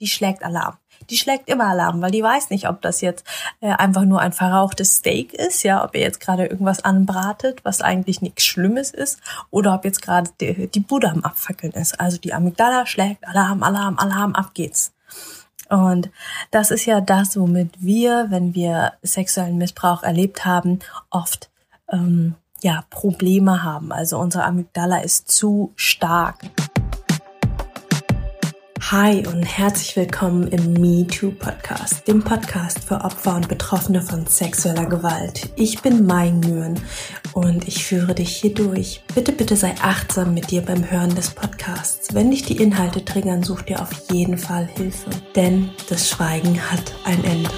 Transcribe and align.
die 0.00 0.06
schlägt 0.06 0.42
Alarm. 0.42 0.76
Die 1.10 1.16
schlägt 1.16 1.48
immer 1.48 1.66
Alarm, 1.66 2.00
weil 2.02 2.10
die 2.10 2.22
weiß 2.22 2.50
nicht, 2.50 2.68
ob 2.68 2.82
das 2.82 3.00
jetzt 3.00 3.24
äh, 3.60 3.70
einfach 3.70 4.04
nur 4.04 4.20
ein 4.20 4.32
verrauchtes 4.32 4.96
Steak 4.96 5.32
ist, 5.32 5.62
ja, 5.62 5.84
ob 5.84 5.94
ihr 5.94 6.00
jetzt 6.00 6.20
gerade 6.20 6.46
irgendwas 6.46 6.84
anbratet, 6.84 7.60
was 7.64 7.80
eigentlich 7.80 8.20
nichts 8.20 8.44
Schlimmes 8.44 8.90
ist, 8.90 9.20
oder 9.50 9.74
ob 9.74 9.84
jetzt 9.84 10.02
gerade 10.02 10.30
die, 10.40 10.66
die 10.68 10.80
Bude 10.80 11.08
am 11.08 11.24
Abfackeln 11.24 11.72
ist. 11.72 12.00
Also 12.00 12.18
die 12.18 12.34
Amygdala 12.34 12.86
schlägt 12.86 13.26
Alarm, 13.26 13.62
Alarm, 13.62 13.98
Alarm, 13.98 14.34
ab 14.34 14.54
geht's. 14.54 14.92
Und 15.68 16.10
das 16.50 16.70
ist 16.70 16.86
ja 16.86 17.00
das, 17.00 17.36
womit 17.36 17.70
wir, 17.78 18.26
wenn 18.30 18.54
wir 18.54 18.94
sexuellen 19.02 19.58
Missbrauch 19.58 20.02
erlebt 20.02 20.44
haben, 20.44 20.78
oft 21.10 21.50
ähm, 21.90 22.34
ja 22.62 22.84
Probleme 22.90 23.62
haben. 23.62 23.92
Also 23.92 24.18
unsere 24.18 24.44
Amygdala 24.44 24.98
ist 25.00 25.30
zu 25.30 25.72
stark. 25.76 26.40
Hi 28.90 29.18
und 29.26 29.42
herzlich 29.42 29.96
willkommen 29.96 30.48
im 30.48 30.72
MeToo 30.72 31.32
Podcast, 31.32 32.08
dem 32.08 32.24
Podcast 32.24 32.82
für 32.82 33.04
Opfer 33.04 33.36
und 33.36 33.46
Betroffene 33.46 34.00
von 34.00 34.26
sexueller 34.26 34.86
Gewalt. 34.86 35.50
Ich 35.56 35.82
bin 35.82 36.06
Mai 36.06 36.32
Mühren 36.32 36.80
und 37.34 37.68
ich 37.68 37.84
führe 37.84 38.14
dich 38.14 38.36
hier 38.36 38.54
durch. 38.54 39.02
Bitte, 39.14 39.32
bitte 39.32 39.56
sei 39.56 39.74
achtsam 39.82 40.32
mit 40.32 40.50
dir 40.50 40.62
beim 40.62 40.90
Hören 40.90 41.14
des 41.14 41.28
Podcasts. 41.32 42.14
Wenn 42.14 42.30
dich 42.30 42.44
die 42.44 42.56
Inhalte 42.56 43.04
triggern, 43.04 43.42
such 43.42 43.60
dir 43.60 43.82
auf 43.82 43.90
jeden 44.10 44.38
Fall 44.38 44.64
Hilfe, 44.64 45.10
denn 45.36 45.68
das 45.90 46.08
Schweigen 46.08 46.58
hat 46.70 46.94
ein 47.04 47.22
Ende. 47.24 47.50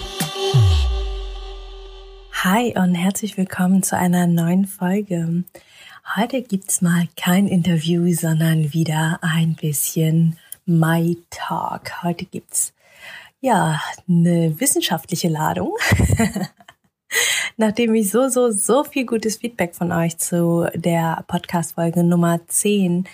Hi 2.43 2.75
und 2.77 2.97
herzlich 2.97 3.37
willkommen 3.37 3.85
zu 3.85 3.97
einer 3.97 4.27
neuen 4.27 4.67
Folge. 4.67 5.45
Heute 6.17 6.43
gibt's 6.43 6.83
mal 6.83 7.07
kein 7.17 7.47
Interview, 7.47 8.13
sondern 8.15 8.73
wieder 8.73 9.21
ein 9.23 9.55
bisschen 9.55 10.37
My 10.71 11.19
Talk. 11.31 12.05
Heute 12.05 12.27
gibt's 12.27 12.73
ja 13.41 13.81
eine 14.09 14.61
wissenschaftliche 14.61 15.29
Ladung. 15.29 15.73
Nachdem 17.57 17.93
ich 17.95 18.09
so, 18.09 18.29
so, 18.29 18.53
so 18.53 18.85
viel 18.85 19.05
gutes 19.05 19.39
Feedback 19.39 19.75
von 19.75 19.91
euch 19.91 20.19
zu 20.19 20.69
der 20.77 21.25
Podcast-Folge 21.27 22.05
Nummer 22.05 22.47
10, 22.47 23.09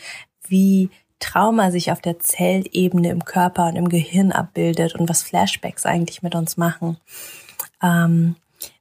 wie 0.47 0.91
Trauma 1.19 1.71
sich 1.71 1.91
auf 1.91 2.03
der 2.03 2.19
Zellebene 2.19 3.09
im 3.09 3.25
Körper 3.25 3.69
und 3.69 3.77
im 3.77 3.89
Gehirn 3.89 4.33
abbildet 4.33 4.95
und 4.95 5.09
was 5.09 5.23
Flashbacks 5.23 5.87
eigentlich 5.87 6.23
mit 6.23 6.35
uns 6.35 6.59
machen. 6.59 6.99
Ähm, 7.83 8.37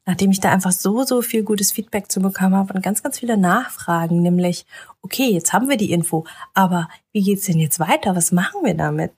nachdem 0.06 0.32
ich 0.32 0.40
da 0.40 0.52
einfach 0.52 0.72
so, 0.72 1.04
so 1.04 1.22
viel 1.22 1.44
gutes 1.44 1.72
Feedback 1.72 2.12
zu 2.12 2.20
bekommen 2.20 2.56
habe 2.56 2.74
und 2.74 2.84
ganz, 2.84 3.04
ganz 3.04 3.20
viele 3.20 3.38
Nachfragen, 3.38 4.22
nämlich, 4.22 4.66
okay, 5.02 5.30
jetzt 5.32 5.54
haben 5.54 5.70
wir 5.70 5.78
die 5.78 5.92
Info, 5.92 6.26
aber 6.54 6.90
wie 7.12 7.24
geht's 7.24 7.46
denn 7.46 7.60
jetzt 7.60 7.80
weiter? 7.80 8.16
Was 8.16 8.32
machen 8.32 8.62
wir 8.64 8.76
damit? 8.76 9.12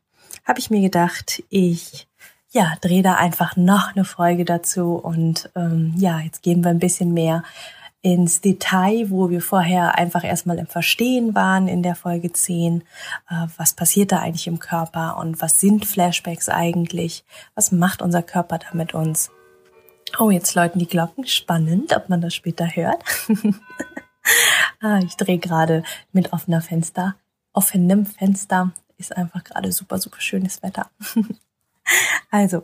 Habe 0.46 0.60
ich 0.60 0.70
mir 0.70 0.82
gedacht, 0.82 1.44
ich 1.50 2.08
ja, 2.52 2.74
drehe 2.82 3.04
da 3.04 3.16
einfach 3.16 3.56
noch 3.58 3.94
eine 3.94 4.06
Folge 4.06 4.46
dazu 4.46 4.96
und 4.96 5.50
ähm, 5.56 5.94
ja, 5.98 6.20
jetzt 6.20 6.42
gehen 6.42 6.64
wir 6.64 6.72
ein 6.72 6.80
bisschen 6.80 7.14
mehr 7.14 7.44
ins 8.02 8.42
Detail, 8.42 9.10
wo 9.10 9.30
wir 9.30 9.42
vorher 9.42 9.98
einfach 9.98 10.24
erstmal 10.24 10.60
im 10.60 10.68
Verstehen 10.68 11.36
waren 11.36 11.68
in 11.68 11.84
der 11.84 11.96
Folge 11.96 12.32
10. 12.32 12.84
Äh, 13.30 13.48
was 13.58 13.74
passiert 13.74 14.14
da 14.14 14.20
eigentlich 14.20 14.48
im 14.48 14.60
Körper 14.60 15.18
und 15.18 15.42
was 15.42 15.60
sind 15.60 15.86
Flashbacks 15.86 16.48
eigentlich? 16.48 17.26
Was 17.54 17.72
macht 17.72 18.02
unser 18.02 18.24
Körper 18.24 18.60
da 18.60 18.68
mit 18.74 18.94
uns? 18.94 19.30
Oh, 20.20 20.32
jetzt 20.32 20.56
läuten 20.56 20.80
die 20.80 20.88
Glocken. 20.88 21.26
Spannend, 21.28 21.96
ob 21.96 22.10
man 22.10 22.22
das 22.22 22.34
später 22.34 22.66
hört. 22.68 23.04
ah, 24.82 25.00
ich 25.00 25.16
drehe 25.16 25.38
gerade 25.38 25.84
mit 26.12 26.34
offener 26.34 26.62
Fenster. 26.62 27.16
Offenem 27.54 28.06
Fenster 28.06 28.72
ist 28.98 29.16
einfach 29.16 29.44
gerade 29.44 29.72
super, 29.72 30.00
super 30.00 30.22
schönes 30.22 30.64
Wetter. 30.64 30.90
also, 32.32 32.64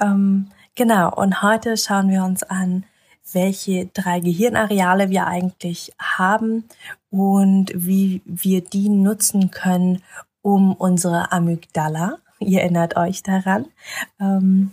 ähm, 0.00 0.50
genau. 0.74 1.14
Und 1.14 1.42
heute 1.42 1.76
schauen 1.76 2.08
wir 2.08 2.24
uns 2.24 2.42
an, 2.42 2.84
welche 3.32 3.86
drei 3.86 4.20
Gehirnareale 4.20 5.10
wir 5.10 5.26
eigentlich 5.26 5.92
haben 5.98 6.64
und 7.10 7.72
wie 7.74 8.22
wir 8.24 8.62
die 8.62 8.88
nutzen 8.88 9.50
können, 9.50 10.02
um 10.42 10.74
unsere 10.74 11.32
Amygdala, 11.32 12.18
ihr 12.38 12.62
erinnert 12.62 12.96
euch 12.96 13.22
daran, 13.22 13.66
ähm, 14.18 14.72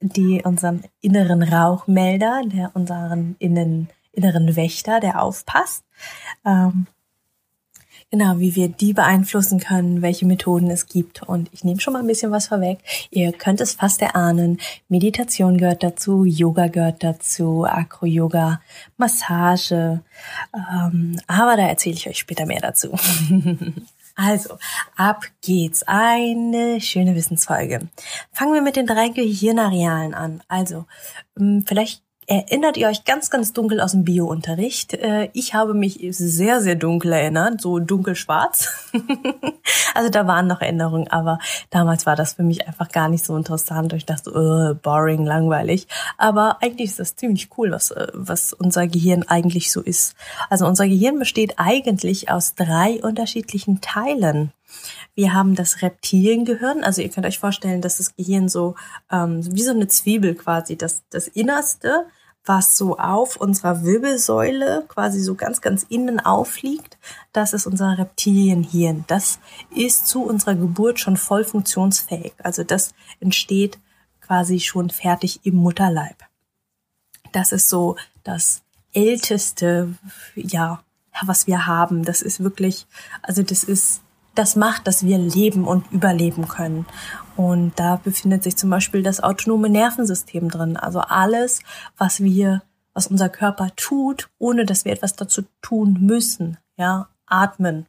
die 0.00 0.42
unseren 0.44 0.82
inneren 1.00 1.42
Rauchmelder, 1.42 2.42
der 2.46 2.70
unseren 2.74 3.36
innen, 3.38 3.88
inneren 4.12 4.56
Wächter, 4.56 5.00
der 5.00 5.22
aufpasst. 5.22 5.84
Ähm, 6.44 6.86
genau, 8.10 8.38
wie 8.38 8.56
wir 8.56 8.68
die 8.68 8.92
beeinflussen 8.92 9.60
können, 9.60 10.02
welche 10.02 10.26
Methoden 10.26 10.70
es 10.70 10.86
gibt. 10.86 11.22
Und 11.22 11.50
ich 11.52 11.64
nehme 11.64 11.80
schon 11.80 11.92
mal 11.92 12.00
ein 12.00 12.06
bisschen 12.06 12.32
was 12.32 12.48
vorweg. 12.48 12.78
Ihr 13.10 13.32
könnt 13.32 13.60
es 13.60 13.74
fast 13.74 14.00
erahnen. 14.00 14.58
Meditation 14.88 15.58
gehört 15.58 15.82
dazu, 15.82 16.24
Yoga 16.24 16.68
gehört 16.68 17.04
dazu, 17.04 17.64
Acro-Yoga, 17.64 18.60
Massage. 18.96 20.00
Ähm, 20.54 21.20
aber 21.26 21.56
da 21.56 21.68
erzähle 21.68 21.96
ich 21.96 22.08
euch 22.08 22.18
später 22.18 22.46
mehr 22.46 22.60
dazu. 22.60 22.88
Also, 24.22 24.58
ab 24.96 25.24
geht's. 25.40 25.82
Eine 25.86 26.78
schöne 26.82 27.14
Wissensfolge. 27.14 27.88
Fangen 28.32 28.52
wir 28.52 28.60
mit 28.60 28.76
den 28.76 28.86
drei 28.86 29.08
Gehirnarealen 29.08 30.12
an. 30.12 30.42
Also, 30.46 30.84
ähm, 31.38 31.64
vielleicht 31.66 32.02
Erinnert 32.30 32.76
ihr 32.76 32.86
euch 32.86 33.04
ganz, 33.04 33.28
ganz 33.28 33.52
dunkel 33.52 33.80
aus 33.80 33.90
dem 33.90 34.04
Bio-Unterricht? 34.04 34.94
Äh, 34.94 35.30
ich 35.32 35.52
habe 35.54 35.74
mich 35.74 35.98
sehr, 36.10 36.60
sehr 36.60 36.76
dunkel 36.76 37.12
erinnert, 37.12 37.60
so 37.60 37.80
dunkelschwarz. 37.80 38.68
also 39.94 40.10
da 40.10 40.28
waren 40.28 40.46
noch 40.46 40.60
Erinnerungen, 40.60 41.08
aber 41.08 41.40
damals 41.70 42.06
war 42.06 42.14
das 42.14 42.34
für 42.34 42.44
mich 42.44 42.68
einfach 42.68 42.88
gar 42.90 43.08
nicht 43.08 43.24
so 43.24 43.36
interessant. 43.36 43.92
Ich 43.94 44.06
dachte, 44.06 44.30
uh, 44.30 44.76
boring, 44.80 45.26
langweilig. 45.26 45.88
Aber 46.18 46.62
eigentlich 46.62 46.90
ist 46.90 47.00
das 47.00 47.16
ziemlich 47.16 47.48
cool, 47.58 47.72
was, 47.72 47.90
äh, 47.90 48.06
was 48.14 48.52
unser 48.52 48.86
Gehirn 48.86 49.24
eigentlich 49.24 49.72
so 49.72 49.80
ist. 49.80 50.14
Also 50.48 50.68
unser 50.68 50.86
Gehirn 50.86 51.18
besteht 51.18 51.54
eigentlich 51.56 52.30
aus 52.30 52.54
drei 52.54 53.02
unterschiedlichen 53.02 53.80
Teilen. 53.80 54.52
Wir 55.16 55.34
haben 55.34 55.56
das 55.56 55.82
Reptiliengehirn, 55.82 56.84
also 56.84 57.02
ihr 57.02 57.08
könnt 57.08 57.26
euch 57.26 57.40
vorstellen, 57.40 57.80
dass 57.80 57.96
das 57.96 58.14
Gehirn 58.14 58.48
so 58.48 58.76
ähm, 59.10 59.40
wie 59.52 59.64
so 59.64 59.72
eine 59.72 59.88
Zwiebel 59.88 60.36
quasi, 60.36 60.76
das, 60.76 61.02
das 61.10 61.26
Innerste 61.26 62.06
was 62.44 62.76
so 62.76 62.98
auf 62.98 63.36
unserer 63.36 63.82
Wirbelsäule 63.84 64.84
quasi 64.88 65.20
so 65.20 65.34
ganz, 65.34 65.60
ganz 65.60 65.84
innen 65.88 66.20
aufliegt, 66.20 66.98
das 67.32 67.52
ist 67.52 67.66
unser 67.66 67.98
Reptilienhirn. 67.98 69.04
Das 69.06 69.38
ist 69.74 70.06
zu 70.06 70.22
unserer 70.22 70.54
Geburt 70.54 71.00
schon 71.00 71.16
voll 71.16 71.44
funktionsfähig. 71.44 72.32
Also 72.42 72.64
das 72.64 72.94
entsteht 73.20 73.78
quasi 74.20 74.60
schon 74.60 74.90
fertig 74.90 75.40
im 75.44 75.56
Mutterleib. 75.56 76.16
Das 77.32 77.52
ist 77.52 77.68
so 77.68 77.96
das 78.24 78.62
älteste, 78.92 79.94
ja, 80.34 80.82
was 81.22 81.46
wir 81.46 81.66
haben. 81.66 82.04
Das 82.04 82.22
ist 82.22 82.42
wirklich, 82.42 82.86
also 83.22 83.42
das 83.42 83.64
ist 83.64 84.00
das 84.34 84.56
macht, 84.56 84.86
dass 84.86 85.04
wir 85.04 85.18
leben 85.18 85.66
und 85.66 85.90
überleben 85.90 86.48
können. 86.48 86.86
Und 87.40 87.72
da 87.76 87.96
befindet 87.96 88.42
sich 88.42 88.58
zum 88.58 88.68
Beispiel 88.68 89.02
das 89.02 89.22
autonome 89.22 89.70
Nervensystem 89.70 90.50
drin. 90.50 90.76
Also 90.76 91.00
alles, 91.00 91.60
was 91.96 92.20
wir, 92.22 92.60
was 92.92 93.06
unser 93.06 93.30
Körper 93.30 93.70
tut, 93.76 94.28
ohne 94.38 94.66
dass 94.66 94.84
wir 94.84 94.92
etwas 94.92 95.16
dazu 95.16 95.44
tun 95.62 95.96
müssen. 96.02 96.58
Ja, 96.76 97.08
atmen. 97.24 97.86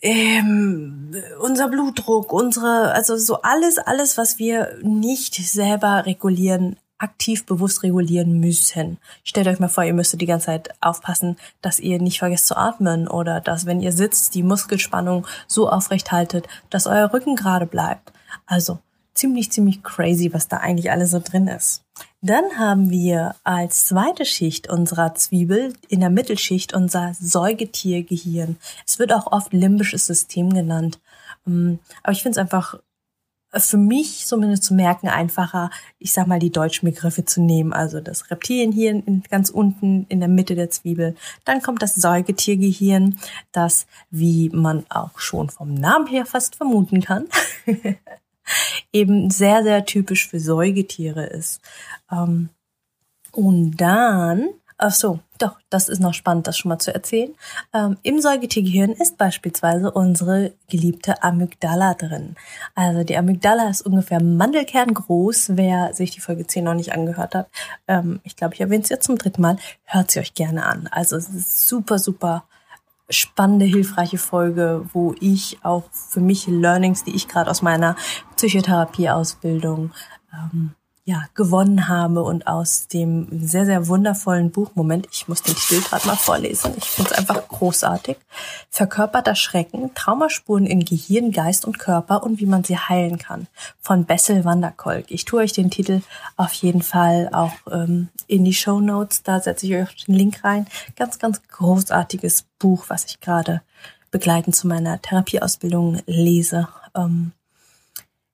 Ähm, 0.00 1.14
unser 1.42 1.68
Blutdruck, 1.68 2.32
unsere, 2.32 2.92
also 2.92 3.18
so 3.18 3.42
alles, 3.42 3.76
alles, 3.76 4.16
was 4.16 4.38
wir 4.38 4.78
nicht 4.80 5.34
selber 5.34 6.06
regulieren, 6.06 6.78
aktiv 7.00 7.46
bewusst 7.46 7.82
regulieren 7.82 8.38
müssen. 8.38 8.98
Stellt 9.24 9.48
euch 9.48 9.58
mal 9.58 9.68
vor, 9.68 9.84
ihr 9.84 9.94
müsstet 9.94 10.20
die 10.20 10.26
ganze 10.26 10.46
Zeit 10.46 10.70
aufpassen, 10.80 11.36
dass 11.62 11.80
ihr 11.80 12.00
nicht 12.00 12.18
vergesst 12.18 12.46
zu 12.46 12.56
atmen 12.56 13.08
oder 13.08 13.40
dass, 13.40 13.66
wenn 13.66 13.80
ihr 13.80 13.92
sitzt, 13.92 14.34
die 14.34 14.42
Muskelspannung 14.42 15.26
so 15.46 15.68
aufrecht 15.68 16.12
haltet, 16.12 16.46
dass 16.68 16.86
euer 16.86 17.12
Rücken 17.12 17.36
gerade 17.36 17.66
bleibt. 17.66 18.12
Also 18.46 18.78
ziemlich, 19.14 19.50
ziemlich 19.50 19.82
crazy, 19.82 20.32
was 20.32 20.48
da 20.48 20.58
eigentlich 20.58 20.90
alles 20.90 21.10
so 21.10 21.20
drin 21.20 21.48
ist. 21.48 21.82
Dann 22.22 22.58
haben 22.58 22.90
wir 22.90 23.34
als 23.44 23.86
zweite 23.86 24.24
Schicht 24.24 24.68
unserer 24.68 25.14
Zwiebel 25.14 25.74
in 25.88 26.00
der 26.00 26.10
Mittelschicht 26.10 26.74
unser 26.74 27.14
Säugetiergehirn. 27.18 28.56
Es 28.86 28.98
wird 28.98 29.12
auch 29.12 29.32
oft 29.32 29.52
limbisches 29.52 30.06
System 30.06 30.52
genannt. 30.52 31.00
Ähm, 31.46 31.78
aber 32.02 32.12
ich 32.12 32.22
finde 32.22 32.38
es 32.38 32.38
einfach 32.38 32.78
für 33.58 33.76
mich 33.76 34.26
zumindest 34.26 34.64
zu 34.64 34.74
merken 34.74 35.08
einfacher, 35.08 35.70
ich 35.98 36.12
sag 36.12 36.26
mal, 36.26 36.38
die 36.38 36.50
deutschen 36.52 36.88
Begriffe 36.88 37.24
zu 37.24 37.42
nehmen. 37.42 37.72
Also 37.72 38.00
das 38.00 38.30
Reptilienhirn 38.30 39.24
ganz 39.28 39.50
unten 39.50 40.06
in 40.08 40.20
der 40.20 40.28
Mitte 40.28 40.54
der 40.54 40.70
Zwiebel. 40.70 41.16
Dann 41.44 41.60
kommt 41.60 41.82
das 41.82 41.94
Säugetiergehirn, 41.96 43.18
das, 43.52 43.86
wie 44.10 44.50
man 44.50 44.84
auch 44.88 45.18
schon 45.18 45.50
vom 45.50 45.74
Namen 45.74 46.06
her 46.06 46.26
fast 46.26 46.56
vermuten 46.56 47.00
kann, 47.00 47.26
eben 48.92 49.30
sehr, 49.30 49.62
sehr 49.62 49.84
typisch 49.84 50.28
für 50.28 50.40
Säugetiere 50.40 51.26
ist. 51.26 51.60
Ähm, 52.10 52.50
und 53.32 53.76
dann 53.76 54.48
Ach 54.82 54.94
so, 54.94 55.20
doch, 55.36 55.58
das 55.68 55.90
ist 55.90 56.00
noch 56.00 56.14
spannend, 56.14 56.46
das 56.46 56.56
schon 56.56 56.70
mal 56.70 56.78
zu 56.78 56.94
erzählen. 56.94 57.34
Ähm, 57.74 57.98
Im 58.02 58.18
Säugetiergehirn 58.18 58.92
ist 58.92 59.18
beispielsweise 59.18 59.90
unsere 59.90 60.52
geliebte 60.70 61.22
Amygdala 61.22 61.92
drin. 61.92 62.34
Also 62.74 63.04
die 63.04 63.14
Amygdala 63.18 63.68
ist 63.68 63.82
ungefähr 63.82 64.22
mandelkerngroß. 64.22 65.50
Wer 65.56 65.92
sich 65.92 66.12
die 66.12 66.20
Folge 66.20 66.46
10 66.46 66.64
noch 66.64 66.72
nicht 66.72 66.94
angehört 66.94 67.34
hat, 67.34 67.50
ähm, 67.88 68.20
ich 68.24 68.36
glaube, 68.36 68.54
ich 68.54 68.62
erwähne 68.62 68.82
es 68.82 68.88
jetzt 68.88 69.04
zum 69.04 69.18
dritten 69.18 69.42
Mal, 69.42 69.58
hört 69.84 70.10
sie 70.10 70.20
euch 70.20 70.32
gerne 70.32 70.64
an. 70.64 70.88
Also 70.90 71.16
es 71.16 71.28
ist 71.28 71.68
super, 71.68 71.98
super 71.98 72.44
spannende, 73.10 73.66
hilfreiche 73.66 74.16
Folge, 74.16 74.86
wo 74.94 75.14
ich 75.20 75.58
auch 75.62 75.84
für 75.92 76.20
mich 76.20 76.46
Learnings, 76.46 77.04
die 77.04 77.14
ich 77.14 77.28
gerade 77.28 77.50
aus 77.50 77.60
meiner 77.60 77.96
Psychotherapieausbildung 78.34 79.90
ähm, 80.32 80.74
ja, 81.10 81.24
gewonnen 81.34 81.88
habe 81.88 82.22
und 82.22 82.46
aus 82.46 82.86
dem 82.86 83.26
sehr, 83.44 83.66
sehr 83.66 83.88
wundervollen 83.88 84.52
Buch, 84.52 84.70
Moment, 84.76 85.08
ich 85.10 85.26
muss 85.26 85.42
den 85.42 85.56
Titel 85.56 85.82
gerade 85.82 86.06
mal 86.06 86.14
vorlesen, 86.14 86.72
ich 86.76 86.84
finde 86.84 87.10
es 87.10 87.18
einfach 87.18 87.48
großartig, 87.48 88.16
Verkörperter 88.70 89.34
Schrecken, 89.34 89.92
Traumaspuren 89.94 90.66
in 90.66 90.84
Gehirn, 90.84 91.32
Geist 91.32 91.64
und 91.64 91.80
Körper 91.80 92.22
und 92.22 92.38
wie 92.38 92.46
man 92.46 92.62
sie 92.62 92.78
heilen 92.78 93.18
kann, 93.18 93.48
von 93.80 94.04
Bessel 94.04 94.44
Wanderkolk. 94.44 95.06
Ich 95.08 95.24
tue 95.24 95.40
euch 95.40 95.52
den 95.52 95.72
Titel 95.72 96.02
auf 96.36 96.52
jeden 96.52 96.82
Fall 96.82 97.28
auch 97.32 97.54
ähm, 97.72 98.08
in 98.28 98.44
die 98.44 98.54
Show 98.54 98.78
Notes, 98.78 99.24
da 99.24 99.40
setze 99.40 99.66
ich 99.66 99.74
euch 99.74 100.04
den 100.04 100.14
Link 100.14 100.44
rein. 100.44 100.68
Ganz, 100.94 101.18
ganz 101.18 101.42
großartiges 101.48 102.44
Buch, 102.60 102.84
was 102.86 103.06
ich 103.06 103.20
gerade 103.20 103.62
begleitend 104.12 104.54
zu 104.54 104.68
meiner 104.68 105.02
Therapieausbildung 105.02 106.02
lese. 106.06 106.68
Ähm, 106.94 107.32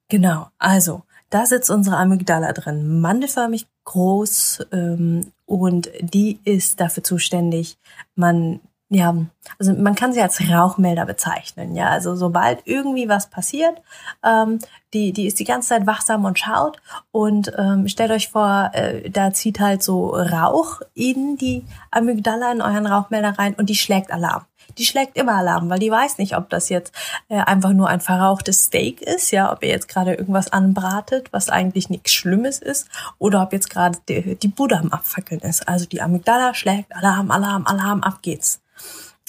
genau, 0.09 0.49
also 0.59 1.06
da 1.31 1.47
sitzt 1.47 1.71
unsere 1.71 1.97
Amygdala 1.97 2.53
drin, 2.53 3.01
mandelförmig 3.01 3.67
groß 3.85 4.67
ähm, 4.73 5.33
und 5.45 5.91
die 6.01 6.41
ist 6.45 6.81
dafür 6.81 7.03
zuständig, 7.03 7.79
man 8.15 8.61
ja, 8.89 9.17
also 9.59 9.73
man 9.73 9.97
kann 9.97 10.13
sie 10.13 10.23
als 10.23 10.41
Rauchmelder 10.49 11.07
bezeichnen, 11.07 11.75
ja. 11.75 11.89
Also 11.89 12.15
sobald 12.15 12.61
irgendwie 12.67 13.09
was 13.09 13.29
passiert, 13.31 13.83
ähm, 14.25 14.61
die, 14.95 15.13
die 15.13 15.27
ist 15.27 15.41
die 15.41 15.45
ganze 15.45 15.71
Zeit 15.71 15.89
wachsam 15.89 16.25
und 16.25 16.39
schaut 16.39 16.81
und 17.11 17.53
ähm, 17.59 17.89
stellt 17.89 18.13
euch 18.13 18.29
vor, 18.29 18.71
äh, 18.75 19.11
da 19.11 19.33
zieht 19.33 19.59
halt 19.59 19.83
so 19.83 20.11
Rauch 20.11 20.83
in 20.95 21.37
die 21.37 21.65
Amygdala, 21.91 22.53
in 22.53 22.63
euren 22.63 22.87
Rauchmelder 22.87 23.37
rein 23.37 23.55
und 23.55 23.71
die 23.71 23.75
schlägt 23.75 24.13
Alarm 24.13 24.45
die 24.79 24.85
schlägt 24.85 25.17
immer 25.17 25.35
Alarm, 25.35 25.69
weil 25.71 25.79
die 25.79 25.91
weiß 25.91 26.19
nicht, 26.19 26.37
ob 26.37 26.51
das 26.51 26.69
jetzt 26.69 26.95
äh, 27.29 27.39
einfach 27.39 27.73
nur 27.73 27.89
ein 27.89 28.01
verrauchtes 28.01 28.65
Steak 28.65 29.03
ist, 29.03 29.31
ja, 29.31 29.53
ob 29.53 29.63
ihr 29.63 29.71
jetzt 29.71 29.89
gerade 29.89 30.15
irgendwas 30.15 30.53
anbratet, 30.53 31.29
was 31.33 31.49
eigentlich 31.49 31.91
nichts 31.91 32.13
Schlimmes 32.13 32.59
ist, 32.59 32.89
oder 33.19 33.43
ob 33.43 33.53
jetzt 33.53 33.71
gerade 33.71 33.99
die, 34.09 34.37
die 34.37 34.49
Bude 34.49 34.79
am 34.79 34.93
Abfackeln 34.93 35.41
ist. 35.41 35.69
Also 35.69 35.87
die 35.87 36.03
Amygdala 36.03 36.55
schlägt 36.55 36.95
Alarm, 36.95 37.31
Alarm, 37.31 37.67
Alarm, 37.67 38.03
ab 38.03 38.23
geht's. 38.23 38.61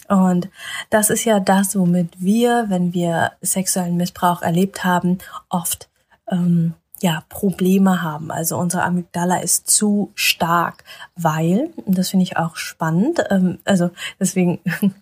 Und 0.08 0.50
das 0.90 1.10
ist 1.10 1.26
ja 1.26 1.40
das, 1.40 1.76
womit 1.76 2.10
wir, 2.18 2.66
wenn 2.70 2.94
wir 2.94 3.34
sexuellen 3.42 3.98
Missbrauch 3.98 4.42
erlebt 4.42 4.84
haben, 4.84 5.18
oft 5.50 5.90
ähm, 6.32 6.74
ja, 7.02 7.24
Probleme 7.30 8.02
haben. 8.02 8.32
Also 8.32 8.58
unsere 8.58 8.84
Amygdala 8.84 9.38
ist 9.40 9.70
zu 9.70 10.12
stark, 10.16 10.84
weil, 11.16 11.70
und 11.86 11.98
das 11.98 12.10
finde 12.10 12.24
ich 12.24 12.38
auch 12.38 12.56
spannend, 12.56 13.24
ähm, 13.30 13.60
also 13.66 13.92
deswegen 14.20 14.60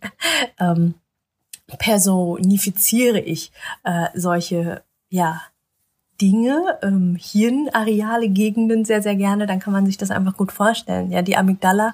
ähm, 0.60 0.96
personifiziere 1.68 3.20
ich 3.20 3.52
äh, 3.84 4.08
solche, 4.14 4.84
ja, 5.10 5.42
Dinge, 6.22 6.80
ähm, 6.82 7.18
Hirnareale, 7.20 8.30
Gegenden 8.30 8.86
sehr, 8.86 9.02
sehr 9.02 9.16
gerne, 9.16 9.48
dann 9.48 9.60
kann 9.60 9.74
man 9.74 9.86
sich 9.86 9.98
das 9.98 10.12
einfach 10.12 10.38
gut 10.38 10.52
vorstellen. 10.52 11.12
Ja, 11.12 11.22
die 11.22 11.36
Amygdala, 11.36 11.94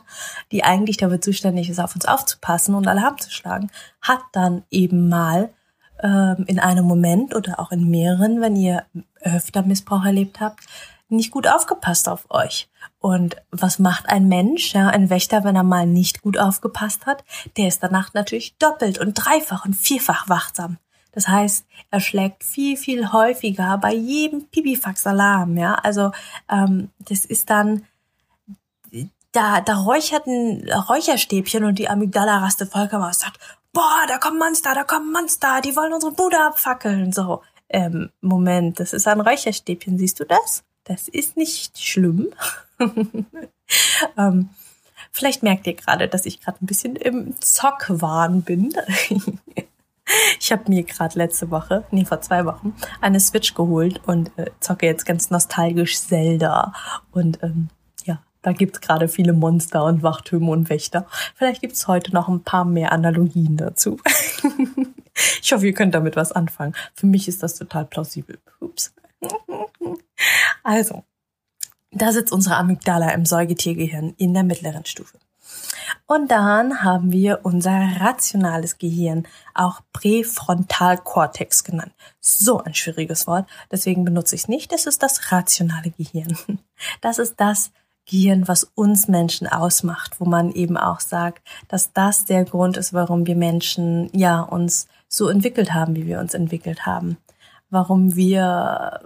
die 0.51 0.63
eigentlich 0.63 0.97
dafür 0.97 1.21
zuständig 1.21 1.69
ist, 1.69 1.79
auf 1.79 1.95
uns 1.95 2.05
aufzupassen 2.05 2.75
und 2.75 2.87
Alarm 2.87 3.17
zu 3.17 3.31
schlagen, 3.31 3.71
hat 3.99 4.21
dann 4.31 4.63
eben 4.69 5.09
mal 5.09 5.49
ähm, 6.01 6.45
in 6.47 6.59
einem 6.59 6.85
Moment 6.85 7.35
oder 7.35 7.59
auch 7.59 7.71
in 7.71 7.89
mehreren, 7.89 8.41
wenn 8.41 8.55
ihr 8.55 8.85
öfter 9.21 9.63
Missbrauch 9.63 10.05
erlebt 10.05 10.39
habt, 10.39 10.61
nicht 11.09 11.31
gut 11.31 11.47
aufgepasst 11.47 12.07
auf 12.07 12.25
euch. 12.29 12.69
Und 12.99 13.35
was 13.51 13.79
macht 13.79 14.07
ein 14.09 14.27
Mensch, 14.27 14.73
ja, 14.73 14.87
ein 14.87 15.09
Wächter, 15.09 15.43
wenn 15.43 15.55
er 15.55 15.63
mal 15.63 15.85
nicht 15.85 16.21
gut 16.21 16.37
aufgepasst 16.37 17.05
hat? 17.05 17.23
Der 17.57 17.67
ist 17.67 17.83
danach 17.83 18.13
natürlich 18.13 18.55
doppelt 18.57 18.99
und 18.99 19.13
dreifach 19.13 19.65
und 19.65 19.75
vierfach 19.75 20.29
wachsam. 20.29 20.77
Das 21.11 21.27
heißt, 21.27 21.65
er 21.89 21.99
schlägt 21.99 22.43
viel, 22.43 22.77
viel 22.77 23.11
häufiger 23.11 23.77
bei 23.77 23.93
jedem 23.93 24.47
Pipifax-Alarm, 24.47 25.57
ja. 25.57 25.75
Also 25.75 26.11
ähm, 26.49 26.89
das 26.99 27.25
ist 27.25 27.49
dann 27.49 27.85
da, 29.31 29.61
da 29.61 29.75
räuchert 29.75 30.27
ein 30.27 30.69
Räucherstäbchen 30.69 31.63
und 31.63 31.79
die 31.79 31.89
Amygdala 31.89 32.39
rastet 32.39 32.71
vollkommen 32.71 33.03
aus, 33.03 33.19
sagt, 33.19 33.39
boah, 33.73 34.05
da 34.07 34.17
kommen 34.17 34.39
Monster, 34.39 34.73
da 34.75 34.83
kommen 34.83 35.11
Monster, 35.11 35.61
die 35.61 35.75
wollen 35.75 35.93
unsere 35.93 36.11
Bude 36.11 36.39
abfackeln. 36.39 37.11
So, 37.11 37.41
ähm, 37.69 38.11
Moment, 38.21 38.79
das 38.79 38.93
ist 38.93 39.07
ein 39.07 39.21
Räucherstäbchen, 39.21 39.97
siehst 39.97 40.19
du 40.19 40.25
das? 40.25 40.63
Das 40.83 41.07
ist 41.07 41.37
nicht 41.37 41.79
schlimm. 41.79 42.33
ähm, 44.17 44.49
vielleicht 45.11 45.43
merkt 45.43 45.67
ihr 45.67 45.75
gerade, 45.75 46.07
dass 46.07 46.25
ich 46.25 46.41
gerade 46.41 46.63
ein 46.63 46.65
bisschen 46.65 46.95
im 46.95 47.39
Zockwahn 47.39 48.41
bin. 48.41 48.73
ich 50.39 50.51
habe 50.51 50.69
mir 50.69 50.83
gerade 50.83 51.17
letzte 51.17 51.51
Woche, 51.51 51.85
nee, 51.91 52.05
vor 52.05 52.21
zwei 52.21 52.45
Wochen, 52.45 52.75
eine 52.99 53.19
Switch 53.19 53.53
geholt 53.53 54.01
und 54.05 54.31
äh, 54.37 54.51
zocke 54.59 54.87
jetzt 54.87 55.05
ganz 55.05 55.29
nostalgisch 55.29 55.99
Zelda. 55.99 56.73
Und 57.11 57.41
ähm, 57.43 57.69
da 58.41 58.53
gibt's 58.53 58.81
gerade 58.81 59.07
viele 59.07 59.33
Monster 59.33 59.83
und 59.85 60.03
Wachtürme 60.03 60.51
und 60.51 60.69
Wächter. 60.69 61.05
Vielleicht 61.35 61.61
gibt's 61.61 61.87
heute 61.87 62.13
noch 62.13 62.27
ein 62.27 62.43
paar 62.43 62.65
mehr 62.65 62.91
Analogien 62.91 63.57
dazu. 63.57 63.99
ich 65.41 65.53
hoffe, 65.53 65.67
ihr 65.67 65.73
könnt 65.73 65.95
damit 65.95 66.15
was 66.15 66.31
anfangen. 66.31 66.73
Für 66.93 67.07
mich 67.07 67.27
ist 67.27 67.43
das 67.43 67.55
total 67.55 67.85
plausibel. 67.85 68.39
Ups. 68.59 68.93
Also, 70.63 71.03
da 71.89 72.11
sitzt 72.11 72.31
unsere 72.31 72.55
Amygdala 72.55 73.09
im 73.11 73.25
Säugetiergehirn 73.25 74.13
in 74.17 74.35
der 74.35 74.43
mittleren 74.43 74.85
Stufe. 74.85 75.17
Und 76.05 76.29
dann 76.29 76.83
haben 76.83 77.11
wir 77.11 77.39
unser 77.43 77.71
rationales 77.99 78.77
Gehirn, 78.77 79.27
auch 79.53 79.81
Präfrontalkortex 79.93 81.63
genannt. 81.63 81.93
So 82.19 82.61
ein 82.63 82.73
schwieriges 82.73 83.27
Wort, 83.27 83.47
deswegen 83.71 84.05
benutze 84.05 84.35
ich 84.35 84.41
es 84.41 84.47
nicht. 84.47 84.73
Es 84.73 84.85
ist 84.85 85.03
das 85.03 85.31
rationale 85.31 85.91
Gehirn. 85.91 86.37
Das 86.99 87.19
ist 87.19 87.39
das, 87.39 87.71
Gehirn, 88.05 88.47
was 88.47 88.63
uns 88.75 89.07
Menschen 89.07 89.47
ausmacht, 89.47 90.19
wo 90.19 90.25
man 90.25 90.51
eben 90.51 90.77
auch 90.77 90.99
sagt, 90.99 91.47
dass 91.67 91.93
das 91.93 92.25
der 92.25 92.45
Grund 92.45 92.77
ist, 92.77 92.93
warum 92.93 93.25
wir 93.25 93.35
Menschen 93.35 94.09
ja 94.13 94.41
uns 94.41 94.87
so 95.07 95.29
entwickelt 95.29 95.73
haben, 95.73 95.95
wie 95.95 96.07
wir 96.07 96.19
uns 96.19 96.33
entwickelt 96.33 96.85
haben, 96.85 97.17
warum 97.69 98.15
wir 98.15 99.01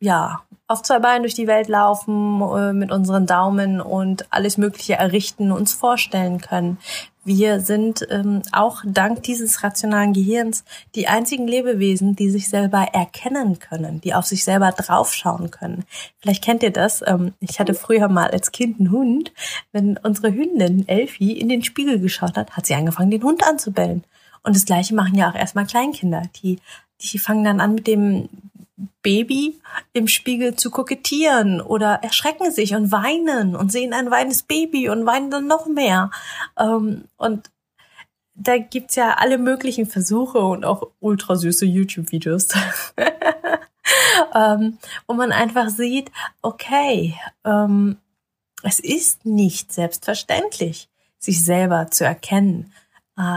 ja 0.00 0.42
auf 0.66 0.82
zwei 0.82 1.00
Beinen 1.00 1.22
durch 1.22 1.34
die 1.34 1.48
Welt 1.48 1.68
laufen 1.68 2.40
äh, 2.40 2.72
mit 2.72 2.92
unseren 2.92 3.26
Daumen 3.26 3.80
und 3.80 4.32
alles 4.32 4.56
Mögliche 4.56 4.94
errichten, 4.94 5.50
uns 5.50 5.72
vorstellen 5.72 6.40
können, 6.40 6.78
wir 7.30 7.60
sind 7.60 8.04
ähm, 8.10 8.42
auch 8.50 8.82
dank 8.84 9.22
dieses 9.22 9.62
rationalen 9.62 10.12
Gehirns 10.12 10.64
die 10.96 11.06
einzigen 11.06 11.46
Lebewesen, 11.46 12.16
die 12.16 12.28
sich 12.28 12.48
selber 12.48 12.88
erkennen 12.92 13.60
können, 13.60 14.00
die 14.00 14.14
auf 14.14 14.26
sich 14.26 14.42
selber 14.42 14.72
draufschauen 14.72 15.52
können. 15.52 15.84
Vielleicht 16.18 16.42
kennt 16.42 16.64
ihr 16.64 16.72
das. 16.72 17.04
Ähm, 17.06 17.34
ich 17.38 17.60
hatte 17.60 17.74
früher 17.74 18.08
mal 18.08 18.30
als 18.30 18.50
Kind 18.50 18.80
einen 18.80 18.90
Hund. 18.90 19.32
Wenn 19.70 19.96
unsere 19.98 20.34
Hündin 20.34 20.88
Elfie 20.88 21.38
in 21.38 21.48
den 21.48 21.62
Spiegel 21.62 22.00
geschaut 22.00 22.36
hat, 22.36 22.56
hat 22.56 22.66
sie 22.66 22.74
angefangen, 22.74 23.12
den 23.12 23.22
Hund 23.22 23.46
anzubellen. 23.46 24.02
Und 24.42 24.56
das 24.56 24.64
Gleiche 24.64 24.96
machen 24.96 25.14
ja 25.14 25.30
auch 25.30 25.36
erstmal 25.36 25.66
Kleinkinder. 25.66 26.22
Die, 26.42 26.58
die 27.00 27.20
fangen 27.20 27.44
dann 27.44 27.60
an 27.60 27.76
mit 27.76 27.86
dem 27.86 28.28
Baby 29.02 29.60
im 29.92 30.08
Spiegel 30.08 30.56
zu 30.56 30.70
kokettieren 30.70 31.60
oder 31.60 32.00
erschrecken 32.02 32.50
sich 32.50 32.74
und 32.74 32.92
weinen 32.92 33.56
und 33.56 33.70
sehen 33.70 33.92
ein 33.92 34.10
weines 34.10 34.42
Baby 34.42 34.88
und 34.88 35.06
weinen 35.06 35.30
dann 35.30 35.46
noch 35.46 35.66
mehr. 35.66 36.10
Ähm, 36.58 37.04
und 37.16 37.50
da 38.34 38.56
gibt's 38.58 38.96
ja 38.96 39.14
alle 39.18 39.38
möglichen 39.38 39.86
Versuche 39.86 40.38
und 40.38 40.64
auch 40.64 40.88
ultra 41.00 41.36
süße 41.36 41.66
YouTube-Videos, 41.66 42.48
ähm, 44.34 44.78
wo 45.06 45.14
man 45.14 45.32
einfach 45.32 45.68
sieht, 45.68 46.10
okay, 46.40 47.16
ähm, 47.44 47.98
es 48.62 48.78
ist 48.78 49.26
nicht 49.26 49.72
selbstverständlich, 49.72 50.88
sich 51.18 51.44
selber 51.44 51.90
zu 51.90 52.04
erkennen 52.04 52.72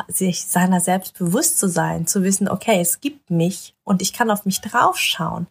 sich 0.07 0.45
seiner 0.45 0.79
selbst 0.79 1.17
bewusst 1.17 1.59
zu 1.59 1.67
sein, 1.67 2.07
zu 2.07 2.23
wissen, 2.23 2.47
okay, 2.47 2.79
es 2.79 3.01
gibt 3.01 3.29
mich 3.29 3.75
und 3.83 4.01
ich 4.01 4.13
kann 4.13 4.31
auf 4.31 4.45
mich 4.45 4.61
draufschauen. 4.61 5.47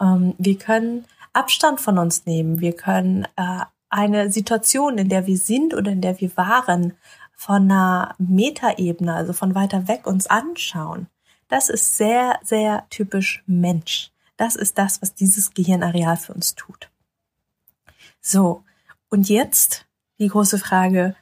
Ähm, 0.00 0.34
wir 0.38 0.58
können 0.58 1.04
Abstand 1.32 1.80
von 1.80 1.98
uns 1.98 2.26
nehmen. 2.26 2.60
Wir 2.60 2.72
können 2.72 3.26
äh, 3.36 3.60
eine 3.90 4.32
Situation, 4.32 4.98
in 4.98 5.08
der 5.08 5.26
wir 5.26 5.36
sind 5.36 5.74
oder 5.74 5.92
in 5.92 6.00
der 6.00 6.20
wir 6.20 6.36
waren, 6.36 6.94
von 7.36 7.70
einer 7.70 8.14
Metaebene, 8.18 9.14
also 9.14 9.32
von 9.32 9.54
weiter 9.54 9.88
weg 9.88 10.06
uns 10.06 10.26
anschauen. 10.26 11.06
Das 11.48 11.68
ist 11.68 11.96
sehr, 11.96 12.40
sehr 12.42 12.86
typisch 12.88 13.44
Mensch. 13.46 14.10
Das 14.36 14.56
ist 14.56 14.78
das, 14.78 15.02
was 15.02 15.14
dieses 15.14 15.52
Gehirnareal 15.52 16.16
für 16.16 16.32
uns 16.32 16.54
tut. 16.54 16.90
So, 18.20 18.64
und 19.10 19.28
jetzt 19.28 19.86
die 20.18 20.28
große 20.28 20.58
Frage, 20.58 21.14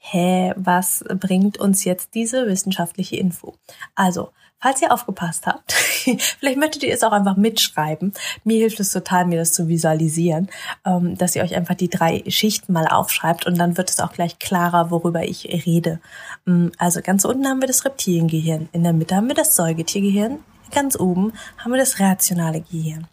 hä, 0.00 0.52
was 0.56 1.04
bringt 1.20 1.58
uns 1.58 1.84
jetzt 1.84 2.14
diese 2.14 2.46
wissenschaftliche 2.46 3.16
Info? 3.16 3.54
Also, 3.94 4.30
falls 4.58 4.82
ihr 4.82 4.92
aufgepasst 4.92 5.46
habt, 5.46 5.72
vielleicht 6.40 6.58
möchtet 6.58 6.82
ihr 6.82 6.92
es 6.92 7.02
auch 7.02 7.12
einfach 7.12 7.36
mitschreiben. 7.36 8.14
Mir 8.42 8.58
hilft 8.58 8.80
es 8.80 8.92
total, 8.92 9.26
mir 9.26 9.38
das 9.38 9.52
zu 9.52 9.68
visualisieren, 9.68 10.48
ähm, 10.84 11.16
dass 11.16 11.36
ihr 11.36 11.42
euch 11.42 11.54
einfach 11.54 11.74
die 11.74 11.90
drei 11.90 12.24
Schichten 12.28 12.72
mal 12.72 12.86
aufschreibt 12.86 13.46
und 13.46 13.58
dann 13.58 13.76
wird 13.76 13.90
es 13.90 14.00
auch 14.00 14.12
gleich 14.12 14.38
klarer, 14.38 14.90
worüber 14.90 15.22
ich 15.22 15.46
rede. 15.66 16.00
Mm, 16.46 16.68
also 16.78 17.00
ganz 17.02 17.24
unten 17.24 17.46
haben 17.46 17.60
wir 17.60 17.68
das 17.68 17.84
Reptiliengehirn, 17.84 18.70
in 18.72 18.82
der 18.82 18.94
Mitte 18.94 19.16
haben 19.16 19.28
wir 19.28 19.34
das 19.34 19.54
Säugetiergehirn, 19.54 20.38
ganz 20.72 20.98
oben 20.98 21.32
haben 21.58 21.72
wir 21.72 21.78
das 21.78 22.00
rationale 22.00 22.62
Gehirn. 22.62 23.06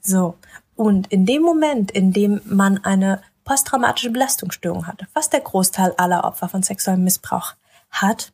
So, 0.00 0.36
und 0.76 1.08
in 1.08 1.26
dem 1.26 1.42
Moment, 1.42 1.90
in 1.90 2.12
dem 2.12 2.40
man 2.46 2.82
eine 2.84 3.20
posttraumatische 3.44 4.10
Belastungsstörung 4.10 4.86
hat, 4.86 5.06
was 5.12 5.30
der 5.30 5.40
Großteil 5.40 5.94
aller 5.96 6.24
Opfer 6.24 6.48
von 6.48 6.62
sexuellem 6.62 7.04
Missbrauch 7.04 7.54
hat, 7.90 8.32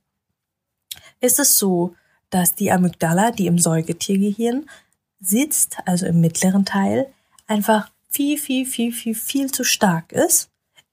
ist 1.21 1.39
es 1.39 1.59
so, 1.59 1.95
dass 2.31 2.55
die 2.55 2.71
Amygdala, 2.71 3.31
die 3.31 3.47
im 3.47 3.59
Säugetiergehirn 3.59 4.69
sitzt, 5.21 5.79
also 5.87 6.07
im 6.07 6.21
mittleren 6.21 6.65
Teil, 6.65 7.13
einfach 7.47 7.91
viel, 8.09 8.39
viel, 8.39 8.67
viel, 8.67 8.93
viel, 8.93 9.15
viel 9.15 9.51
zu 9.51 9.65
stark 9.65 10.13
ist 10.13 10.51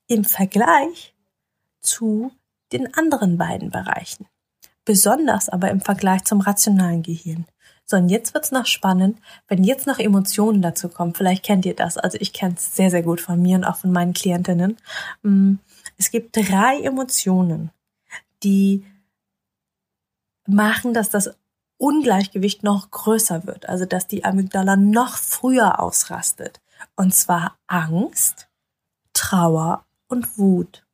im 0.07 0.25
Vergleich 0.25 1.13
zu 1.79 2.31
den 2.71 2.93
anderen 2.93 3.37
beiden 3.37 3.69
Bereichen. 3.69 4.27
Besonders 4.85 5.49
aber 5.49 5.71
im 5.71 5.81
Vergleich 5.81 6.23
zum 6.25 6.41
rationalen 6.41 7.03
Gehirn. 7.03 7.45
So, 7.85 7.97
und 7.97 8.09
jetzt 8.09 8.33
wird's 8.33 8.51
noch 8.51 8.65
spannend, 8.65 9.19
wenn 9.47 9.63
jetzt 9.63 9.87
noch 9.87 9.99
Emotionen 9.99 10.61
dazu 10.61 10.87
kommen. 10.87 11.13
Vielleicht 11.13 11.43
kennt 11.43 11.65
ihr 11.65 11.75
das. 11.75 11.97
Also 11.97 12.17
ich 12.21 12.31
kenne 12.33 12.55
es 12.55 12.75
sehr, 12.75 12.89
sehr 12.89 13.03
gut 13.03 13.19
von 13.19 13.41
mir 13.41 13.57
und 13.57 13.65
auch 13.65 13.75
von 13.75 13.91
meinen 13.91 14.13
Klientinnen. 14.13 14.77
Mm, 15.21 15.55
es 15.97 16.09
gibt 16.09 16.35
drei 16.35 16.79
Emotionen, 16.81 17.71
die 18.41 18.85
machen, 20.47 20.93
dass 20.93 21.09
das 21.09 21.35
Ungleichgewicht 21.77 22.63
noch 22.63 22.89
größer 22.89 23.45
wird. 23.45 23.67
Also 23.67 23.85
dass 23.85 24.07
die 24.07 24.23
Amygdala 24.23 24.77
noch 24.77 25.17
früher 25.17 25.79
ausrastet. 25.81 26.61
Und 26.95 27.13
zwar 27.13 27.57
Angst, 27.67 28.47
Trauer 29.11 29.85
und 30.07 30.37
Wut. 30.37 30.85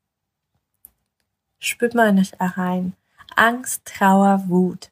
Spürt 1.60 1.94
mal 1.94 2.14
nicht 2.14 2.36
rein. 2.40 2.94
Angst, 3.36 3.86
Trauer, 3.86 4.46
Wut 4.48 4.90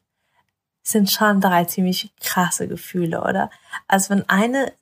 sind 0.88 1.10
schon 1.10 1.40
drei 1.40 1.64
ziemlich 1.64 2.10
krasse 2.20 2.66
Gefühle, 2.66 3.22
oder? 3.22 3.50
Also 3.88 4.10
wenn 4.10 4.28
eine 4.28 4.72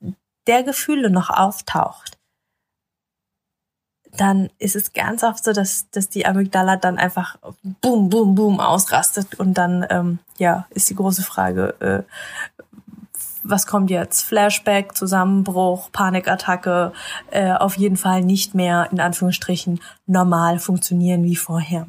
der 0.47 0.63
Gefühle 0.63 1.09
noch 1.09 1.29
auftaucht, 1.29 2.17
dann 4.15 4.49
ist 4.57 4.75
es 4.75 4.93
ganz 4.93 5.23
oft 5.23 5.43
so, 5.43 5.51
dass, 5.51 5.89
dass 5.91 6.09
die 6.09 6.25
Amygdala 6.25 6.77
dann 6.77 6.97
einfach 6.97 7.37
boom, 7.81 8.09
boom, 8.09 8.35
boom 8.35 8.59
ausrastet 8.59 9.35
und 9.35 9.55
dann, 9.55 9.85
ähm, 9.89 10.19
ja, 10.37 10.65
ist 10.69 10.89
die 10.89 10.95
große 10.95 11.23
Frage, 11.23 11.75
äh, 11.81 12.03
was 13.43 13.67
kommt 13.67 13.89
jetzt? 13.89 14.23
Flashback, 14.23 14.95
Zusammenbruch, 14.95 15.91
Panikattacke, 15.91 16.93
äh, 17.31 17.51
auf 17.51 17.77
jeden 17.77 17.97
Fall 17.97 18.21
nicht 18.23 18.55
mehr 18.55 18.89
in 18.91 18.99
Anführungsstrichen 18.99 19.81
normal 20.05 20.59
funktionieren 20.59 21.23
wie 21.23 21.35
vorher. 21.35 21.87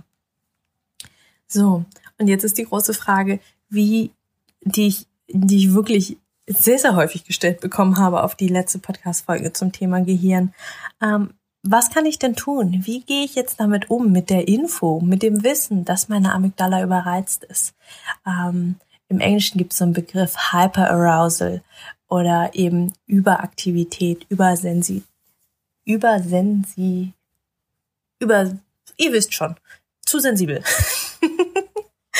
So, 1.46 1.84
und 2.18 2.28
jetzt 2.28 2.44
ist 2.44 2.58
die 2.58 2.64
große 2.64 2.94
Frage, 2.94 3.40
wie, 3.68 4.10
die 4.62 4.88
ich, 4.88 5.06
die 5.28 5.56
ich 5.56 5.74
wirklich 5.74 6.16
sehr, 6.46 6.78
sehr 6.78 6.96
häufig 6.96 7.24
gestellt 7.24 7.60
bekommen 7.60 7.98
habe 7.98 8.22
auf 8.22 8.34
die 8.34 8.48
letzte 8.48 8.78
Podcast-Folge 8.78 9.52
zum 9.52 9.72
Thema 9.72 10.00
Gehirn. 10.00 10.54
Ähm, 11.02 11.34
was 11.62 11.90
kann 11.90 12.06
ich 12.06 12.18
denn 12.18 12.36
tun? 12.36 12.82
Wie 12.84 13.00
gehe 13.00 13.24
ich 13.24 13.34
jetzt 13.34 13.60
damit 13.60 13.90
um, 13.90 14.10
mit 14.12 14.30
der 14.30 14.48
Info, 14.48 15.00
mit 15.00 15.22
dem 15.22 15.42
Wissen, 15.42 15.84
dass 15.84 16.08
meine 16.08 16.32
Amygdala 16.32 16.82
überreizt 16.82 17.44
ist? 17.44 17.74
Ähm, 18.26 18.76
Im 19.08 19.20
Englischen 19.20 19.58
gibt 19.58 19.72
es 19.72 19.78
so 19.78 19.84
einen 19.84 19.92
Begriff 19.92 20.52
Hyperarousal 20.52 21.62
oder 22.08 22.50
eben 22.54 22.92
Überaktivität, 23.06 24.24
Übersensi, 24.30 25.02
Übersensi, 25.84 27.12
über, 28.18 28.50
ihr 28.96 29.12
wisst 29.12 29.34
schon, 29.34 29.56
zu 30.04 30.20
sensibel. 30.20 30.62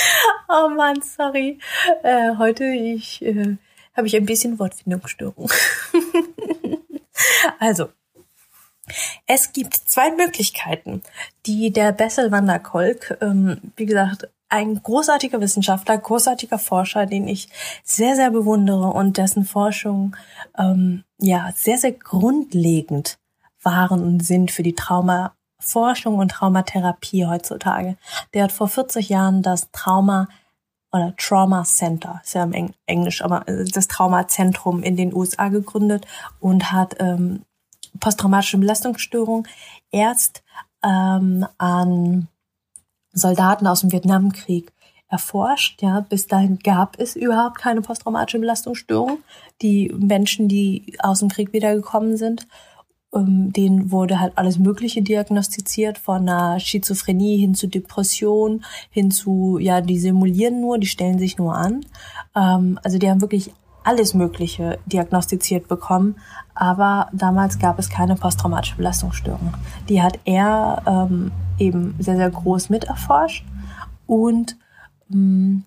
oh 0.49 0.69
Mann, 0.69 1.03
sorry. 1.03 1.59
Äh, 2.03 2.37
heute 2.37 2.65
ich, 2.65 3.23
äh, 3.23 3.57
habe 3.97 4.07
ich 4.07 4.17
ein 4.17 4.27
bisschen 4.27 4.59
Wortfindungsstörung. 4.59 5.51
also, 7.59 7.89
es 9.27 9.53
gibt 9.53 9.75
zwei 9.75 10.11
Möglichkeiten, 10.13 11.03
die 11.47 11.73
der 11.73 11.93
Bessel 11.93 12.31
van 12.31 12.47
der 12.47 12.61
Kolk, 12.61 13.19
ähm, 13.21 13.73
wie 13.77 13.87
gesagt, 13.87 14.29
ein 14.49 14.83
großartiger 14.83 15.41
Wissenschaftler, 15.41 15.99
großartiger 15.99 16.59
Forscher, 16.59 17.07
den 17.07 17.29
ich 17.29 17.49
sehr, 17.85 18.17
sehr 18.17 18.31
bewundere 18.31 18.89
und 18.89 19.19
dessen 19.19 19.45
Forschung 19.45 20.17
ähm, 20.57 21.05
ja 21.19 21.51
sehr, 21.55 21.77
sehr 21.77 21.93
grundlegend 21.93 23.19
waren 23.63 24.03
und 24.03 24.21
sind 24.21 24.51
für 24.51 24.63
die 24.63 24.75
Trauma 24.75 25.35
Forschung 25.59 26.19
und 26.19 26.31
Traumatherapie 26.31 27.27
heutzutage. 27.27 27.97
Der 28.33 28.45
hat 28.45 28.53
vor 28.53 28.69
40 28.69 29.09
Jahren 29.09 29.43
das 29.43 29.71
Trauma 29.73 30.29
oder 30.93 31.15
Trauma 31.17 31.65
Center, 31.65 32.21
ist 32.25 32.35
ja 32.35 32.45
im 32.45 32.73
Englisch, 32.87 33.23
aber 33.23 33.45
das 33.47 33.89
Traumazentrum 33.89 34.83
in 34.83 34.97
den 34.97 35.15
USA 35.15 35.49
gegründet 35.49 36.07
und 36.41 36.73
hat 36.73 36.97
ähm, 36.99 37.43
posttraumatische 38.01 38.59
Belastungsstörung 38.59 39.47
erst 39.91 40.43
ähm, 40.83 41.47
an 41.59 42.29
Soldaten 43.13 43.67
aus 43.67 43.81
dem 43.81 43.93
Vietnamkrieg 43.93 44.73
erforscht. 45.09 45.83
Ja, 45.83 46.01
bis 46.01 46.27
dahin 46.27 46.59
gab 46.59 46.99
es 46.99 47.17
überhaupt 47.17 47.59
keine 47.59 47.83
posttraumatische 47.83 48.39
Belastungsstörung. 48.39 49.19
Die 49.63 49.93
Menschen, 49.99 50.49
die 50.49 50.97
aus 51.01 51.21
dem 51.21 51.29
Krieg 51.29 51.53
wiedergekommen 51.53 52.17
sind, 52.17 52.47
ähm, 53.15 53.53
denen 53.53 53.91
wurde 53.91 54.21
halt 54.21 54.37
alles 54.37 54.59
Mögliche 54.59 55.03
diagnostiziert, 55.03 55.99
von 55.99 56.29
einer 56.29 56.61
Schizophrenie 56.61 57.39
hin 57.39 57.55
zu 57.55 57.67
Depression, 57.67 58.65
hin 58.91 59.11
zu, 59.11 59.59
ja, 59.59 59.81
die 59.81 59.99
simulieren 59.99 60.61
nur, 60.61 60.79
die 60.79 60.87
stellen 60.87 61.19
sich 61.19 61.39
nur 61.39 61.55
an. 61.55 61.85
Ähm, 62.37 62.79
also 62.83 62.99
die 62.99 63.09
haben 63.09 63.21
wirklich 63.21 63.53
alles 63.85 64.13
Mögliche 64.13 64.79
diagnostiziert 64.87 65.69
bekommen, 65.69 66.17
aber 66.55 67.09
damals 67.13 67.59
gab 67.59 67.79
es 67.79 67.89
keine 67.89 68.17
posttraumatische 68.17 68.77
Belastungsstörung. 68.77 69.55
Die 69.89 70.03
hat 70.03 70.19
er 70.27 70.83
ähm, 70.87 71.33
eben 71.59 71.95
sehr, 71.99 72.17
sehr 72.17 72.31
groß 72.31 72.69
miterforscht 72.69 73.47
und 74.07 74.57
ähm, 75.11 75.65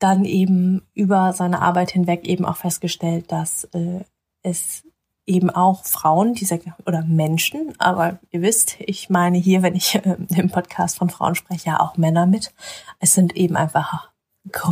dann 0.00 0.24
eben 0.24 0.82
über 0.94 1.32
seine 1.34 1.62
Arbeit 1.62 1.90
hinweg 1.92 2.26
eben 2.26 2.44
auch 2.44 2.56
festgestellt, 2.56 3.30
dass 3.30 3.64
äh, 3.72 4.00
es 4.42 4.82
eben 5.30 5.48
auch 5.48 5.84
Frauen 5.84 6.34
dieser 6.34 6.58
oder 6.84 7.02
Menschen, 7.02 7.72
aber 7.78 8.18
ihr 8.30 8.42
wisst, 8.42 8.76
ich 8.80 9.08
meine 9.08 9.38
hier, 9.38 9.62
wenn 9.62 9.76
ich 9.76 9.94
äh, 9.94 10.16
im 10.36 10.50
Podcast 10.50 10.98
von 10.98 11.08
Frauen 11.08 11.36
spreche, 11.36 11.70
ja 11.70 11.80
auch 11.80 11.96
Männer 11.96 12.26
mit. 12.26 12.52
Es 12.98 13.14
sind 13.14 13.36
eben 13.36 13.56
einfach 13.56 14.10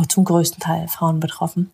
zum 0.09 0.25
größten 0.25 0.59
Teil 0.59 0.87
Frauen 0.87 1.19
betroffen. 1.19 1.71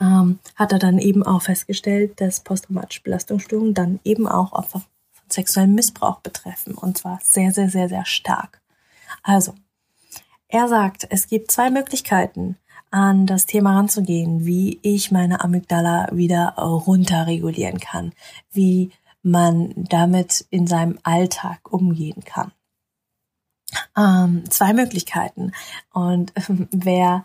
Ähm, 0.00 0.38
hat 0.56 0.72
er 0.72 0.78
dann 0.78 0.98
eben 0.98 1.22
auch 1.22 1.42
festgestellt, 1.42 2.20
dass 2.20 2.40
posttraumatische 2.40 3.02
Belastungsstörungen 3.02 3.74
dann 3.74 4.00
eben 4.04 4.26
auch 4.26 4.52
Opfer 4.52 4.80
von 5.12 5.24
sexuellem 5.28 5.74
Missbrauch 5.74 6.20
betreffen 6.20 6.74
und 6.74 6.96
zwar 6.96 7.18
sehr, 7.22 7.52
sehr, 7.52 7.68
sehr, 7.68 7.88
sehr 7.88 8.06
stark. 8.06 8.60
Also, 9.22 9.54
er 10.48 10.68
sagt, 10.68 11.06
es 11.10 11.26
gibt 11.26 11.50
zwei 11.50 11.70
Möglichkeiten, 11.70 12.56
an 12.90 13.26
das 13.26 13.46
Thema 13.46 13.76
ranzugehen, 13.76 14.44
wie 14.44 14.78
ich 14.82 15.10
meine 15.10 15.42
Amygdala 15.42 16.08
wieder 16.12 16.54
runterregulieren 16.54 17.80
kann, 17.80 18.12
wie 18.52 18.90
man 19.22 19.72
damit 19.76 20.46
in 20.50 20.66
seinem 20.66 20.98
Alltag 21.02 21.72
umgehen 21.72 22.24
kann. 22.24 22.52
Ähm, 23.96 24.44
zwei 24.50 24.72
Möglichkeiten. 24.72 25.52
Und 25.92 26.32
ähm, 26.36 26.68
wer 26.72 27.24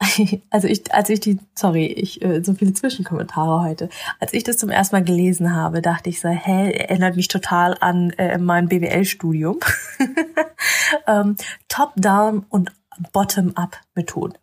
also 0.50 0.68
ich, 0.68 0.92
als 0.94 1.10
ich 1.10 1.20
die, 1.20 1.38
sorry, 1.54 1.86
ich, 1.86 2.22
äh, 2.22 2.42
so 2.42 2.54
viele 2.54 2.72
Zwischenkommentare 2.72 3.62
heute. 3.62 3.88
Als 4.20 4.32
ich 4.32 4.44
das 4.44 4.56
zum 4.56 4.70
ersten 4.70 4.96
Mal 4.96 5.04
gelesen 5.04 5.54
habe, 5.54 5.82
dachte 5.82 6.08
ich 6.08 6.20
so, 6.20 6.28
hä, 6.28 6.70
erinnert 6.70 7.16
mich 7.16 7.28
total 7.28 7.76
an 7.80 8.10
äh, 8.10 8.38
mein 8.38 8.68
BWL-Studium. 8.68 9.58
ähm, 11.06 11.36
Top-down 11.68 12.46
und 12.48 12.72
Bottom-up-Methoden. 13.12 14.38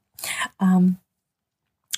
Ähm, 0.61 0.97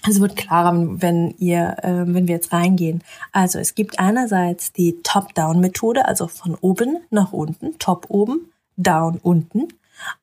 es 0.07 0.21
wird 0.21 0.35
klarer, 0.35 1.01
wenn 1.01 1.31
ihr, 1.37 1.77
äh, 1.81 2.05
wenn 2.07 2.27
wir 2.27 2.35
jetzt 2.35 2.53
reingehen. 2.53 3.03
Also 3.31 3.59
es 3.59 3.75
gibt 3.75 3.99
einerseits 3.99 4.71
die 4.71 5.01
Top-Down-Methode, 5.01 6.05
also 6.05 6.27
von 6.27 6.55
oben 6.55 6.99
nach 7.09 7.33
unten, 7.33 7.77
Top 7.79 8.05
oben, 8.09 8.51
Down 8.77 9.19
unten. 9.21 9.67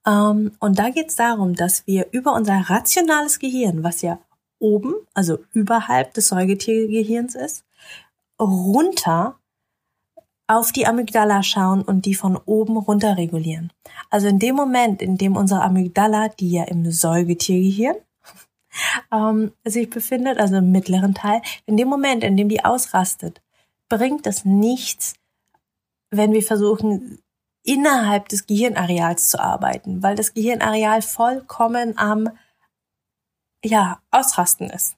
Ähm, 0.06 0.52
und 0.60 0.78
da 0.78 0.90
geht 0.90 1.08
es 1.08 1.16
darum, 1.16 1.54
dass 1.54 1.86
wir 1.86 2.06
über 2.12 2.32
unser 2.34 2.70
rationales 2.70 3.38
Gehirn, 3.38 3.82
was 3.82 4.02
ja 4.02 4.18
oben, 4.58 4.94
also 5.12 5.38
überhalb 5.52 6.14
des 6.14 6.28
Säugetiergehirns 6.28 7.34
ist, 7.34 7.64
runter 8.40 9.36
auf 10.46 10.72
die 10.72 10.86
Amygdala 10.86 11.42
schauen 11.42 11.82
und 11.82 12.04
die 12.04 12.14
von 12.14 12.36
oben 12.36 12.76
runter 12.76 13.16
regulieren. 13.16 13.72
Also 14.10 14.28
in 14.28 14.38
dem 14.38 14.54
Moment, 14.54 15.00
in 15.00 15.16
dem 15.16 15.36
unsere 15.36 15.62
Amygdala, 15.62 16.28
die 16.28 16.50
ja 16.50 16.64
im 16.64 16.90
Säugetiergehirn 16.90 17.96
ähm, 19.12 19.52
sich 19.64 19.88
befindet, 19.88 20.38
also 20.38 20.56
im 20.56 20.70
mittleren 20.70 21.14
Teil, 21.14 21.40
in 21.66 21.76
dem 21.76 21.88
Moment, 21.88 22.24
in 22.24 22.36
dem 22.36 22.48
die 22.48 22.64
ausrastet, 22.64 23.42
bringt 23.88 24.26
es 24.26 24.44
nichts, 24.44 25.14
wenn 26.10 26.32
wir 26.32 26.42
versuchen, 26.42 27.18
innerhalb 27.62 28.28
des 28.28 28.46
Gehirnareals 28.46 29.30
zu 29.30 29.40
arbeiten, 29.40 30.02
weil 30.02 30.16
das 30.16 30.34
Gehirnareal 30.34 31.00
vollkommen 31.00 31.96
am 31.96 32.28
ja, 33.64 33.98
ausrasten 34.10 34.68
ist 34.68 34.96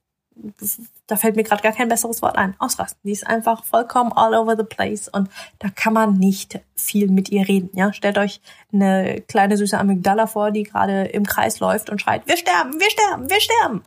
da 1.06 1.16
fällt 1.16 1.36
mir 1.36 1.44
gerade 1.44 1.62
gar 1.62 1.72
kein 1.72 1.88
besseres 1.88 2.20
Wort 2.22 2.36
ein, 2.36 2.54
ausrasten. 2.58 3.00
Die 3.04 3.12
ist 3.12 3.26
einfach 3.26 3.64
vollkommen 3.64 4.12
all 4.12 4.34
over 4.34 4.56
the 4.56 4.64
place 4.64 5.08
und 5.08 5.28
da 5.58 5.68
kann 5.68 5.92
man 5.92 6.14
nicht 6.14 6.60
viel 6.75 7.08
mit 7.08 7.28
ihr 7.30 7.46
reden. 7.46 7.70
Ja, 7.75 7.92
stellt 7.92 8.18
euch 8.18 8.40
eine 8.72 9.20
kleine 9.22 9.56
süße 9.56 9.78
Amygdala 9.78 10.26
vor, 10.26 10.50
die 10.50 10.64
gerade 10.64 11.04
im 11.04 11.25
Kreis 11.25 11.60
läuft 11.60 11.90
und 11.90 12.00
schreit: 12.00 12.26
Wir 12.26 12.36
sterben, 12.36 12.80
wir 12.80 12.90
sterben, 12.90 13.30
wir 13.30 13.40
sterben. 13.40 13.82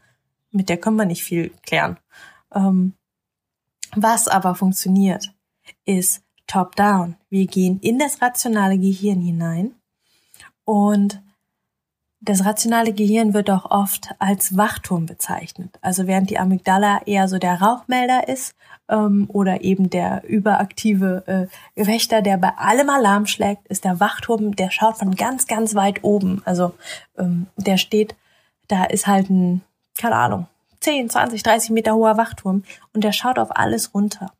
Mit 0.51 0.69
der 0.69 0.77
können 0.77 0.97
wir 0.97 1.05
nicht 1.05 1.23
viel 1.23 1.51
klären. 1.65 1.97
Ähm, 2.53 2.93
was 3.95 4.27
aber 4.27 4.55
funktioniert, 4.55 5.33
ist 5.85 6.23
top-down. 6.47 7.15
Wir 7.29 7.47
gehen 7.47 7.79
in 7.81 7.99
das 7.99 8.21
rationale 8.21 8.77
Gehirn 8.77 9.21
hinein 9.21 9.75
und 10.63 11.21
das 12.21 12.45
rationale 12.45 12.93
Gehirn 12.93 13.33
wird 13.33 13.49
auch 13.49 13.71
oft 13.71 14.09
als 14.19 14.57
Wachturm 14.57 15.05
bezeichnet. 15.05 15.77
Also 15.81 16.05
während 16.05 16.29
die 16.29 16.37
Amygdala 16.37 17.01
eher 17.05 17.27
so 17.29 17.37
der 17.37 17.61
Rauchmelder 17.61 18.27
ist 18.27 18.55
ähm, 18.89 19.29
oder 19.31 19.61
eben 19.61 19.89
der 19.89 20.23
überaktive 20.27 21.49
äh, 21.75 21.87
Wächter, 21.87 22.21
der 22.21 22.37
bei 22.37 22.49
allem 22.57 22.89
Alarm 22.89 23.25
schlägt, 23.25 23.67
ist 23.67 23.85
der 23.85 24.01
Wachturm, 24.01 24.55
der 24.55 24.69
schaut 24.69 24.97
von 24.97 25.15
ganz, 25.15 25.47
ganz 25.47 25.75
weit 25.75 26.03
oben. 26.03 26.41
Also 26.43 26.73
ähm, 27.17 27.47
der 27.55 27.77
steht, 27.77 28.15
da 28.67 28.83
ist 28.83 29.07
halt 29.07 29.29
ein, 29.29 29.61
keine 29.97 30.15
Ahnung, 30.15 30.47
10, 30.81 31.09
20, 31.09 31.41
30 31.41 31.69
Meter 31.71 31.95
hoher 31.95 32.17
Wachturm 32.17 32.63
und 32.93 33.03
der 33.03 33.13
schaut 33.13 33.39
auf 33.39 33.55
alles 33.55 33.93
runter. 33.93 34.33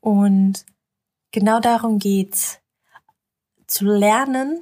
Und 0.00 0.64
genau 1.32 1.60
darum 1.60 1.98
geht's, 1.98 2.60
zu 3.66 3.86
lernen, 3.86 4.60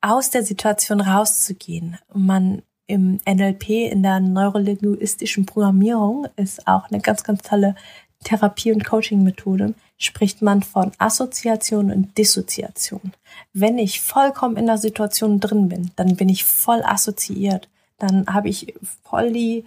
aus 0.00 0.30
der 0.30 0.42
Situation 0.42 1.00
rauszugehen. 1.00 1.98
Man 2.12 2.62
im 2.86 3.20
NLP, 3.24 3.90
in 3.90 4.02
der 4.02 4.18
neurolinguistischen 4.20 5.46
Programmierung, 5.46 6.26
ist 6.36 6.66
auch 6.66 6.90
eine 6.90 7.00
ganz, 7.00 7.22
ganz 7.22 7.42
tolle 7.42 7.76
Therapie- 8.24 8.72
und 8.72 8.84
Coaching-Methode, 8.84 9.74
spricht 9.96 10.42
man 10.42 10.62
von 10.62 10.92
Assoziation 10.98 11.92
und 11.92 12.18
Dissoziation. 12.18 13.12
Wenn 13.52 13.78
ich 13.78 14.00
vollkommen 14.00 14.56
in 14.56 14.66
der 14.66 14.78
Situation 14.78 15.40
drin 15.40 15.68
bin, 15.68 15.90
dann 15.96 16.16
bin 16.16 16.28
ich 16.28 16.44
voll 16.44 16.82
assoziiert. 16.82 17.68
Dann 17.98 18.26
habe 18.26 18.48
ich 18.48 18.74
voll 19.04 19.32
die, 19.32 19.66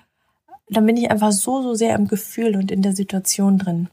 dann 0.69 0.85
bin 0.85 0.97
ich 0.97 1.09
einfach 1.09 1.31
so, 1.31 1.61
so 1.61 1.75
sehr 1.75 1.95
im 1.95 2.07
Gefühl 2.07 2.55
und 2.57 2.71
in 2.71 2.81
der 2.81 2.95
Situation 2.95 3.57
drin. 3.57 3.89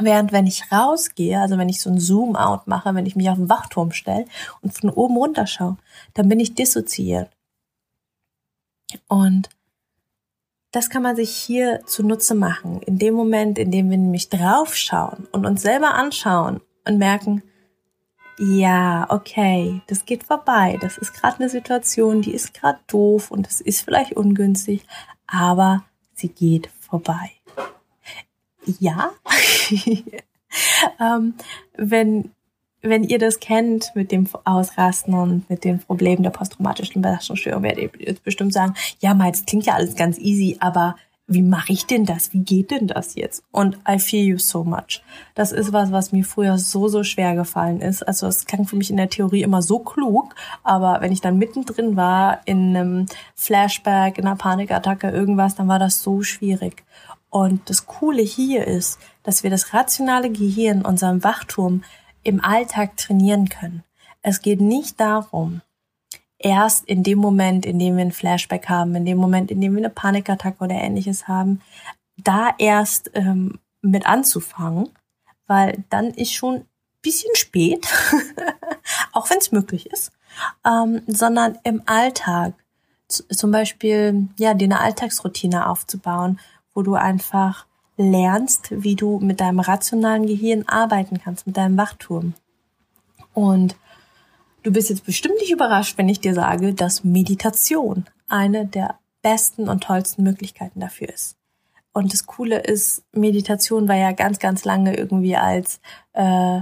Während 0.00 0.32
wenn 0.32 0.46
ich 0.46 0.72
rausgehe, 0.72 1.40
also 1.40 1.56
wenn 1.56 1.68
ich 1.68 1.80
so 1.80 1.88
ein 1.88 2.00
Zoom-out 2.00 2.66
mache, 2.66 2.94
wenn 2.94 3.06
ich 3.06 3.14
mich 3.14 3.30
auf 3.30 3.36
den 3.36 3.48
Wachturm 3.48 3.92
stelle 3.92 4.26
und 4.60 4.74
von 4.74 4.90
oben 4.90 5.16
runter 5.16 5.46
schaue, 5.46 5.76
dann 6.14 6.28
bin 6.28 6.40
ich 6.40 6.54
dissoziiert. 6.54 7.30
Und 9.06 9.48
das 10.72 10.90
kann 10.90 11.02
man 11.02 11.14
sich 11.14 11.30
hier 11.30 11.82
zunutze 11.86 12.34
machen. 12.34 12.82
In 12.82 12.98
dem 12.98 13.14
Moment, 13.14 13.58
in 13.58 13.70
dem 13.70 13.88
wir 13.88 13.96
nämlich 13.96 14.28
draufschauen 14.28 15.28
und 15.30 15.46
uns 15.46 15.62
selber 15.62 15.94
anschauen 15.94 16.60
und 16.84 16.98
merken, 16.98 17.44
ja, 18.38 19.06
okay, 19.10 19.80
das 19.86 20.04
geht 20.04 20.24
vorbei. 20.24 20.76
Das 20.80 20.98
ist 20.98 21.14
gerade 21.14 21.36
eine 21.38 21.48
Situation, 21.48 22.20
die 22.20 22.34
ist 22.34 22.52
gerade 22.52 22.80
doof 22.88 23.30
und 23.30 23.46
es 23.46 23.60
ist 23.60 23.82
vielleicht 23.82 24.14
ungünstig, 24.14 24.84
aber 25.28 25.84
sie 26.14 26.30
geht 26.30 26.68
vorbei 26.80 27.30
ja. 28.80 29.10
ähm, 31.00 31.34
wenn, 31.76 32.30
wenn 32.82 33.04
ihr 33.04 33.18
das 33.18 33.40
kennt 33.40 33.92
mit 33.94 34.12
dem 34.12 34.28
Ausrasten 34.44 35.14
und 35.14 35.48
mit 35.50 35.64
den 35.64 35.78
Problemen 35.78 36.22
der 36.22 36.30
posttraumatischen 36.30 37.02
Belastungsstörung, 37.02 37.62
werdet 37.62 37.94
ihr 38.00 38.08
jetzt 38.08 38.24
bestimmt 38.24 38.52
sagen, 38.52 38.74
ja, 39.00 39.14
mal, 39.14 39.30
das 39.30 39.46
klingt 39.46 39.66
ja 39.66 39.74
alles 39.74 39.96
ganz 39.96 40.18
easy, 40.18 40.56
aber 40.60 40.96
wie 41.26 41.42
mache 41.42 41.72
ich 41.72 41.86
denn 41.86 42.04
das? 42.04 42.34
Wie 42.34 42.42
geht 42.42 42.70
denn 42.70 42.86
das 42.86 43.14
jetzt? 43.14 43.44
Und 43.50 43.78
I 43.88 43.98
feel 43.98 44.24
you 44.24 44.38
so 44.38 44.62
much. 44.62 45.02
Das 45.34 45.52
ist 45.52 45.72
was, 45.72 45.90
was 45.90 46.12
mir 46.12 46.24
früher 46.24 46.58
so, 46.58 46.88
so 46.88 47.02
schwer 47.02 47.34
gefallen 47.34 47.80
ist. 47.80 48.06
Also 48.06 48.26
es 48.26 48.44
klang 48.44 48.66
für 48.66 48.76
mich 48.76 48.90
in 48.90 48.98
der 48.98 49.08
Theorie 49.08 49.42
immer 49.42 49.62
so 49.62 49.78
klug, 49.78 50.34
aber 50.62 51.00
wenn 51.00 51.12
ich 51.12 51.22
dann 51.22 51.38
mittendrin 51.38 51.96
war, 51.96 52.40
in 52.44 52.76
einem 52.76 53.06
Flashback, 53.34 54.18
in 54.18 54.26
einer 54.26 54.36
Panikattacke, 54.36 55.08
irgendwas, 55.08 55.54
dann 55.54 55.68
war 55.68 55.78
das 55.78 56.02
so 56.02 56.22
schwierig. 56.22 56.84
Und 57.34 57.68
das 57.68 57.86
Coole 57.86 58.22
hier 58.22 58.64
ist, 58.64 59.00
dass 59.24 59.42
wir 59.42 59.50
das 59.50 59.74
rationale 59.74 60.30
Gehirn, 60.30 60.82
unserem 60.82 61.24
Wachturm, 61.24 61.82
im 62.22 62.40
Alltag 62.44 62.96
trainieren 62.96 63.48
können. 63.48 63.82
Es 64.22 64.40
geht 64.40 64.60
nicht 64.60 65.00
darum, 65.00 65.60
erst 66.38 66.84
in 66.84 67.02
dem 67.02 67.18
Moment, 67.18 67.66
in 67.66 67.80
dem 67.80 67.96
wir 67.96 68.04
ein 68.04 68.12
Flashback 68.12 68.68
haben, 68.68 68.94
in 68.94 69.04
dem 69.04 69.18
Moment, 69.18 69.50
in 69.50 69.60
dem 69.60 69.72
wir 69.72 69.80
eine 69.80 69.90
Panikattacke 69.90 70.62
oder 70.62 70.76
ähnliches 70.76 71.26
haben, 71.26 71.60
da 72.16 72.54
erst 72.56 73.10
ähm, 73.14 73.58
mit 73.82 74.06
anzufangen, 74.06 74.90
weil 75.48 75.82
dann 75.90 76.10
ist 76.10 76.32
schon 76.32 76.54
ein 76.54 76.66
bisschen 77.02 77.34
spät, 77.34 77.84
auch 79.12 79.28
wenn 79.28 79.38
es 79.38 79.50
möglich 79.50 79.86
ist, 79.86 80.12
ähm, 80.64 81.02
sondern 81.08 81.58
im 81.64 81.82
Alltag 81.86 82.54
zum 83.08 83.50
Beispiel 83.50 84.28
ja 84.38 84.54
dir 84.54 84.66
eine 84.66 84.78
Alltagsroutine 84.78 85.68
aufzubauen, 85.68 86.38
wo 86.74 86.82
du 86.82 86.94
einfach 86.94 87.66
lernst, 87.96 88.68
wie 88.70 88.96
du 88.96 89.20
mit 89.20 89.40
deinem 89.40 89.60
rationalen 89.60 90.26
Gehirn 90.26 90.64
arbeiten 90.66 91.20
kannst, 91.20 91.46
mit 91.46 91.56
deinem 91.56 91.76
Wachturm. 91.76 92.34
Und 93.32 93.76
du 94.62 94.72
bist 94.72 94.90
jetzt 94.90 95.06
bestimmt 95.06 95.36
nicht 95.38 95.52
überrascht, 95.52 95.96
wenn 95.96 96.08
ich 96.08 96.20
dir 96.20 96.34
sage, 96.34 96.74
dass 96.74 97.04
Meditation 97.04 98.04
eine 98.28 98.66
der 98.66 98.98
besten 99.22 99.68
und 99.68 99.84
tollsten 99.84 100.22
Möglichkeiten 100.22 100.80
dafür 100.80 101.08
ist. 101.08 101.36
Und 101.92 102.12
das 102.12 102.26
Coole 102.26 102.58
ist, 102.58 103.04
Meditation 103.12 103.86
war 103.88 103.96
ja 103.96 104.12
ganz, 104.12 104.40
ganz 104.40 104.64
lange 104.64 104.96
irgendwie 104.96 105.36
als 105.36 105.80
äh, 106.12 106.60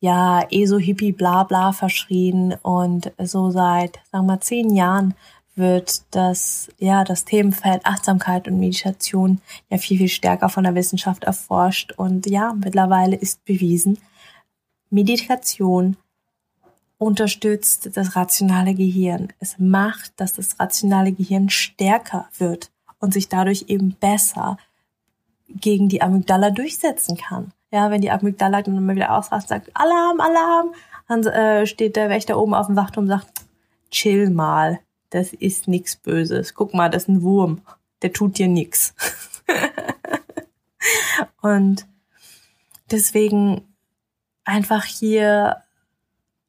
ja, 0.00 0.44
ESO-Hippie 0.50 1.12
bla 1.12 1.44
bla 1.44 1.70
verschrien 1.70 2.56
und 2.62 3.12
so 3.22 3.50
seit, 3.50 4.00
sagen 4.10 4.26
wir 4.26 4.34
mal, 4.34 4.40
zehn 4.40 4.74
Jahren 4.74 5.14
wird 5.54 6.02
das, 6.10 6.70
ja, 6.78 7.04
das 7.04 7.24
Themenfeld 7.24 7.84
Achtsamkeit 7.84 8.48
und 8.48 8.58
Meditation 8.58 9.40
ja 9.70 9.78
viel, 9.78 9.98
viel 9.98 10.08
stärker 10.08 10.48
von 10.48 10.64
der 10.64 10.74
Wissenschaft 10.74 11.24
erforscht. 11.24 11.92
Und 11.92 12.26
ja, 12.26 12.54
mittlerweile 12.54 13.16
ist 13.16 13.44
bewiesen, 13.44 13.98
Meditation 14.90 15.96
unterstützt 16.98 17.96
das 17.96 18.14
rationale 18.14 18.74
Gehirn. 18.74 19.32
Es 19.40 19.58
macht, 19.58 20.12
dass 20.16 20.34
das 20.34 20.60
rationale 20.60 21.12
Gehirn 21.12 21.50
stärker 21.50 22.28
wird 22.38 22.70
und 23.00 23.12
sich 23.12 23.28
dadurch 23.28 23.64
eben 23.68 23.96
besser 23.98 24.56
gegen 25.48 25.88
die 25.88 26.00
Amygdala 26.00 26.50
durchsetzen 26.50 27.16
kann. 27.16 27.52
Ja, 27.72 27.90
wenn 27.90 28.02
die 28.02 28.10
Amygdala 28.10 28.62
dann 28.62 28.76
immer 28.76 28.94
wieder 28.94 29.16
ausrast, 29.16 29.48
sagt 29.48 29.70
Alarm, 29.74 30.20
Alarm, 30.20 30.74
dann 31.08 31.26
äh, 31.26 31.66
steht 31.66 31.96
der 31.96 32.08
Wächter 32.08 32.38
oben 32.38 32.54
auf 32.54 32.66
dem 32.66 32.76
Wachturm 32.76 33.04
und 33.04 33.10
sagt, 33.10 33.32
chill 33.90 34.30
mal, 34.30 34.78
das 35.12 35.34
ist 35.34 35.68
nichts 35.68 35.96
Böses. 35.96 36.54
Guck 36.54 36.72
mal, 36.72 36.88
das 36.88 37.04
ist 37.04 37.08
ein 37.10 37.22
Wurm. 37.22 37.60
Der 38.00 38.12
tut 38.12 38.38
dir 38.38 38.48
nichts. 38.48 38.94
Und 41.42 41.86
deswegen 42.90 43.62
einfach 44.44 44.84
hier, 44.84 45.58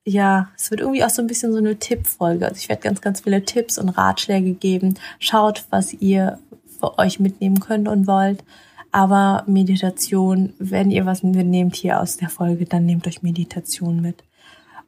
ja, 0.06 0.50
es 0.56 0.72
wird 0.72 0.80
irgendwie 0.80 1.04
auch 1.04 1.10
so 1.10 1.22
ein 1.22 1.28
bisschen 1.28 1.52
so 1.52 1.58
eine 1.58 1.78
Tippfolge. 1.78 2.46
Also 2.46 2.58
ich 2.58 2.70
werde 2.70 2.82
ganz, 2.82 3.02
ganz 3.02 3.22
viele 3.22 3.44
Tipps 3.44 3.78
und 3.78 3.90
Ratschläge 3.90 4.54
geben. 4.54 4.96
Schaut, 5.20 5.66
was 5.70 5.94
ihr 5.94 6.40
für 6.80 6.98
euch 6.98 7.20
mitnehmen 7.20 7.60
könnt 7.60 7.90
und 7.90 8.08
wollt. 8.08 8.46
Aber 8.92 9.44
Meditation, 9.46 10.54
wenn 10.58 10.90
ihr 10.90 11.06
was 11.06 11.22
mitnehmt 11.22 11.76
hier 11.76 12.00
aus 12.00 12.16
der 12.16 12.30
Folge, 12.30 12.66
dann 12.66 12.86
nehmt 12.86 13.08
euch 13.08 13.24
Meditation 13.24 14.02
mit. 14.02 14.24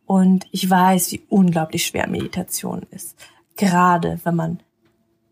Und 0.05 0.45
ich 0.51 0.69
weiß, 0.69 1.11
wie 1.11 1.23
unglaublich 1.29 1.85
schwer 1.85 2.07
Meditation 2.07 2.83
ist 2.91 3.15
gerade 3.55 4.19
wenn 4.23 4.35
man 4.35 4.59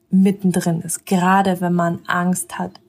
mittendrin 0.10 0.82
ist, 0.82 1.06
gerade 1.06 1.62
wenn 1.62 1.74
man 1.74 2.00
Angst 2.08 2.58
hat, 2.60 2.80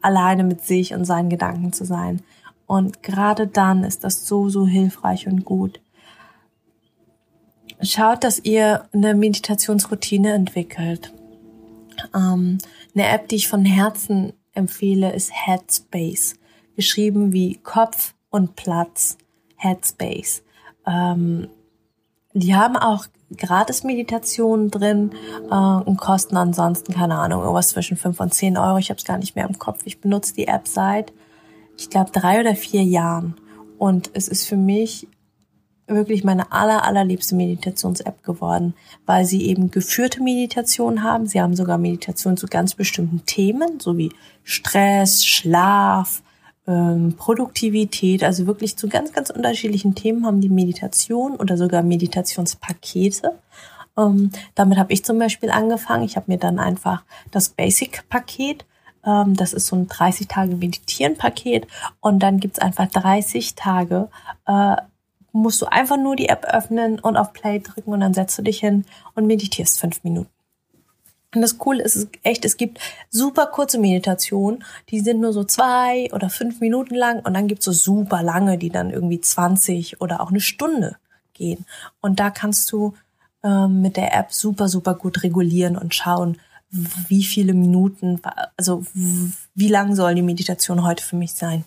alleine 0.00 0.44
mit 0.44 0.64
sich 0.64 0.94
und 0.94 1.04
seinen 1.04 1.28
Gedanken 1.28 1.72
zu 1.72 1.84
sein. 1.84 2.22
Und 2.66 3.02
gerade 3.02 3.46
dann 3.46 3.84
ist 3.84 4.04
das 4.04 4.26
so, 4.26 4.48
so 4.48 4.66
hilfreich 4.66 5.26
und 5.26 5.44
gut. 5.44 5.80
Schaut, 7.80 8.24
dass 8.24 8.38
ihr 8.44 8.84
eine 8.92 9.14
Meditationsroutine 9.14 10.32
entwickelt. 10.32 11.12
Ähm, 12.14 12.58
eine 12.94 13.08
App, 13.08 13.28
die 13.28 13.36
ich 13.36 13.48
von 13.48 13.64
Herzen 13.64 14.32
empfehle, 14.52 15.12
ist 15.12 15.32
Headspace. 15.32 16.34
Geschrieben 16.76 17.32
wie 17.32 17.56
Kopf, 17.56 18.14
und 18.30 18.56
Platz, 18.56 19.18
Headspace. 19.56 20.42
Ähm, 20.86 21.48
die 22.32 22.54
haben 22.54 22.76
auch 22.76 23.06
Gratis-Meditationen 23.36 24.70
drin 24.70 25.12
äh, 25.50 25.54
und 25.54 25.98
kosten 25.98 26.36
ansonsten, 26.36 26.94
keine 26.94 27.16
Ahnung, 27.16 27.42
irgendwas 27.42 27.68
zwischen 27.68 27.96
5 27.96 28.18
und 28.20 28.34
10 28.34 28.56
Euro. 28.56 28.78
Ich 28.78 28.90
habe 28.90 28.98
es 28.98 29.04
gar 29.04 29.18
nicht 29.18 29.36
mehr 29.36 29.46
im 29.46 29.58
Kopf. 29.58 29.82
Ich 29.84 30.00
benutze 30.00 30.34
die 30.34 30.48
App 30.48 30.66
seit, 30.66 31.12
ich 31.76 31.90
glaube, 31.90 32.10
drei 32.10 32.40
oder 32.40 32.54
vier 32.54 32.82
Jahren. 32.82 33.34
Und 33.78 34.10
es 34.14 34.28
ist 34.28 34.48
für 34.48 34.56
mich 34.56 35.06
wirklich 35.86 36.24
meine 36.24 36.52
aller, 36.52 36.84
allerliebste 36.84 37.34
Meditations-App 37.34 38.22
geworden, 38.22 38.74
weil 39.06 39.24
sie 39.24 39.46
eben 39.46 39.70
geführte 39.70 40.22
Meditationen 40.22 41.02
haben. 41.02 41.26
Sie 41.26 41.40
haben 41.40 41.56
sogar 41.56 41.78
Meditationen 41.78 42.36
zu 42.36 42.46
ganz 42.46 42.74
bestimmten 42.74 43.24
Themen, 43.24 43.80
so 43.80 43.96
wie 43.96 44.12
Stress, 44.42 45.24
Schlaf, 45.24 46.22
ähm, 46.68 47.14
Produktivität, 47.16 48.22
also 48.22 48.46
wirklich 48.46 48.76
zu 48.76 48.88
ganz, 48.88 49.12
ganz 49.12 49.30
unterschiedlichen 49.30 49.96
Themen 49.96 50.24
haben 50.24 50.40
die 50.40 50.48
Meditation 50.48 51.34
oder 51.36 51.56
sogar 51.56 51.82
Meditationspakete. 51.82 53.32
Ähm, 53.96 54.30
damit 54.54 54.78
habe 54.78 54.92
ich 54.92 55.04
zum 55.04 55.18
Beispiel 55.18 55.50
angefangen. 55.50 56.04
Ich 56.04 56.16
habe 56.16 56.30
mir 56.30 56.38
dann 56.38 56.60
einfach 56.60 57.02
das 57.32 57.48
Basic-Paket 57.48 58.64
ähm, 59.04 59.34
das 59.34 59.52
ist 59.52 59.66
so 59.66 59.76
ein 59.76 59.88
30 59.88 60.28
Tage 60.28 60.56
Meditieren-Paket 60.56 61.66
und 62.00 62.20
dann 62.20 62.40
gibt's 62.40 62.58
einfach 62.58 62.88
30 62.88 63.54
Tage 63.54 64.08
äh, 64.46 64.76
musst 65.32 65.62
du 65.62 65.66
einfach 65.66 65.96
nur 65.96 66.16
die 66.16 66.28
App 66.28 66.44
öffnen 66.44 66.98
und 66.98 67.16
auf 67.16 67.32
Play 67.32 67.60
drücken 67.60 67.92
und 67.92 68.00
dann 68.00 68.14
setzt 68.14 68.38
du 68.38 68.42
dich 68.42 68.60
hin 68.60 68.84
und 69.14 69.26
meditierst 69.26 69.78
fünf 69.78 70.02
Minuten. 70.04 70.30
Und 71.34 71.42
das 71.42 71.58
Coole 71.58 71.82
ist 71.82 72.08
echt, 72.22 72.44
es 72.44 72.56
gibt 72.56 72.78
super 73.10 73.46
kurze 73.46 73.78
Meditationen, 73.78 74.64
die 74.88 75.00
sind 75.00 75.20
nur 75.20 75.32
so 75.32 75.44
zwei 75.44 76.08
oder 76.12 76.30
fünf 76.30 76.60
Minuten 76.60 76.94
lang 76.94 77.20
und 77.24 77.34
dann 77.34 77.48
gibt's 77.48 77.66
so 77.66 77.72
super 77.72 78.22
lange, 78.22 78.56
die 78.56 78.70
dann 78.70 78.90
irgendwie 78.90 79.20
20 79.20 80.00
oder 80.00 80.20
auch 80.20 80.30
eine 80.30 80.40
Stunde 80.40 80.96
gehen. 81.34 81.66
Und 82.00 82.18
da 82.18 82.30
kannst 82.30 82.72
du 82.72 82.94
ähm, 83.42 83.82
mit 83.82 83.96
der 83.96 84.14
App 84.14 84.32
super, 84.32 84.68
super 84.68 84.94
gut 84.94 85.22
regulieren 85.22 85.76
und 85.76 85.94
schauen, 85.94 86.38
wie 86.70 87.24
viele 87.24 87.54
Minuten, 87.54 88.20
also 88.56 88.84
wie 89.54 89.68
lang 89.68 89.94
soll 89.94 90.14
die 90.14 90.22
Meditation 90.22 90.84
heute 90.84 91.02
für 91.02 91.16
mich 91.16 91.32
sein. 91.32 91.64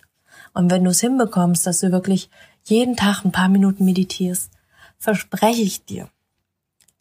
Und 0.54 0.70
wenn 0.70 0.84
du 0.84 0.92
es 0.92 1.02
hinbekommst, 1.02 1.66
dass 1.66 1.80
du 1.80 1.92
wirklich 1.92 2.30
jeden 2.64 2.96
Tag 2.96 3.24
ein 3.24 3.32
paar 3.32 3.50
Minuten 3.50 3.86
meditierst, 3.86 4.52
verspreche 5.00 5.62
ich 5.62 5.86
dir, 5.86 6.10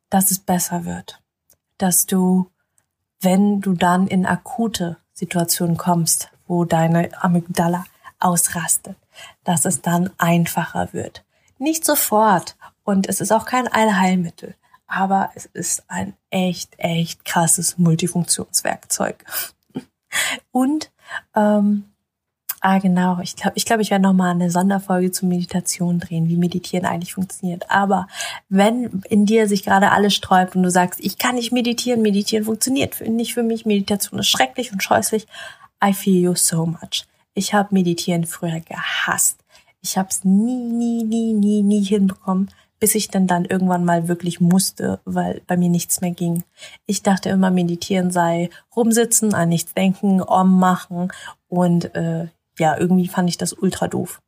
dass 0.09 0.31
es 0.31 0.39
besser 0.39 0.85
wird. 0.85 1.21
Dass 1.81 2.05
du, 2.05 2.51
wenn 3.21 3.63
du 3.63 3.73
dann 3.73 4.07
in 4.07 4.27
akute 4.27 4.99
Situationen 5.15 5.79
kommst, 5.79 6.31
wo 6.47 6.67
deine 6.67 7.11
Amygdala 7.23 7.85
ausrastet, 8.19 8.97
dass 9.45 9.65
es 9.65 9.81
dann 9.81 10.11
einfacher 10.19 10.93
wird. 10.93 11.25
Nicht 11.59 11.87
sofort 11.87 12.57
und 12.85 13.09
es 13.09 13.23
ist 13.23 13.33
auch 13.33 13.47
kein 13.47 13.67
Allheilmittel, 13.67 14.55
aber 14.87 15.31
es 15.35 15.47
ist 15.47 15.85
ein 15.89 16.15
echt, 16.29 16.79
echt 16.79 17.25
krasses 17.25 17.79
Multifunktionswerkzeug. 17.79 19.25
Und 20.51 20.91
ähm, 21.35 21.90
Ah, 22.63 22.79
genau. 22.79 23.19
Ich 23.23 23.37
glaube, 23.37 23.53
ich, 23.57 23.65
glaub, 23.65 23.81
ich 23.81 23.91
werde 23.91 24.03
nochmal 24.03 24.33
eine 24.33 24.51
Sonderfolge 24.51 25.11
zur 25.11 25.31
Meditation 25.31 25.99
drehen, 25.99 26.29
wie 26.29 26.37
Meditieren 26.37 26.85
eigentlich 26.85 27.15
funktioniert. 27.15 27.71
Aber 27.71 28.07
wenn 28.51 29.03
in 29.09 29.25
dir 29.25 29.49
sich 29.49 29.63
gerade 29.65 29.91
alles 29.93 30.15
sträubt 30.15 30.55
und 30.55 30.63
du 30.63 30.71
sagst, 30.71 31.01
ich 31.01 31.17
kann 31.17 31.37
nicht 31.37 31.53
meditieren, 31.53 32.03
meditieren 32.03 32.45
funktioniert 32.45 33.01
nicht 33.01 33.33
für 33.33 33.43
mich, 33.43 33.65
Meditation 33.65 34.21
ist 34.21 34.29
schrecklich 34.29 34.73
und 34.73 34.83
scheußlich, 34.83 35.27
I 35.83 35.95
feel 35.95 36.23
you 36.23 36.35
so 36.35 36.67
much. 36.67 37.07
Ich 37.33 37.55
habe 37.55 37.73
Meditieren 37.73 38.27
früher 38.27 38.61
gehasst. 38.61 39.39
Ich 39.81 39.97
habe 39.97 40.11
es 40.11 40.25
nie, 40.25 40.71
nie, 40.71 41.05
nie, 41.05 41.33
nie, 41.33 41.63
nie 41.63 41.83
hinbekommen, 41.83 42.51
bis 42.79 42.95
ich 42.95 43.09
dann 43.09 43.27
dann 43.27 43.47
irgendwann 43.47 43.87
mal 43.87 44.07
wirklich 44.07 44.39
musste, 44.41 45.01
weil 45.07 45.41
bei 45.47 45.57
mir 45.57 45.71
nichts 45.71 46.03
mehr 46.03 46.11
ging. 46.11 46.45
Ich 46.85 47.03
dachte 47.03 47.31
immer, 47.31 47.51
meditieren 47.51 48.11
sei 48.11 48.51
rumsitzen, 48.77 49.33
an 49.33 49.49
nichts 49.49 49.73
denken, 49.73 50.21
om 50.21 50.59
machen 50.59 51.11
und 51.49 51.95
äh, 51.95 52.29
ja, 52.61 52.77
irgendwie 52.79 53.09
fand 53.09 53.29
ich 53.29 53.39
das 53.39 53.53
ultra 53.53 53.89
doof. 53.89 54.21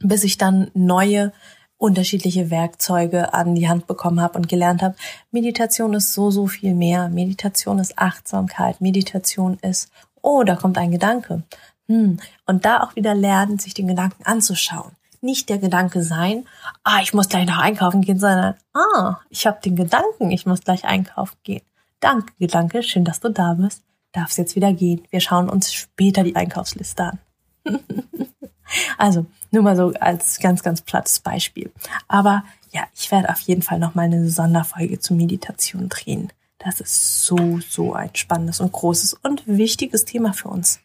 Bis 0.00 0.24
ich 0.24 0.38
dann 0.38 0.70
neue 0.74 1.32
unterschiedliche 1.76 2.50
Werkzeuge 2.50 3.34
an 3.34 3.56
die 3.56 3.68
Hand 3.68 3.88
bekommen 3.88 4.20
habe 4.20 4.38
und 4.38 4.48
gelernt 4.48 4.82
habe, 4.82 4.94
Meditation 5.32 5.94
ist 5.94 6.14
so, 6.14 6.30
so 6.30 6.46
viel 6.46 6.74
mehr. 6.74 7.08
Meditation 7.08 7.80
ist 7.80 7.98
Achtsamkeit. 7.98 8.80
Meditation 8.80 9.58
ist, 9.62 9.90
oh, 10.22 10.44
da 10.44 10.54
kommt 10.54 10.78
ein 10.78 10.92
Gedanke. 10.92 11.42
Hm. 11.88 12.18
Und 12.46 12.64
da 12.64 12.82
auch 12.82 12.94
wieder 12.94 13.14
lernen, 13.14 13.58
sich 13.58 13.74
den 13.74 13.88
Gedanken 13.88 14.24
anzuschauen. 14.24 14.92
Nicht 15.20 15.48
der 15.48 15.58
Gedanke 15.58 16.02
sein, 16.02 16.46
ah, 16.84 17.00
ich 17.02 17.14
muss 17.14 17.28
gleich 17.28 17.46
noch 17.46 17.58
einkaufen 17.58 18.02
gehen, 18.02 18.18
sondern, 18.18 18.54
ah, 18.74 19.18
ich 19.28 19.46
habe 19.46 19.60
den 19.60 19.76
Gedanken, 19.76 20.30
ich 20.30 20.46
muss 20.46 20.60
gleich 20.60 20.84
einkaufen 20.84 21.36
gehen. 21.42 21.62
Danke, 21.98 22.32
Gedanke, 22.38 22.82
schön, 22.82 23.04
dass 23.04 23.20
du 23.20 23.28
da 23.28 23.54
bist. 23.54 23.82
Darf's 24.12 24.36
jetzt 24.36 24.56
wieder 24.56 24.72
gehen. 24.72 25.02
Wir 25.10 25.20
schauen 25.20 25.48
uns 25.48 25.72
später 25.72 26.22
die 26.22 26.36
Einkaufsliste 26.36 27.04
an. 27.04 27.18
also, 28.98 29.26
nur 29.50 29.62
mal 29.62 29.76
so 29.76 29.92
als 30.00 30.38
ganz, 30.38 30.62
ganz 30.62 30.80
plattes 30.80 31.20
Beispiel. 31.20 31.70
Aber 32.08 32.44
ja, 32.72 32.84
ich 32.94 33.10
werde 33.10 33.28
auf 33.28 33.40
jeden 33.40 33.62
Fall 33.62 33.78
nochmal 33.78 34.06
eine 34.06 34.28
Sonderfolge 34.28 34.98
zur 34.98 35.16
Meditation 35.16 35.88
drehen. 35.88 36.32
Das 36.58 36.80
ist 36.80 37.24
so, 37.26 37.60
so 37.60 37.92
ein 37.92 38.14
spannendes 38.14 38.60
und 38.60 38.72
großes 38.72 39.14
und 39.14 39.46
wichtiges 39.46 40.04
Thema 40.04 40.32
für 40.32 40.48
uns. 40.48 40.80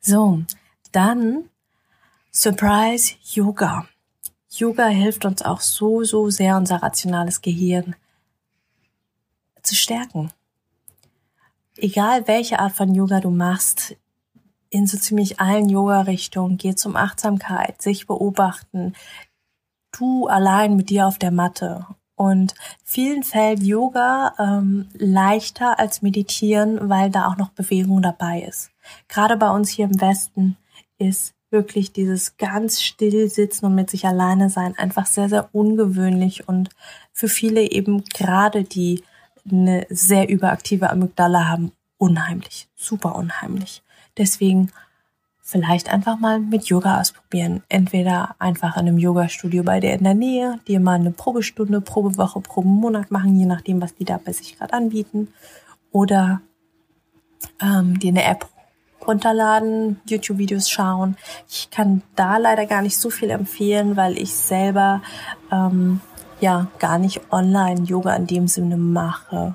So, 0.00 0.42
dann 0.92 1.48
Surprise 2.30 3.14
Yoga. 3.32 3.88
Yoga 4.50 4.86
hilft 4.86 5.24
uns 5.24 5.42
auch 5.42 5.60
so, 5.60 6.04
so 6.04 6.30
sehr, 6.30 6.56
unser 6.56 6.82
rationales 6.82 7.40
Gehirn 7.40 7.96
zu 9.62 9.74
stärken. 9.74 10.30
Egal 11.76 12.26
welche 12.28 12.58
Art 12.58 12.72
von 12.72 12.94
Yoga 12.94 13.20
du 13.20 13.30
machst, 13.30 13.96
in 14.70 14.86
so 14.86 14.98
ziemlich 14.98 15.40
allen 15.40 15.68
Yoga-Richtungen. 15.68 16.58
geht 16.58 16.84
um 16.86 16.96
Achtsamkeit, 16.96 17.80
sich 17.80 18.06
beobachten. 18.06 18.94
Du 19.96 20.26
allein 20.26 20.76
mit 20.76 20.90
dir 20.90 21.06
auf 21.06 21.18
der 21.18 21.30
Matte. 21.30 21.86
Und 22.14 22.54
vielen 22.84 23.22
fällt 23.22 23.62
Yoga 23.62 24.34
ähm, 24.38 24.88
leichter 24.94 25.78
als 25.78 26.02
Meditieren, 26.02 26.88
weil 26.88 27.10
da 27.10 27.28
auch 27.28 27.36
noch 27.36 27.50
Bewegung 27.50 28.02
dabei 28.02 28.42
ist. 28.42 28.70
Gerade 29.06 29.36
bei 29.36 29.50
uns 29.50 29.70
hier 29.70 29.84
im 29.84 30.00
Westen 30.00 30.56
ist 30.98 31.34
wirklich 31.50 31.92
dieses 31.92 32.36
ganz 32.36 32.82
still 32.82 33.30
sitzen 33.30 33.66
und 33.66 33.74
mit 33.74 33.88
sich 33.88 34.04
alleine 34.04 34.50
sein 34.50 34.76
einfach 34.76 35.06
sehr, 35.06 35.28
sehr 35.28 35.48
ungewöhnlich 35.52 36.48
und 36.48 36.70
für 37.12 37.28
viele 37.28 37.70
eben 37.70 38.04
gerade 38.04 38.64
die 38.64 39.04
eine 39.50 39.86
sehr 39.88 40.28
überaktive 40.28 40.90
Amygdala 40.90 41.46
haben, 41.48 41.72
unheimlich, 41.96 42.68
super 42.74 43.16
unheimlich. 43.16 43.82
Deswegen 44.18 44.70
vielleicht 45.48 45.88
einfach 45.90 46.18
mal 46.18 46.40
mit 46.40 46.66
Yoga 46.66 47.00
ausprobieren. 47.00 47.62
Entweder 47.70 48.36
einfach 48.38 48.76
in 48.76 48.86
einem 48.86 48.98
Yoga-Studio 48.98 49.62
bei 49.62 49.80
dir 49.80 49.94
in 49.94 50.04
der 50.04 50.14
Nähe, 50.14 50.60
dir 50.68 50.78
mal 50.78 50.96
eine 50.96 51.10
Probestunde, 51.10 51.80
Probewoche, 51.80 52.40
Probenmonat 52.40 53.10
machen, 53.10 53.38
je 53.38 53.46
nachdem, 53.46 53.80
was 53.80 53.94
die 53.94 54.04
da 54.04 54.20
bei 54.22 54.32
sich 54.32 54.58
gerade 54.58 54.74
anbieten. 54.74 55.28
Oder 55.90 56.42
ähm, 57.62 57.98
dir 57.98 58.10
eine 58.10 58.24
App 58.24 58.46
runterladen, 59.06 60.00
YouTube-Videos 60.06 60.68
schauen. 60.68 61.16
Ich 61.48 61.70
kann 61.70 62.02
da 62.14 62.36
leider 62.36 62.66
gar 62.66 62.82
nicht 62.82 62.98
so 62.98 63.08
viel 63.08 63.30
empfehlen, 63.30 63.96
weil 63.96 64.18
ich 64.18 64.34
selber 64.34 65.00
ähm, 65.50 66.02
ja 66.40 66.66
gar 66.78 66.98
nicht 66.98 67.20
online 67.32 67.84
Yoga 67.84 68.14
in 68.14 68.26
dem 68.26 68.48
Sinne 68.48 68.76
mache. 68.76 69.54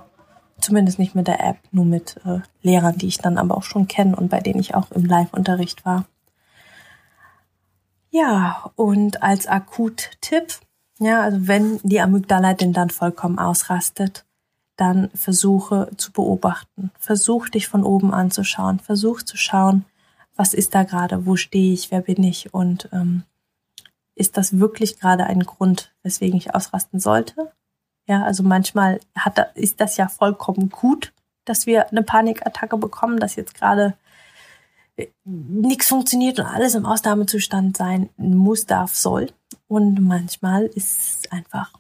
Zumindest 0.64 0.98
nicht 0.98 1.14
mit 1.14 1.28
der 1.28 1.44
App, 1.44 1.58
nur 1.74 1.84
mit 1.84 2.22
äh, 2.26 2.40
Lehrern, 2.62 2.98
die 2.98 3.08
ich 3.08 3.18
dann 3.18 3.38
aber 3.38 3.58
auch 3.58 3.64
schon 3.64 3.90
kenne 3.90 4.16
und 4.16 4.30
bei 4.30 4.40
denen 4.40 4.62
ich 4.62 4.76
auch 4.76 4.92
im 4.92 5.04
Live-Unterricht 5.04 5.86
war. 5.86 6.06
Ja, 8.12 8.72
und 8.78 9.22
als 9.22 9.46
Akut-Tipp, 9.48 10.60
ja, 11.00 11.22
also 11.22 11.50
wenn 11.50 11.82
die 11.84 12.00
Amygdala 12.00 12.54
denn 12.54 12.72
dann 12.72 12.92
vollkommen 12.92 13.40
ausrastet, 13.40 14.24
dann 14.78 15.10
versuche 15.14 15.90
zu 15.98 16.14
beobachten. 16.14 16.92
Versuch 16.98 17.50
dich 17.50 17.68
von 17.68 17.84
oben 17.84 18.14
anzuschauen. 18.14 18.80
Versuch 18.80 19.22
zu 19.22 19.36
schauen, 19.36 19.84
was 20.34 20.54
ist 20.54 20.74
da 20.76 20.84
gerade, 20.84 21.26
wo 21.26 21.36
stehe 21.36 21.74
ich, 21.74 21.92
wer 21.92 22.02
bin 22.02 22.24
ich 22.24 22.54
und 22.54 22.88
ähm, 22.94 23.24
ist 24.16 24.38
das 24.38 24.60
wirklich 24.60 24.98
gerade 24.98 25.26
ein 25.26 25.42
Grund, 25.42 25.94
weswegen 26.04 26.38
ich 26.38 26.56
ausrasten 26.56 27.02
sollte? 27.02 27.52
Ja, 28.08 28.24
also 28.24 28.44
manchmal 28.44 29.00
hat, 29.16 29.56
ist 29.56 29.80
das 29.80 29.98
ja 29.98 30.08
vollkommen 30.08 30.70
gut, 30.70 31.14
dass 31.46 31.66
wir 31.66 31.90
eine 31.90 32.04
Panikattacke 32.04 32.78
bekommen, 32.78 33.20
dass 33.20 33.36
jetzt 33.36 33.56
gerade 33.56 33.96
äh, 34.96 35.08
nichts 35.24 35.88
funktioniert 35.88 36.40
und 36.40 36.46
alles 36.46 36.76
im 36.76 36.86
Ausnahmezustand 36.86 37.78
sein 37.78 38.10
muss, 38.18 38.66
darf, 38.66 38.96
soll. 38.96 39.32
Und 39.68 40.02
manchmal 40.02 40.66
ist 40.66 41.24
es 41.26 41.32
einfach, 41.32 41.74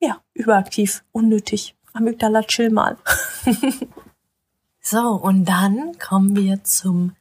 ja, 0.00 0.20
überaktiv, 0.34 1.04
unnötig. 1.12 1.74
Amygdala, 1.92 2.42
chill 2.42 2.70
mal. 2.70 2.98
so, 4.80 5.12
und 5.12 5.46
dann 5.46 5.98
kommen 5.98 6.36
wir 6.36 6.62
zum 6.64 7.16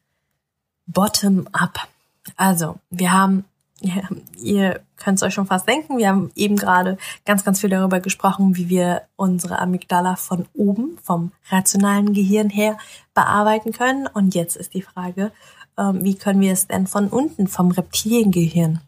Bottom-up. 0.87 1.87
Also, 2.35 2.79
wir 2.89 3.13
haben, 3.13 3.45
ja, 3.81 4.03
ihr 4.37 4.81
könnt 4.97 5.17
es 5.17 5.23
euch 5.23 5.33
schon 5.33 5.47
fast 5.47 5.67
denken, 5.67 5.97
wir 5.97 6.07
haben 6.07 6.31
eben 6.35 6.55
gerade 6.55 6.97
ganz, 7.25 7.43
ganz 7.43 7.59
viel 7.59 7.69
darüber 7.69 7.99
gesprochen, 7.99 8.55
wie 8.55 8.69
wir 8.69 9.03
unsere 9.15 9.59
Amygdala 9.59 10.15
von 10.15 10.45
oben, 10.53 10.97
vom 11.03 11.31
rationalen 11.49 12.13
Gehirn 12.13 12.49
her 12.49 12.77
bearbeiten 13.13 13.73
können. 13.73 14.07
Und 14.07 14.33
jetzt 14.33 14.55
ist 14.55 14.73
die 14.73 14.81
Frage, 14.81 15.31
ähm, 15.77 16.03
wie 16.03 16.15
können 16.15 16.39
wir 16.39 16.53
es 16.53 16.67
denn 16.67 16.87
von 16.87 17.09
unten, 17.09 17.47
vom 17.47 17.71
Reptiliengehirn 17.71 18.79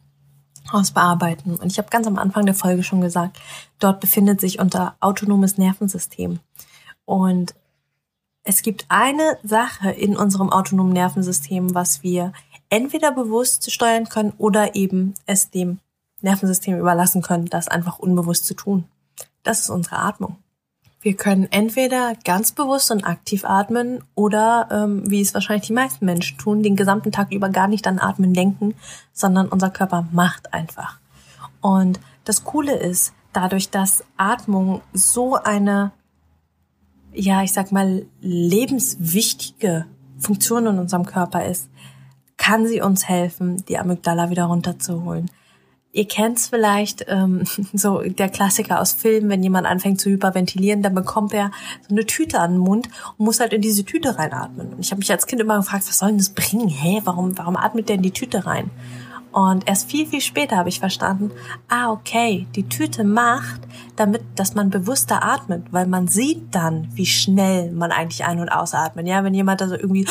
aus 0.71 0.91
bearbeiten? 0.91 1.56
Und 1.56 1.71
ich 1.71 1.78
habe 1.78 1.89
ganz 1.89 2.08
am 2.08 2.17
Anfang 2.17 2.45
der 2.45 2.56
Folge 2.56 2.84
schon 2.84 3.02
gesagt, 3.02 3.39
dort 3.80 4.00
befindet 4.00 4.39
sich 4.39 4.60
unser 4.60 4.95
autonomes 5.02 5.58
Nervensystem. 5.58 6.39
Und 7.04 7.56
es 8.43 8.62
gibt 8.62 8.86
eine 8.88 9.38
Sache 9.43 9.91
in 9.91 10.15
unserem 10.15 10.50
autonomen 10.50 10.93
Nervensystem, 10.93 11.76
was 11.76 12.04
wir 12.04 12.32
entweder 12.69 13.12
bewusst 13.12 13.71
steuern 13.71 14.10
können 14.10 14.34
oder 14.38 14.75
eben 14.75 15.13
es 15.25 15.49
dem 15.49 15.80
Nervensystem 16.21 16.77
überlassen 16.77 17.21
können, 17.21 17.45
das 17.45 17.67
einfach 17.67 17.99
unbewusst 17.99 18.45
zu 18.45 18.53
tun. 18.53 18.86
Das 19.43 19.60
ist 19.62 19.69
unsere 19.69 19.97
Atmung. 19.97 20.38
Wir 20.99 21.15
können 21.15 21.47
entweder 21.51 22.15
ganz 22.25 22.51
bewusst 22.51 22.91
und 22.91 23.06
aktiv 23.06 23.45
atmen 23.45 24.03
oder, 24.15 24.67
ähm, 24.71 25.10
wie 25.10 25.21
es 25.21 25.34
wahrscheinlich 25.34 25.67
die 25.67 25.73
meisten 25.73 26.06
Menschen 26.06 26.38
tun, 26.38 26.63
den 26.63 26.75
gesamten 26.75 27.12
Tag 27.12 27.32
über 27.32 27.49
gar 27.49 27.67
nicht 27.67 27.88
an 27.88 27.99
Atmen 27.99 28.34
denken, 28.34 28.73
sondern 29.13 29.47
unser 29.47 29.69
Körper 29.69 30.08
macht 30.12 30.53
einfach. 30.53 30.99
Und 31.62 31.99
das 32.25 32.43
Coole 32.43 32.75
ist, 32.75 33.13
dadurch, 33.32 33.69
dass 33.69 34.03
Atmung 34.17 34.82
so 34.93 35.36
eine, 35.36 35.91
ja, 37.13 37.43
ich 37.43 37.53
sag 37.53 37.71
mal, 37.71 38.06
lebenswichtige 38.19 39.86
Funktion 40.17 40.65
in 40.65 40.80
unserem 40.80 41.06
Körper 41.06 41.45
ist, 41.45 41.69
kann 42.38 42.67
sie 42.67 42.82
uns 42.82 43.08
helfen, 43.08 43.63
die 43.67 43.78
Amygdala 43.78 44.30
wieder 44.30 44.45
runterzuholen. 44.45 45.30
Ihr 45.91 46.08
kennt's 46.08 46.50
vielleicht, 46.50 47.06
ähm, 47.08 47.43
so 47.73 48.02
der 48.02 48.30
Klassiker 48.30 48.80
aus 48.80 48.93
Filmen, 48.93 49.30
wenn 49.30 49.43
jemand 49.43 49.67
anfängt 49.67 50.00
zu 50.00 50.10
hyperventilieren, 50.10 50.84
dann 50.84 50.95
bekommt 50.95 51.34
er 51.34 51.52
so 51.88 51.95
eine 51.95 52.06
Tüte 52.06 52.39
an 52.39 52.54
den 52.54 52.60
Mund 52.60 52.88
und 53.17 53.26
muss 53.26 53.39
halt 53.39 53.54
in 53.54 53.62
diese 53.62 53.84
Tüte 53.84 54.17
reinatmen. 54.17 54.73
Und 54.73 54.80
ich 54.80 54.91
habe 54.91 55.00
mich 55.00 55.12
als 55.12 55.26
Kind 55.26 55.41
immer 55.41 55.58
gefragt, 55.58 55.88
was 55.88 55.97
soll 55.97 56.10
denn 56.10 56.19
das 56.19 56.30
bringen? 56.30 56.69
Hä, 56.69 57.02
warum, 57.04 57.38
warum 57.38 57.58
atmet 57.58 57.89
der 57.89 57.95
in 57.95 58.04
die 58.04 58.12
Tüte 58.12 58.45
rein? 58.45 58.69
Und 59.32 59.67
erst 59.67 59.89
viel, 59.89 60.08
viel 60.08 60.21
später 60.21 60.58
habe 60.58 60.69
ich 60.69 60.80
verstanden, 60.80 61.32
ah, 61.67 61.91
okay, 61.91 62.47
die 62.56 62.69
Tüte 62.69 63.04
macht, 63.04 63.62
damit, 63.95 64.21
dass 64.36 64.56
man 64.56 64.69
bewusster 64.69 65.23
atmet, 65.23 65.71
weil 65.71 65.86
man 65.86 66.08
sieht 66.08 66.56
dann, 66.56 66.89
wie 66.93 67.06
schnell 67.06 67.71
man 67.71 67.91
eigentlich 67.91 68.26
ein- 68.26 68.39
und 68.39 68.50
ausatmet. 68.50 69.08
Ja, 69.08 69.23
wenn 69.23 69.34
jemand 69.34 69.62
da 69.62 69.67
so 69.67 69.76
irgendwie 69.76 70.08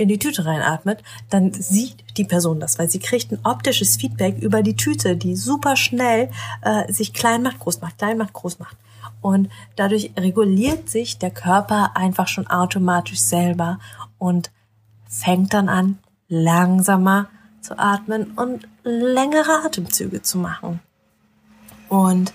in 0.00 0.08
die 0.08 0.18
Tüte 0.18 0.46
reinatmet, 0.46 1.02
dann 1.28 1.52
sieht 1.52 2.16
die 2.16 2.24
Person 2.24 2.58
das, 2.58 2.78
weil 2.78 2.88
sie 2.88 3.00
kriegt 3.00 3.30
ein 3.30 3.38
optisches 3.44 3.96
Feedback 3.96 4.38
über 4.38 4.62
die 4.62 4.74
Tüte, 4.74 5.14
die 5.14 5.36
super 5.36 5.76
schnell 5.76 6.30
äh, 6.62 6.90
sich 6.90 7.12
klein 7.12 7.42
macht, 7.42 7.58
groß 7.58 7.82
macht, 7.82 7.98
klein 7.98 8.16
macht, 8.16 8.32
groß 8.32 8.58
macht. 8.58 8.78
Und 9.20 9.50
dadurch 9.76 10.12
reguliert 10.18 10.88
sich 10.88 11.18
der 11.18 11.30
Körper 11.30 11.96
einfach 11.96 12.28
schon 12.28 12.46
automatisch 12.46 13.20
selber 13.20 13.78
und 14.18 14.50
fängt 15.06 15.52
dann 15.52 15.68
an, 15.68 15.98
langsamer 16.28 17.28
zu 17.60 17.78
atmen 17.78 18.32
und 18.36 18.66
längere 18.84 19.66
Atemzüge 19.66 20.22
zu 20.22 20.38
machen. 20.38 20.80
Und 21.90 22.32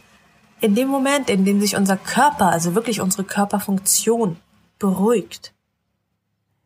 in 0.62 0.76
dem 0.76 0.88
Moment, 0.88 1.32
in 1.32 1.46
dem 1.46 1.60
sich 1.62 1.76
unser 1.76 1.98
Körper, 1.98 2.52
also 2.52 2.76
wirklich 2.76 3.02
unsere 3.02 3.24
Körperfunktion 3.24 4.38
beruhigt, 4.78 5.55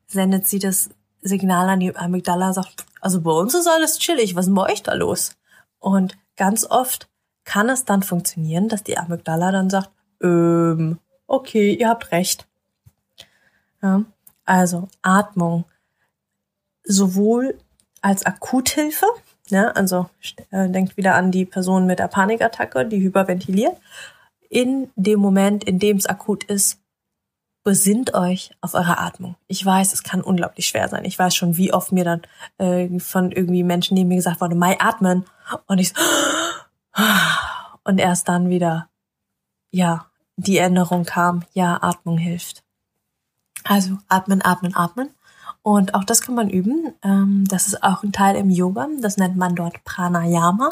sendet 0.09 0.47
sie 0.47 0.59
das 0.59 0.89
Signal 1.21 1.69
an 1.69 1.79
die 1.79 1.95
Amygdala, 1.95 2.53
sagt, 2.53 2.85
also 2.99 3.21
bei 3.21 3.31
uns 3.31 3.53
ist 3.53 3.67
alles 3.67 3.99
chillig, 3.99 4.35
was 4.35 4.47
ist 4.47 4.55
bei 4.55 4.71
euch 4.71 4.83
da 4.83 4.93
los? 4.93 5.31
Und 5.79 6.17
ganz 6.35 6.65
oft 6.65 7.09
kann 7.45 7.69
es 7.69 7.85
dann 7.85 8.03
funktionieren, 8.03 8.67
dass 8.67 8.83
die 8.83 8.97
Amygdala 8.97 9.51
dann 9.51 9.69
sagt, 9.69 9.91
ähm, 10.21 10.99
okay, 11.27 11.73
ihr 11.73 11.89
habt 11.89 12.11
recht. 12.11 12.47
Ja, 13.81 14.03
also 14.45 14.89
Atmung 15.01 15.65
sowohl 16.83 17.57
als 18.01 18.25
Akuthilfe, 18.25 19.05
ja, 19.47 19.69
also 19.69 20.09
äh, 20.51 20.69
denkt 20.69 20.97
wieder 20.97 21.15
an 21.15 21.31
die 21.31 21.45
Person 21.45 21.85
mit 21.85 21.99
der 21.99 22.07
Panikattacke, 22.07 22.85
die 22.85 23.01
hyperventiliert. 23.01 23.77
In 24.49 24.89
dem 24.95 25.19
Moment, 25.19 25.63
in 25.63 25.79
dem 25.79 25.97
es 25.97 26.07
akut 26.07 26.43
ist, 26.45 26.79
besinnt 27.63 28.13
euch 28.13 28.51
auf 28.61 28.73
eure 28.73 28.99
Atmung. 28.99 29.35
Ich 29.47 29.65
weiß, 29.65 29.93
es 29.93 30.03
kann 30.03 30.21
unglaublich 30.21 30.67
schwer 30.67 30.87
sein. 30.87 31.05
Ich 31.05 31.19
weiß 31.19 31.35
schon, 31.35 31.57
wie 31.57 31.73
oft 31.73 31.91
mir 31.91 32.03
dann 32.03 32.21
äh, 32.57 32.99
von 32.99 33.31
irgendwie 33.31 33.63
Menschen 33.63 33.95
neben 33.95 34.09
mir 34.09 34.15
gesagt 34.15 34.41
wurde, 34.41 34.55
Mai 34.55 34.79
atmen. 34.79 35.25
Und 35.67 35.79
ich 35.79 35.89
so, 35.89 35.95
und 37.83 37.99
erst 37.99 38.29
dann 38.29 38.49
wieder, 38.49 38.89
ja, 39.71 40.05
die 40.37 40.57
Erinnerung 40.57 41.03
kam, 41.03 41.43
ja, 41.53 41.77
Atmung 41.81 42.17
hilft. 42.17 42.63
Also 43.65 43.97
atmen, 44.07 44.41
atmen, 44.41 44.75
atmen. 44.75 45.09
Und 45.61 45.93
auch 45.93 46.05
das 46.05 46.21
kann 46.21 46.35
man 46.35 46.49
üben. 46.49 46.93
Ähm, 47.03 47.43
das 47.47 47.67
ist 47.67 47.83
auch 47.83 48.03
ein 48.03 48.13
Teil 48.13 48.37
im 48.37 48.49
Yoga. 48.49 48.87
Das 49.01 49.17
nennt 49.17 49.35
man 49.35 49.55
dort 49.55 49.83
Pranayama. 49.83 50.69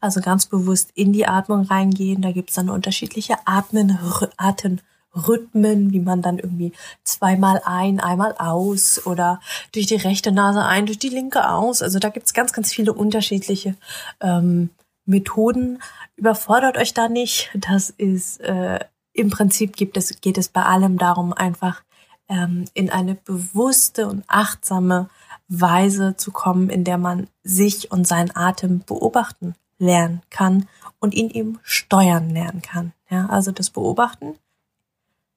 Also 0.00 0.20
ganz 0.20 0.46
bewusst 0.46 0.90
in 0.94 1.12
die 1.12 1.26
Atmung 1.26 1.62
reingehen. 1.62 2.22
Da 2.22 2.32
gibt's 2.32 2.54
dann 2.54 2.68
unterschiedliche 2.68 3.36
Atmen, 3.46 3.98
Atem. 4.36 4.80
Rhythmen, 5.14 5.92
wie 5.92 6.00
man 6.00 6.22
dann 6.22 6.38
irgendwie 6.38 6.72
zweimal 7.04 7.62
ein, 7.64 8.00
einmal 8.00 8.34
aus 8.38 9.06
oder 9.06 9.40
durch 9.72 9.86
die 9.86 9.96
rechte 9.96 10.32
Nase 10.32 10.64
ein, 10.64 10.86
durch 10.86 10.98
die 10.98 11.08
linke 11.08 11.48
aus. 11.48 11.82
Also 11.82 11.98
da 11.98 12.08
gibt's 12.08 12.34
ganz, 12.34 12.52
ganz 12.52 12.72
viele 12.72 12.92
unterschiedliche 12.92 13.76
ähm, 14.20 14.70
Methoden. 15.06 15.80
Überfordert 16.16 16.76
euch 16.76 16.94
da 16.94 17.08
nicht. 17.08 17.50
Das 17.54 17.90
ist 17.90 18.40
äh, 18.40 18.80
im 19.12 19.30
Prinzip 19.30 19.76
gibt 19.76 19.96
es, 19.96 20.20
geht 20.20 20.38
es 20.38 20.48
bei 20.48 20.62
allem 20.62 20.98
darum, 20.98 21.32
einfach 21.32 21.82
ähm, 22.28 22.64
in 22.74 22.90
eine 22.90 23.14
bewusste 23.14 24.08
und 24.08 24.24
achtsame 24.26 25.08
Weise 25.48 26.16
zu 26.16 26.32
kommen, 26.32 26.70
in 26.70 26.84
der 26.84 26.98
man 26.98 27.28
sich 27.42 27.92
und 27.92 28.08
seinen 28.08 28.34
Atem 28.34 28.82
beobachten 28.84 29.54
lernen 29.78 30.22
kann 30.30 30.68
und 30.98 31.14
ihn 31.14 31.30
eben 31.30 31.58
steuern 31.62 32.30
lernen 32.30 32.62
kann. 32.62 32.92
Ja, 33.10 33.26
also 33.26 33.52
das 33.52 33.70
Beobachten 33.70 34.34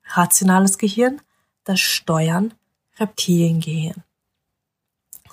rationales 0.09 0.77
Gehirn, 0.77 1.21
das 1.63 1.79
Steuern, 1.79 2.53
Reptiliengehirn. 2.99 4.03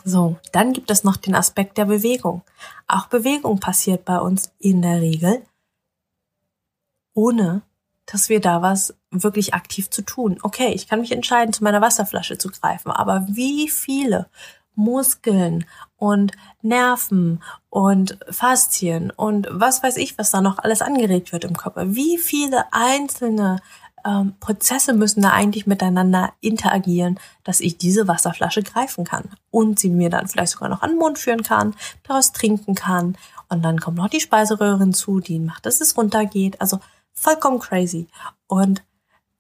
So, 0.04 0.37
dann 0.52 0.72
gibt 0.74 0.90
es 0.90 1.02
noch 1.02 1.16
den 1.16 1.34
Aspekt 1.34 1.78
der 1.78 1.87
Bewegung. 1.87 2.42
Auch 2.87 3.06
Bewegung 3.06 3.58
passiert 3.58 4.04
bei 4.04 4.18
uns 4.18 4.52
in 4.58 4.82
der 4.82 5.00
Regel, 5.00 5.46
ohne 7.14 7.62
dass 8.06 8.28
wir 8.28 8.40
da 8.40 8.60
was 8.60 8.94
wirklich 9.10 9.54
aktiv 9.54 9.88
zu 9.88 10.02
tun. 10.02 10.38
Okay, 10.42 10.72
ich 10.74 10.88
kann 10.88 11.00
mich 11.00 11.12
entscheiden, 11.12 11.54
zu 11.54 11.64
meiner 11.64 11.80
Wasserflasche 11.80 12.37
zu 12.37 12.50
greifen, 12.50 12.90
aber 12.90 13.26
wie 13.30 13.68
viele 13.70 14.28
Muskeln 14.74 15.64
und 15.96 16.32
Nerven 16.60 17.42
und 17.70 18.18
Faszien 18.28 19.10
und 19.10 19.46
was 19.50 19.82
weiß 19.82 19.96
ich, 19.96 20.18
was 20.18 20.30
da 20.30 20.40
noch 20.40 20.58
alles 20.58 20.82
angeregt 20.82 21.32
wird 21.32 21.44
im 21.44 21.56
Körper. 21.56 21.94
Wie 21.94 22.18
viele 22.18 22.64
einzelne 22.72 23.60
ähm, 24.04 24.34
Prozesse 24.40 24.92
müssen 24.92 25.22
da 25.22 25.30
eigentlich 25.30 25.66
miteinander 25.66 26.32
interagieren, 26.40 27.18
dass 27.42 27.60
ich 27.60 27.78
diese 27.78 28.06
Wasserflasche 28.06 28.62
greifen 28.62 29.04
kann 29.04 29.30
und 29.50 29.78
sie 29.78 29.90
mir 29.90 30.10
dann 30.10 30.28
vielleicht 30.28 30.52
sogar 30.52 30.68
noch 30.68 30.82
an 30.82 30.90
den 30.90 30.98
Mund 30.98 31.18
führen 31.18 31.42
kann, 31.42 31.74
daraus 32.02 32.32
trinken 32.32 32.74
kann 32.74 33.16
und 33.48 33.62
dann 33.64 33.80
kommt 33.80 33.98
noch 33.98 34.08
die 34.08 34.20
Speiseröhre 34.20 34.78
hinzu, 34.78 35.20
die 35.20 35.38
macht, 35.38 35.66
dass 35.66 35.80
es 35.80 35.96
runtergeht. 35.96 36.60
Also 36.60 36.80
vollkommen 37.12 37.60
crazy. 37.60 38.08
Und 38.46 38.82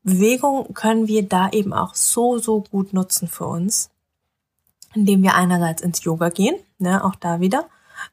Bewegung 0.02 0.74
können 0.74 1.08
wir 1.08 1.26
da 1.26 1.50
eben 1.50 1.72
auch 1.72 1.94
so, 1.94 2.38
so 2.38 2.60
gut 2.60 2.92
nutzen 2.92 3.28
für 3.28 3.46
uns, 3.46 3.90
indem 4.94 5.22
wir 5.22 5.34
einerseits 5.34 5.82
ins 5.82 6.04
Yoga 6.04 6.28
gehen, 6.28 6.56
ne, 6.78 7.04
auch 7.04 7.14
da 7.14 7.40
wieder. 7.40 7.66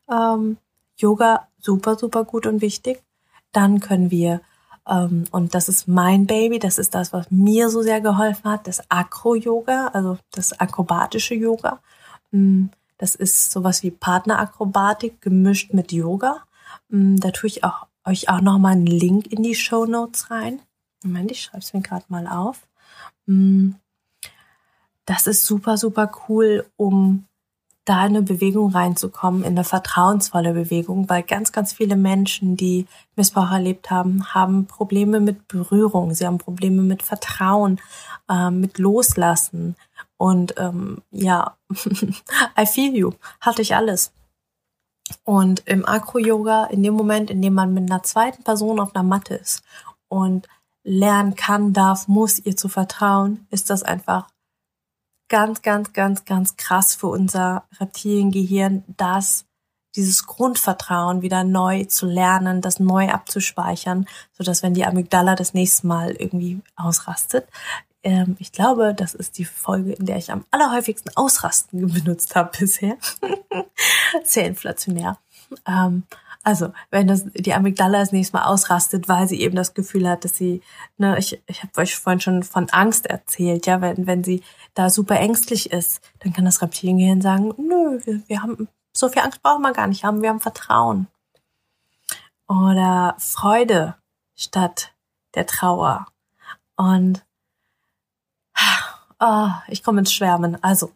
Ähm, 0.09 0.57
Yoga 0.95 1.47
super, 1.59 1.97
super 1.97 2.23
gut 2.23 2.45
und 2.45 2.61
wichtig. 2.61 3.03
Dann 3.51 3.79
können 3.79 4.09
wir 4.09 4.41
und 4.83 5.53
das 5.53 5.69
ist 5.69 5.87
mein 5.87 6.25
Baby, 6.25 6.57
das 6.59 6.77
ist 6.77 6.95
das, 6.95 7.13
was 7.13 7.29
mir 7.29 7.69
so 7.69 7.81
sehr 7.81 8.01
geholfen 8.01 8.49
hat, 8.49 8.67
das 8.67 8.89
Akro-Yoga, 8.89 9.87
also 9.87 10.17
das 10.31 10.59
akrobatische 10.59 11.35
Yoga. 11.35 11.79
Mm, 12.31 12.65
das 12.97 13.15
ist 13.15 13.51
sowas 13.51 13.83
wie 13.83 13.91
Partnerakrobatik 13.91 15.21
gemischt 15.21 15.73
mit 15.73 15.91
Yoga. 15.91 16.43
Mm, 16.89 17.17
da 17.17 17.31
tue 17.31 17.47
ich 17.47 17.63
auch, 17.63 17.87
euch 18.05 18.29
auch 18.29 18.41
nochmal 18.41 18.73
einen 18.73 18.87
Link 18.87 19.27
in 19.31 19.43
die 19.43 19.55
Show 19.55 19.85
Notes 19.85 20.31
rein. 20.31 20.61
Moment, 21.03 21.31
ich 21.31 21.43
schreibe 21.43 21.63
es 21.63 21.73
mir 21.73 21.81
gerade 21.81 22.05
mal 22.09 22.27
auf. 22.27 22.67
Mm, 23.27 23.71
das 25.05 25.27
ist 25.27 25.45
super, 25.45 25.77
super 25.77 26.11
cool, 26.27 26.65
um 26.75 27.25
da 27.85 28.05
in 28.05 28.15
eine 28.15 28.21
Bewegung 28.21 28.71
reinzukommen, 28.71 29.41
in 29.41 29.53
eine 29.53 29.63
vertrauensvolle 29.63 30.53
Bewegung, 30.53 31.09
weil 31.09 31.23
ganz, 31.23 31.51
ganz 31.51 31.73
viele 31.73 31.95
Menschen, 31.95 32.55
die 32.55 32.85
Missbrauch 33.15 33.51
erlebt 33.51 33.89
haben, 33.89 34.33
haben 34.33 34.67
Probleme 34.67 35.19
mit 35.19 35.47
Berührung, 35.47 36.13
sie 36.13 36.27
haben 36.27 36.37
Probleme 36.37 36.83
mit 36.83 37.01
Vertrauen, 37.01 37.79
äh, 38.29 38.51
mit 38.51 38.77
Loslassen. 38.77 39.75
Und 40.17 40.55
ähm, 40.57 41.01
ja, 41.09 41.57
I 42.59 42.65
feel 42.67 42.95
you, 42.95 43.11
hatte 43.39 43.63
ich 43.63 43.75
alles. 43.75 44.13
Und 45.23 45.63
im 45.65 45.85
Akro-Yoga, 45.85 46.65
in 46.65 46.83
dem 46.83 46.93
Moment, 46.93 47.31
in 47.31 47.41
dem 47.41 47.53
man 47.53 47.73
mit 47.73 47.89
einer 47.89 48.03
zweiten 48.03 48.43
Person 48.43 48.79
auf 48.79 48.95
einer 48.95 49.03
Matte 49.03 49.35
ist 49.35 49.63
und 50.07 50.47
lernen 50.83 51.35
kann, 51.35 51.73
darf, 51.73 52.07
muss 52.07 52.39
ihr 52.39 52.55
zu 52.55 52.69
vertrauen, 52.69 53.45
ist 53.49 53.69
das 53.69 53.83
einfach 53.83 54.27
ganz, 55.31 55.61
ganz, 55.61 55.93
ganz, 55.93 56.25
ganz 56.25 56.57
krass 56.57 56.93
für 56.93 57.07
unser 57.07 57.63
Reptiliengehirn, 57.79 58.83
dass 58.97 59.45
dieses 59.95 60.25
Grundvertrauen 60.25 61.21
wieder 61.21 61.45
neu 61.45 61.85
zu 61.85 62.05
lernen, 62.05 62.59
das 62.59 62.81
neu 62.81 63.09
abzuspeichern, 63.09 64.07
so 64.33 64.43
dass 64.43 64.61
wenn 64.61 64.73
die 64.73 64.85
Amygdala 64.85 65.35
das 65.35 65.53
nächste 65.53 65.87
Mal 65.87 66.11
irgendwie 66.11 66.59
ausrastet, 66.75 67.47
ähm, 68.03 68.35
ich 68.39 68.51
glaube, 68.51 68.93
das 68.93 69.13
ist 69.13 69.37
die 69.37 69.45
Folge, 69.45 69.93
in 69.93 70.05
der 70.05 70.17
ich 70.17 70.33
am 70.33 70.43
allerhäufigsten 70.51 71.15
Ausrasten 71.15 71.87
benutzt 71.93 72.35
habe 72.35 72.51
bisher. 72.59 72.97
Sehr 74.25 74.47
inflationär. 74.47 75.17
Ähm, 75.65 76.03
also, 76.43 76.73
wenn 76.89 77.07
das 77.07 77.25
die 77.33 77.53
Amygdala 77.53 77.99
das 77.99 78.11
nächste 78.11 78.37
Mal 78.37 78.45
ausrastet, 78.45 79.07
weil 79.07 79.27
sie 79.27 79.41
eben 79.41 79.55
das 79.55 79.73
Gefühl 79.73 80.09
hat, 80.09 80.25
dass 80.25 80.35
sie, 80.35 80.61
ne, 80.97 81.17
ich, 81.19 81.41
ich 81.45 81.61
habe 81.61 81.81
euch 81.81 81.95
vorhin 81.95 82.19
schon 82.19 82.43
von 82.43 82.69
Angst 82.71 83.05
erzählt, 83.05 83.67
ja, 83.67 83.81
wenn, 83.81 84.07
wenn 84.07 84.23
sie 84.23 84.43
da 84.73 84.89
super 84.89 85.19
ängstlich 85.19 85.71
ist, 85.71 86.01
dann 86.19 86.33
kann 86.33 86.45
das 86.45 86.61
Reptiliengehirn 86.61 87.21
sagen, 87.21 87.53
nö, 87.57 87.99
wir, 88.05 88.21
wir 88.27 88.41
haben 88.41 88.67
so 88.93 89.09
viel 89.09 89.21
Angst 89.21 89.41
brauchen 89.41 89.61
wir 89.61 89.73
gar 89.73 89.87
nicht 89.87 90.03
haben, 90.03 90.21
wir 90.21 90.29
haben 90.29 90.39
Vertrauen. 90.39 91.07
Oder 92.47 93.15
Freude 93.19 93.95
statt 94.35 94.93
der 95.35 95.45
Trauer. 95.45 96.07
Und 96.75 97.23
oh, 99.19 99.49
ich 99.67 99.83
komme 99.83 99.99
ins 99.99 100.13
Schwärmen. 100.13 100.61
Also, 100.63 100.91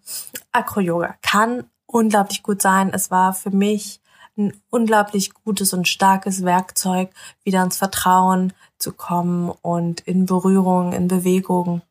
Acro-Yoga 0.52 1.16
kann 1.22 1.70
unglaublich 1.86 2.44
gut 2.44 2.62
sein. 2.62 2.92
Es 2.94 3.12
war 3.12 3.34
für 3.34 3.52
mich 3.52 4.02
ein 4.38 4.54
unglaublich 4.70 5.34
gutes 5.34 5.74
und 5.74 5.88
starkes 5.88 6.44
Werkzeug, 6.44 7.10
wieder 7.44 7.64
ins 7.64 7.78
Vertrauen 7.78 8.54
zu 8.78 8.92
kommen 8.92 9.50
und 9.62 10.02
in 10.02 10.26
Berührung, 10.26 10.94
in 10.94 11.08
Bewegung. 11.08 11.82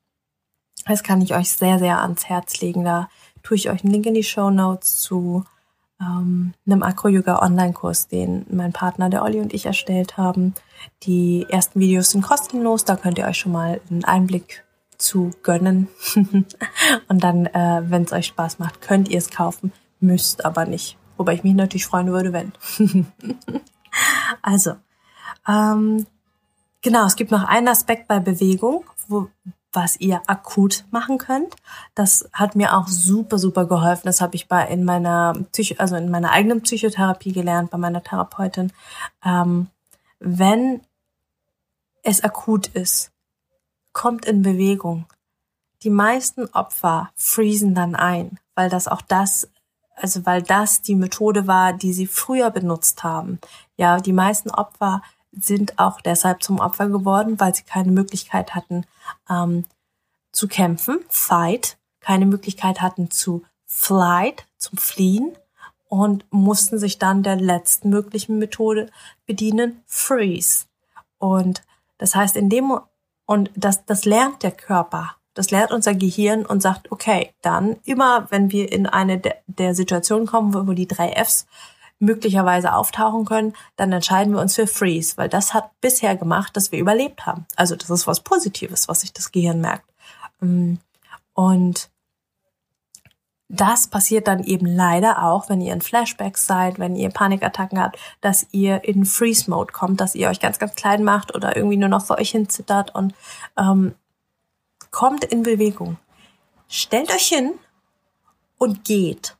Das 0.86 1.02
kann 1.02 1.22
ich 1.22 1.34
euch 1.34 1.50
sehr, 1.50 1.78
sehr 1.78 2.02
ans 2.02 2.26
Herz 2.26 2.60
legen. 2.60 2.84
Da 2.84 3.08
tue 3.42 3.56
ich 3.56 3.70
euch 3.70 3.84
einen 3.84 3.92
Link 3.92 4.06
in 4.06 4.14
die 4.14 4.22
Show 4.22 4.50
Notes 4.50 4.98
zu 4.98 5.44
ähm, 6.00 6.52
einem 6.66 6.82
Acro-Yoga-Online-Kurs, 6.82 8.08
den 8.08 8.46
mein 8.50 8.72
Partner, 8.72 9.08
der 9.08 9.22
Olli 9.22 9.40
und 9.40 9.54
ich 9.54 9.66
erstellt 9.66 10.16
haben. 10.16 10.54
Die 11.04 11.46
ersten 11.48 11.80
Videos 11.80 12.10
sind 12.10 12.22
kostenlos, 12.22 12.84
da 12.84 12.96
könnt 12.96 13.18
ihr 13.18 13.26
euch 13.26 13.38
schon 13.38 13.52
mal 13.52 13.80
einen 13.90 14.04
Einblick 14.04 14.64
zu 14.98 15.30
gönnen. 15.42 15.88
und 17.08 17.24
dann, 17.24 17.46
äh, 17.46 17.82
wenn 17.86 18.02
es 18.02 18.12
euch 18.12 18.26
Spaß 18.26 18.58
macht, 18.58 18.82
könnt 18.82 19.08
ihr 19.08 19.18
es 19.18 19.30
kaufen, 19.30 19.72
müsst 20.00 20.44
aber 20.44 20.66
nicht. 20.66 20.98
Wobei 21.16 21.34
ich 21.34 21.44
mich 21.44 21.54
natürlich 21.54 21.86
freuen 21.86 22.12
würde, 22.12 22.32
wenn. 22.32 22.52
also, 24.42 24.74
ähm, 25.46 26.06
genau, 26.82 27.06
es 27.06 27.16
gibt 27.16 27.30
noch 27.30 27.44
einen 27.44 27.68
Aspekt 27.68 28.08
bei 28.08 28.18
Bewegung, 28.18 28.84
wo, 29.08 29.28
was 29.72 30.00
ihr 30.00 30.22
akut 30.26 30.84
machen 30.90 31.18
könnt. 31.18 31.56
Das 31.94 32.28
hat 32.32 32.56
mir 32.56 32.76
auch 32.76 32.88
super, 32.88 33.38
super 33.38 33.66
geholfen. 33.66 34.06
Das 34.06 34.20
habe 34.20 34.36
ich 34.36 34.48
bei 34.48 34.66
in 34.66 34.84
meiner 34.84 35.34
Psycho, 35.52 35.76
also 35.78 35.96
in 35.96 36.10
meiner 36.10 36.30
eigenen 36.30 36.62
Psychotherapie 36.62 37.32
gelernt, 37.32 37.70
bei 37.70 37.78
meiner 37.78 38.02
Therapeutin. 38.02 38.72
Ähm, 39.24 39.68
wenn 40.18 40.80
es 42.02 42.22
akut 42.22 42.68
ist, 42.68 43.12
kommt 43.92 44.24
in 44.24 44.42
Bewegung. 44.42 45.06
Die 45.82 45.90
meisten 45.90 46.46
Opfer 46.46 47.10
freezen 47.14 47.74
dann 47.74 47.94
ein, 47.94 48.38
weil 48.54 48.70
das 48.70 48.88
auch 48.88 49.02
das 49.02 49.48
also 49.96 50.26
weil 50.26 50.42
das 50.42 50.82
die 50.82 50.94
Methode 50.94 51.46
war, 51.46 51.72
die 51.72 51.92
sie 51.92 52.06
früher 52.06 52.50
benutzt 52.50 53.04
haben. 53.04 53.38
Ja, 53.76 54.00
die 54.00 54.12
meisten 54.12 54.50
Opfer 54.50 55.02
sind 55.32 55.78
auch 55.78 56.00
deshalb 56.00 56.42
zum 56.42 56.60
Opfer 56.60 56.88
geworden, 56.88 57.40
weil 57.40 57.54
sie 57.54 57.64
keine 57.64 57.90
Möglichkeit 57.90 58.54
hatten 58.54 58.86
ähm, 59.28 59.64
zu 60.32 60.48
kämpfen, 60.48 60.98
fight, 61.08 61.76
keine 62.00 62.26
Möglichkeit 62.26 62.80
hatten 62.80 63.10
zu 63.10 63.44
flight, 63.66 64.46
zum 64.58 64.78
Fliehen 64.78 65.36
und 65.88 66.24
mussten 66.30 66.78
sich 66.78 66.98
dann 66.98 67.22
der 67.22 67.36
letzten 67.36 67.90
möglichen 67.90 68.38
Methode 68.38 68.90
bedienen, 69.26 69.82
freeze. 69.86 70.66
Und 71.18 71.62
das 71.98 72.14
heißt, 72.14 72.36
in 72.36 72.48
dem 72.48 72.78
und 73.26 73.50
das, 73.56 73.86
das 73.86 74.04
lernt 74.04 74.42
der 74.42 74.52
Körper 74.52 75.16
das 75.34 75.50
lernt 75.50 75.72
unser 75.72 75.94
Gehirn 75.94 76.46
und 76.46 76.62
sagt, 76.62 76.90
okay, 76.92 77.32
dann 77.42 77.76
immer, 77.84 78.30
wenn 78.30 78.50
wir 78.50 78.72
in 78.72 78.86
eine 78.86 79.18
der, 79.18 79.36
der 79.46 79.74
Situationen 79.74 80.26
kommen, 80.26 80.54
wo, 80.54 80.66
wo 80.66 80.72
die 80.72 80.88
drei 80.88 81.12
Fs 81.12 81.46
möglicherweise 81.98 82.74
auftauchen 82.74 83.24
können, 83.24 83.54
dann 83.76 83.92
entscheiden 83.92 84.34
wir 84.34 84.40
uns 84.40 84.54
für 84.54 84.66
Freeze, 84.66 85.16
weil 85.16 85.28
das 85.28 85.54
hat 85.54 85.70
bisher 85.80 86.16
gemacht, 86.16 86.56
dass 86.56 86.72
wir 86.72 86.78
überlebt 86.78 87.26
haben. 87.26 87.46
Also 87.56 87.76
das 87.76 87.90
ist 87.90 88.06
was 88.06 88.20
Positives, 88.20 88.88
was 88.88 89.00
sich 89.00 89.12
das 89.12 89.32
Gehirn 89.32 89.60
merkt. 89.60 89.88
Mm, 90.40 90.74
und 91.34 91.90
das 93.48 93.88
passiert 93.88 94.26
dann 94.26 94.42
eben 94.42 94.66
leider 94.66 95.22
auch, 95.22 95.48
wenn 95.48 95.60
ihr 95.60 95.72
in 95.72 95.82
Flashbacks 95.82 96.46
seid, 96.46 96.78
wenn 96.78 96.96
ihr 96.96 97.10
Panikattacken 97.10 97.80
habt, 97.80 97.98
dass 98.20 98.46
ihr 98.52 98.84
in 98.84 99.04
Freeze-Mode 99.04 99.72
kommt, 99.72 100.00
dass 100.00 100.14
ihr 100.14 100.28
euch 100.28 100.40
ganz, 100.40 100.58
ganz 100.58 100.74
klein 100.74 101.04
macht 101.04 101.34
oder 101.34 101.56
irgendwie 101.56 101.76
nur 101.76 101.88
noch 101.88 102.04
vor 102.04 102.18
euch 102.18 102.30
hin 102.30 102.48
zittert 102.48 102.94
und 102.94 103.14
ähm, 103.56 103.94
kommt 104.94 105.24
in 105.24 105.42
Bewegung. 105.42 105.96
Stellt 106.68 107.10
euch 107.12 107.26
hin 107.26 107.54
und 108.58 108.84
geht. 108.84 109.36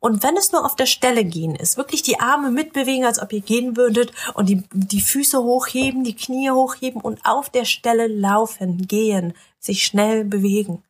Und 0.00 0.24
wenn 0.24 0.36
es 0.36 0.50
nur 0.50 0.66
auf 0.66 0.74
der 0.74 0.86
Stelle 0.86 1.24
gehen 1.24 1.54
ist, 1.54 1.76
wirklich 1.76 2.02
die 2.02 2.18
Arme 2.18 2.50
mitbewegen, 2.50 3.04
als 3.04 3.22
ob 3.22 3.32
ihr 3.32 3.40
gehen 3.40 3.76
würdet 3.76 4.12
und 4.34 4.48
die, 4.48 4.64
die 4.72 5.00
Füße 5.00 5.40
hochheben, 5.40 6.02
die 6.02 6.16
Knie 6.16 6.50
hochheben 6.50 7.00
und 7.00 7.24
auf 7.24 7.50
der 7.50 7.64
Stelle 7.64 8.08
laufen, 8.08 8.88
gehen, 8.88 9.34
sich 9.60 9.86
schnell 9.86 10.24
bewegen. 10.24 10.82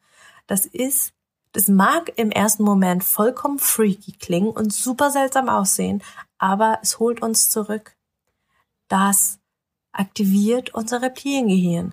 Das 0.47 0.65
ist, 0.65 1.13
das 1.53 1.69
mag 1.69 2.11
im 2.17 2.31
ersten 2.31 2.65
Moment 2.65 3.05
vollkommen 3.05 3.59
freaky 3.59 4.13
klingen 4.13 4.49
und 4.49 4.73
super 4.73 5.11
seltsam 5.11 5.51
aussehen, 5.51 6.03
aber 6.39 6.79
es 6.83 6.99
holt 6.99 7.21
uns 7.21 7.51
zurück. 7.51 7.95
Das 8.89 9.39
aktiviert 9.93 10.73
unser 10.73 11.03
Reptiliengehirn 11.03 11.93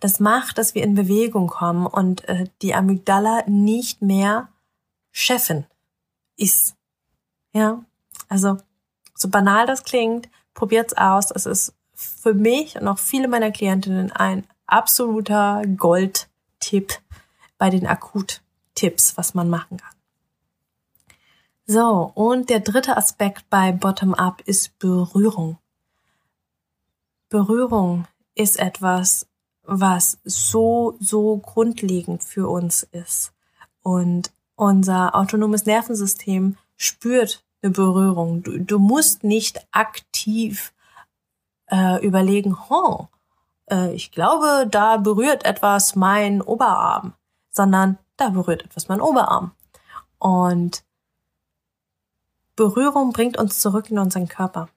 das 0.00 0.20
macht, 0.20 0.58
dass 0.58 0.74
wir 0.74 0.82
in 0.82 0.94
Bewegung 0.94 1.48
kommen 1.48 1.86
und 1.86 2.28
äh, 2.28 2.46
die 2.62 2.74
Amygdala 2.74 3.44
nicht 3.46 4.02
mehr 4.02 4.48
Chefin 5.10 5.66
ist. 6.36 6.74
Ja, 7.52 7.84
also 8.28 8.56
so 9.14 9.28
banal 9.28 9.66
das 9.66 9.84
klingt, 9.84 10.28
probiert's 10.54 10.94
aus. 10.94 11.30
Es 11.30 11.46
ist 11.46 11.74
für 11.94 12.34
mich 12.34 12.76
und 12.76 12.88
auch 12.88 12.98
viele 12.98 13.28
meiner 13.28 13.50
Klientinnen 13.50 14.10
ein 14.10 14.46
absoluter 14.66 15.62
Goldtipp 15.76 16.98
bei 17.58 17.70
den 17.70 17.86
Akut-Tipps, 17.86 19.16
was 19.16 19.34
man 19.34 19.48
machen 19.48 19.76
kann. 19.76 19.94
So, 21.66 22.10
und 22.14 22.50
der 22.50 22.60
dritte 22.60 22.96
Aspekt 22.96 23.48
bei 23.48 23.70
Bottom-up 23.70 24.42
ist 24.46 24.78
Berührung. 24.78 25.58
Berührung 27.28 28.06
ist 28.34 28.58
etwas, 28.58 29.26
was 29.64 30.18
so, 30.24 30.96
so 31.00 31.38
grundlegend 31.38 32.22
für 32.22 32.48
uns 32.48 32.82
ist. 32.82 33.32
Und 33.82 34.32
unser 34.56 35.14
autonomes 35.14 35.66
Nervensystem 35.66 36.56
spürt 36.76 37.44
eine 37.62 37.72
Berührung. 37.72 38.42
Du, 38.42 38.58
du 38.58 38.78
musst 38.78 39.24
nicht 39.24 39.66
aktiv 39.70 40.72
äh, 41.70 42.04
überlegen, 42.04 42.56
oh, 42.68 43.06
äh, 43.70 43.92
ich 43.92 44.10
glaube, 44.12 44.66
da 44.70 44.96
berührt 44.96 45.44
etwas 45.44 45.96
mein 45.96 46.42
Oberarm, 46.42 47.14
sondern 47.50 47.98
da 48.16 48.28
berührt 48.28 48.64
etwas 48.64 48.88
mein 48.88 49.00
Oberarm. 49.00 49.52
Und 50.18 50.84
Berührung 52.54 53.12
bringt 53.12 53.38
uns 53.38 53.60
zurück 53.60 53.90
in 53.90 53.98
unseren 53.98 54.28
Körper. 54.28 54.68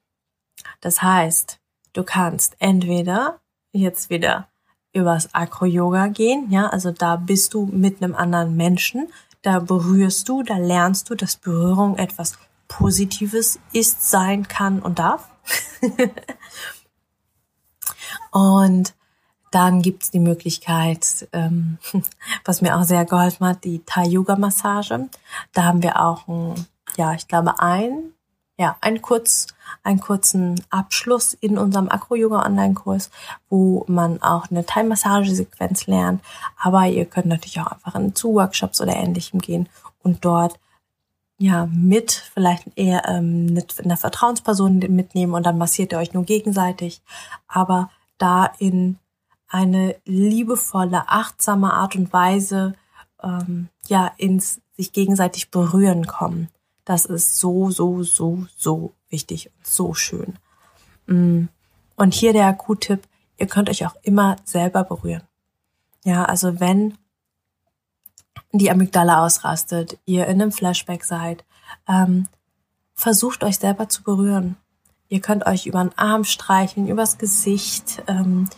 Das 0.82 1.02
heißt, 1.02 1.60
du 1.94 2.04
kannst 2.04 2.56
entweder 2.60 3.40
jetzt 3.72 4.10
wieder 4.10 4.48
übers 4.96 5.34
Acro-Yoga 5.34 6.08
gehen, 6.08 6.50
ja, 6.50 6.68
also 6.68 6.92
da 6.92 7.18
bist 7.18 7.54
du 7.54 7.66
mit 7.66 8.02
einem 8.02 8.16
anderen 8.16 8.56
Menschen, 8.56 9.08
da 9.42 9.60
berührst 9.60 10.28
du, 10.28 10.42
da 10.42 10.58
lernst 10.58 11.10
du, 11.10 11.16
dass 11.16 11.36
Berührung 11.36 11.98
etwas 11.98 12.38
Positives 12.68 13.60
ist, 13.74 14.10
sein 14.10 14.48
kann 14.48 14.80
und 14.80 14.98
darf. 14.98 15.30
und 18.32 18.96
dann 19.52 19.82
gibt's 19.82 20.10
die 20.10 20.20
Möglichkeit, 20.20 21.30
ähm, 21.32 21.78
was 22.44 22.62
mir 22.62 22.76
auch 22.76 22.84
sehr 22.84 23.06
geholfen 23.06 23.46
hat, 23.46 23.64
die 23.64 23.84
Thai-Yoga-Massage. 23.86 25.10
Da 25.54 25.64
haben 25.64 25.84
wir 25.84 26.02
auch, 26.02 26.28
ein, 26.28 26.66
ja, 26.98 27.14
ich 27.14 27.28
glaube, 27.28 27.60
ein, 27.60 28.15
ja, 28.58 28.78
ein 28.82 29.02
kurz, 29.02 29.48
einen 29.84 30.00
kurzen 30.00 30.62
Abschluss 30.70 31.34
in 31.34 31.58
unserem 31.58 31.90
Acro-Yoga-Online-Kurs, 31.90 33.10
wo 33.50 33.84
man 33.88 34.22
auch 34.22 34.50
eine 34.50 34.66
Thai-Massage-Sequenz 34.66 35.88
lernt. 35.88 36.24
Aber 36.58 36.86
ihr 36.86 37.06
könnt 37.06 37.28
natürlich 37.28 37.60
auch 37.60 37.72
einfach 37.72 37.96
in 37.96 38.16
zu 38.16 38.34
Workshops 38.34 38.80
oder 38.80 38.96
Ähnlichem 38.96 39.40
gehen 39.40 39.68
und 40.04 40.24
dort 40.24 40.60
ja 41.38 41.68
mit 41.72 42.12
vielleicht 42.34 42.68
eher 42.78 43.08
ähm, 43.10 43.48
mit 43.48 43.84
einer 43.84 43.98
Vertrauensperson 43.98 44.80
mitnehmen 44.80 45.34
und 45.34 45.46
dann 45.46 45.58
massiert 45.58 45.92
ihr 45.92 45.98
euch 45.98 46.14
nur 46.14 46.24
gegenseitig, 46.24 47.02
aber 47.48 47.90
da 48.18 48.46
in 48.60 48.98
eine 49.50 49.96
liebevolle, 50.06 51.10
achtsame 51.10 51.74
Art 51.74 51.96
und 51.96 52.14
Weise 52.14 52.76
ähm, 53.22 53.68
ja 53.88 54.12
ins 54.18 54.62
sich 54.78 54.94
gegenseitig 54.94 55.52
berühren 55.52 56.08
kommen. 56.08 56.50
Das 56.86 57.06
ist 57.06 57.38
so, 57.40 57.72
so, 57.72 58.04
so, 58.04 58.46
so 58.56 58.94
wichtig 59.10 59.52
und 59.58 59.68
so 59.68 59.94
schön. 59.94 60.38
Mm. 61.08 61.46
Und 61.98 62.14
hier 62.14 62.34
der 62.34 62.54
Q-Tipp, 62.54 63.08
ihr 63.38 63.48
könnt 63.48 63.70
euch 63.70 63.86
auch 63.86 63.96
immer 64.04 64.36
selber 64.44 64.84
berühren. 64.84 65.24
Ja, 66.04 66.26
also 66.26 66.60
wenn 66.60 66.98
die 68.52 68.70
Amygdala 68.70 69.26
ausrastet, 69.26 69.98
ihr 70.06 70.28
in 70.28 70.42
einem 70.42 70.52
Flashback 70.52 71.04
seid, 71.04 71.44
ähm, 71.88 72.28
versucht 72.94 73.44
euch 73.44 73.58
selber 73.58 73.90
zu 73.90 74.04
berühren. 74.04 74.58
Ihr 75.08 75.22
könnt 75.22 75.46
euch 75.46 75.66
über 75.66 75.84
den 75.84 75.98
Arm 75.98 76.24
streicheln, 76.24 76.88
übers 76.88 77.18
Gesicht, 77.18 78.04
ähm, 78.08 78.50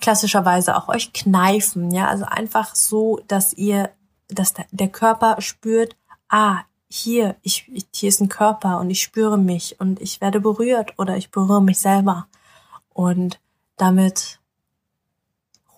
klassischerweise 0.00 0.76
auch 0.76 0.88
euch 0.88 1.12
kneifen, 1.12 1.90
ja, 1.90 2.08
also 2.08 2.24
einfach 2.24 2.74
so, 2.74 3.20
dass 3.28 3.52
ihr, 3.52 3.90
dass 4.28 4.54
der 4.70 4.88
Körper 4.88 5.40
spürt, 5.40 5.96
ah, 6.28 6.60
hier, 6.90 7.36
ich, 7.42 7.70
hier 7.94 8.08
ist 8.08 8.20
ein 8.20 8.28
Körper 8.28 8.80
und 8.80 8.90
ich 8.90 9.00
spüre 9.00 9.38
mich 9.38 9.80
und 9.80 10.00
ich 10.00 10.20
werde 10.20 10.40
berührt 10.40 10.98
oder 10.98 11.16
ich 11.16 11.30
berühre 11.30 11.62
mich 11.62 11.78
selber. 11.78 12.26
Und 12.92 13.40
damit 13.76 14.40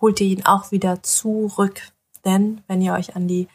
holt 0.01 0.21
ihr 0.21 0.27
ihn 0.27 0.47
auch 0.47 0.73
wieder 0.73 1.03
zurück. 1.03 1.93
Denn 2.25 2.63
wenn 2.67 2.81
ihr 2.81 2.95
euch 2.95 3.15
an 3.15 3.29
die 3.29 3.47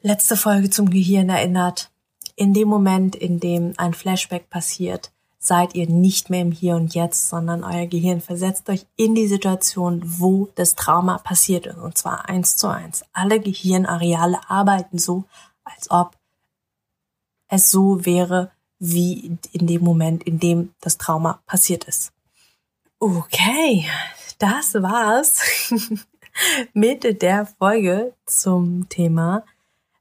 letzte 0.00 0.36
Folge 0.36 0.70
zum 0.70 0.90
Gehirn 0.90 1.28
erinnert, 1.28 1.90
in 2.34 2.52
dem 2.52 2.68
Moment, 2.68 3.14
in 3.14 3.38
dem 3.38 3.74
ein 3.76 3.94
Flashback 3.94 4.50
passiert, 4.50 5.12
seid 5.38 5.76
ihr 5.76 5.88
nicht 5.88 6.30
mehr 6.30 6.42
im 6.42 6.50
Hier 6.52 6.74
und 6.74 6.94
Jetzt, 6.94 7.28
sondern 7.28 7.62
euer 7.62 7.86
Gehirn 7.86 8.20
versetzt 8.20 8.68
euch 8.68 8.86
in 8.96 9.14
die 9.14 9.28
Situation, 9.28 10.02
wo 10.04 10.48
das 10.56 10.74
Trauma 10.74 11.18
passiert 11.18 11.66
ist. 11.66 11.78
Und 11.78 11.96
zwar 11.96 12.28
eins 12.28 12.56
zu 12.56 12.66
eins. 12.66 13.04
Alle 13.12 13.40
Gehirnareale 13.40 14.38
arbeiten 14.48 14.98
so, 14.98 15.24
als 15.74 15.90
ob 15.90 16.16
es 17.48 17.70
so 17.70 18.04
wäre, 18.04 18.50
wie 18.78 19.38
in 19.52 19.66
dem 19.66 19.82
Moment, 19.82 20.22
in 20.24 20.38
dem 20.38 20.74
das 20.80 20.98
Trauma 20.98 21.40
passiert 21.46 21.84
ist. 21.84 22.12
Okay, 23.00 23.86
das 24.38 24.74
war's 24.74 25.70
mit 26.72 27.22
der 27.22 27.46
Folge 27.46 28.14
zum 28.26 28.88
Thema 28.88 29.44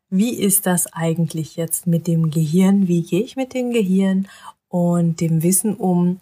wie 0.09 0.35
ist 0.35 0.65
das 0.65 0.87
eigentlich 0.93 1.57
jetzt 1.57 1.85
mit 1.85 2.07
dem 2.07 2.31
Gehirn? 2.31 2.87
Wie 2.87 3.01
gehe 3.01 3.21
ich 3.21 3.35
mit 3.35 3.53
dem 3.53 3.71
Gehirn 3.71 4.29
und 4.69 5.19
dem 5.19 5.43
Wissen 5.43 5.75
um, 5.75 6.19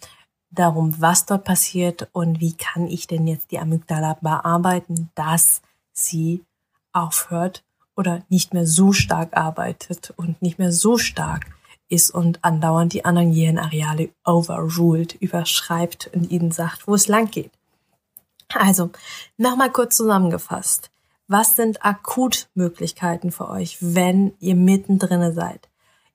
darum, 0.50 1.00
was 1.00 1.26
dort 1.26 1.44
passiert 1.44 2.08
und 2.12 2.40
wie 2.40 2.54
kann 2.54 2.88
ich 2.88 3.06
denn 3.06 3.26
jetzt 3.26 3.50
die 3.50 3.58
Amygdala 3.58 4.14
bearbeiten, 4.20 5.10
dass 5.14 5.62
sie 5.92 6.42
aufhört 6.92 7.62
oder 7.96 8.22
nicht 8.28 8.54
mehr 8.54 8.66
so 8.66 8.92
stark 8.92 9.36
arbeitet 9.36 10.12
und 10.16 10.40
nicht 10.42 10.58
mehr 10.58 10.72
so 10.72 10.98
stark 10.98 11.46
ist 11.88 12.10
und 12.10 12.44
andauernd 12.44 12.92
die 12.92 13.04
anderen 13.04 13.32
Gehirnareale 13.32 14.10
overruled, 14.24 15.14
überschreibt 15.14 16.10
und 16.14 16.30
ihnen 16.30 16.50
sagt, 16.50 16.86
wo 16.86 16.94
es 16.94 17.08
lang 17.08 17.30
geht. 17.30 17.52
Also, 18.54 18.90
nochmal 19.36 19.70
kurz 19.70 19.96
zusammengefasst. 19.96 20.90
Was 21.28 21.56
sind 21.56 21.84
Akutmöglichkeiten 21.84 23.32
für 23.32 23.48
euch, 23.48 23.78
wenn 23.80 24.34
ihr 24.38 24.54
mittendrin 24.54 25.34
seid? 25.34 25.68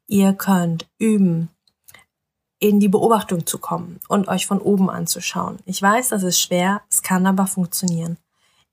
Ihr 0.08 0.34
könnt 0.34 0.90
üben, 0.98 1.50
in 2.60 2.80
die 2.80 2.90
Beobachtung 2.90 3.46
zu 3.46 3.58
kommen 3.58 4.00
und 4.08 4.28
euch 4.28 4.46
von 4.46 4.60
oben 4.60 4.90
anzuschauen. 4.90 5.58
Ich 5.66 5.82
weiß, 5.82 6.10
das 6.10 6.24
ist 6.24 6.40
schwer, 6.40 6.82
es 6.90 7.02
kann 7.02 7.26
aber 7.26 7.48
funktionieren. 7.48 8.18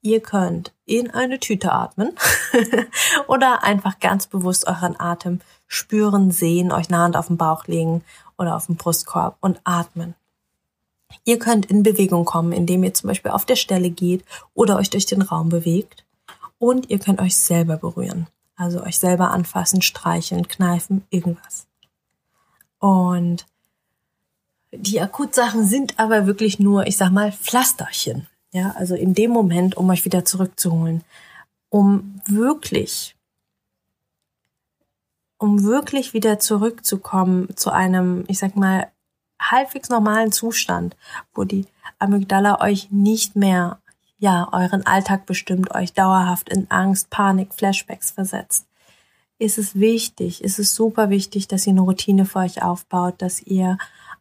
Ihr 0.00 0.20
könnt 0.20 0.72
in 0.84 1.10
eine 1.10 1.40
Tüte 1.40 1.72
atmen 1.72 2.12
oder 3.28 3.64
einfach 3.64 3.98
ganz 3.98 4.26
bewusst 4.26 4.66
euren 4.68 4.98
Atem 4.98 5.40
spüren, 5.66 6.30
sehen, 6.30 6.72
euch 6.72 6.88
eine 6.88 6.98
Hand 6.98 7.16
auf 7.16 7.26
den 7.26 7.36
Bauch 7.36 7.66
legen 7.66 8.04
oder 8.36 8.56
auf 8.56 8.66
den 8.66 8.76
Brustkorb 8.76 9.36
und 9.40 9.60
atmen. 9.64 10.14
Ihr 11.24 11.38
könnt 11.38 11.66
in 11.66 11.82
Bewegung 11.82 12.24
kommen, 12.24 12.52
indem 12.52 12.84
ihr 12.84 12.94
zum 12.94 13.08
Beispiel 13.08 13.32
auf 13.32 13.44
der 13.44 13.56
Stelle 13.56 13.90
geht 13.90 14.24
oder 14.54 14.76
euch 14.76 14.90
durch 14.90 15.06
den 15.06 15.22
Raum 15.22 15.48
bewegt 15.48 16.04
und 16.58 16.90
ihr 16.90 16.98
könnt 16.98 17.20
euch 17.20 17.36
selber 17.36 17.76
berühren. 17.76 18.28
Also 18.56 18.82
euch 18.82 18.98
selber 18.98 19.30
anfassen, 19.30 19.82
streicheln, 19.82 20.48
kneifen, 20.48 21.04
irgendwas. 21.10 21.66
Und 22.78 23.46
die 24.72 25.00
Akutsachen 25.00 25.64
sind 25.66 25.98
aber 25.98 26.26
wirklich 26.26 26.58
nur, 26.58 26.86
ich 26.86 26.96
sag 26.96 27.10
mal, 27.10 27.32
Pflasterchen. 27.32 28.26
Ja, 28.52 28.70
also 28.76 28.94
in 28.94 29.14
dem 29.14 29.30
Moment, 29.30 29.76
um 29.76 29.90
euch 29.90 30.04
wieder 30.04 30.24
zurückzuholen, 30.24 31.04
um 31.68 32.20
wirklich, 32.26 33.14
um 35.36 35.64
wirklich 35.64 36.14
wieder 36.14 36.38
zurückzukommen 36.38 37.54
zu 37.56 37.70
einem, 37.70 38.24
ich 38.28 38.38
sag 38.38 38.56
mal, 38.56 38.90
halbwegs 39.40 39.88
normalen 39.88 40.32
Zustand, 40.32 40.96
wo 41.34 41.44
die 41.44 41.66
Amygdala 41.98 42.60
euch 42.60 42.90
nicht 42.90 43.36
mehr 43.36 43.78
ja, 44.18 44.48
euren 44.52 44.84
Alltag 44.84 45.26
bestimmt, 45.26 45.74
euch 45.74 45.92
dauerhaft 45.92 46.48
in 46.48 46.70
Angst, 46.70 47.08
Panik, 47.10 47.54
Flashbacks 47.54 48.10
versetzt, 48.10 48.66
ist 49.38 49.58
es 49.58 49.76
wichtig, 49.76 50.42
ist 50.42 50.58
es 50.58 50.74
super 50.74 51.10
wichtig, 51.10 51.46
dass 51.46 51.66
ihr 51.66 51.72
eine 51.72 51.82
Routine 51.82 52.24
für 52.24 52.40
euch 52.40 52.62
aufbaut, 52.62 53.14
dass 53.18 53.40
ihr 53.42 53.78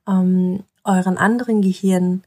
ähm, 0.07 0.63
euren 0.83 1.17
anderen 1.17 1.61
Gehirn 1.61 2.23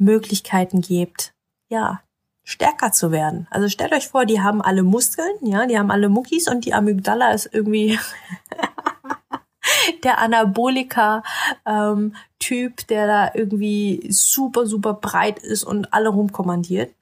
Möglichkeiten 0.00 0.80
gebt, 0.80 1.34
ja, 1.68 2.00
stärker 2.42 2.90
zu 2.92 3.12
werden. 3.12 3.46
Also 3.50 3.68
stellt 3.68 3.92
euch 3.92 4.08
vor, 4.08 4.24
die 4.26 4.40
haben 4.40 4.62
alle 4.62 4.82
Muskeln, 4.82 5.32
ja, 5.42 5.66
die 5.66 5.78
haben 5.78 5.90
alle 5.90 6.08
Muckis 6.08 6.48
und 6.48 6.64
die 6.64 6.74
Amygdala 6.74 7.32
ist 7.32 7.50
irgendwie 7.52 7.98
der 10.04 10.18
Anabolika-Typ, 10.18 11.24
ähm, 11.66 12.86
der 12.88 13.06
da 13.06 13.30
irgendwie 13.34 14.08
super, 14.10 14.66
super 14.66 14.94
breit 14.94 15.38
ist 15.38 15.62
und 15.64 15.92
alle 15.92 16.08
rumkommandiert. 16.08 16.92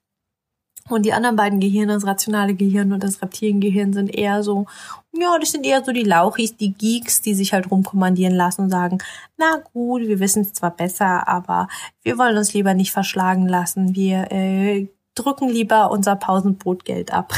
Und 0.89 1.05
die 1.05 1.13
anderen 1.13 1.37
beiden 1.37 1.61
Gehirne, 1.61 1.95
das 1.95 2.07
rationale 2.07 2.55
Gehirn 2.55 2.93
und 2.93 3.03
das 3.03 3.21
Reptiliengehirn, 3.23 3.93
sind 3.93 4.15
eher 4.15 4.43
so, 4.43 4.67
ja, 5.13 5.39
das 5.39 5.53
sind 5.53 5.67
eher 5.67 5.85
so 5.85 5.93
die 5.93 6.05
Lauchis, 6.05 6.57
die 6.57 6.73
Geeks, 6.73 7.21
die 7.21 7.35
sich 7.35 7.53
halt 7.53 7.71
rumkommandieren 7.71 8.35
lassen 8.35 8.63
und 8.63 8.71
sagen, 8.71 8.99
na 9.37 9.63
gut, 9.73 10.03
wir 10.03 10.21
wissen 10.21 10.43
es 10.43 10.53
zwar 10.53 10.71
besser, 10.71 11.29
aber 11.29 11.69
wir 12.03 12.19
wollen 12.19 12.37
uns 12.37 12.55
lieber 12.55 12.75
nicht 12.75 12.93
verschlagen 12.93 13.49
lassen. 13.49 13.95
Wir 13.95 14.31
äh, 14.33 14.89
drücken 15.15 15.49
lieber 15.49 15.91
unser 15.91 16.17
Pausenbrotgeld 16.17 17.13
ab. 17.13 17.35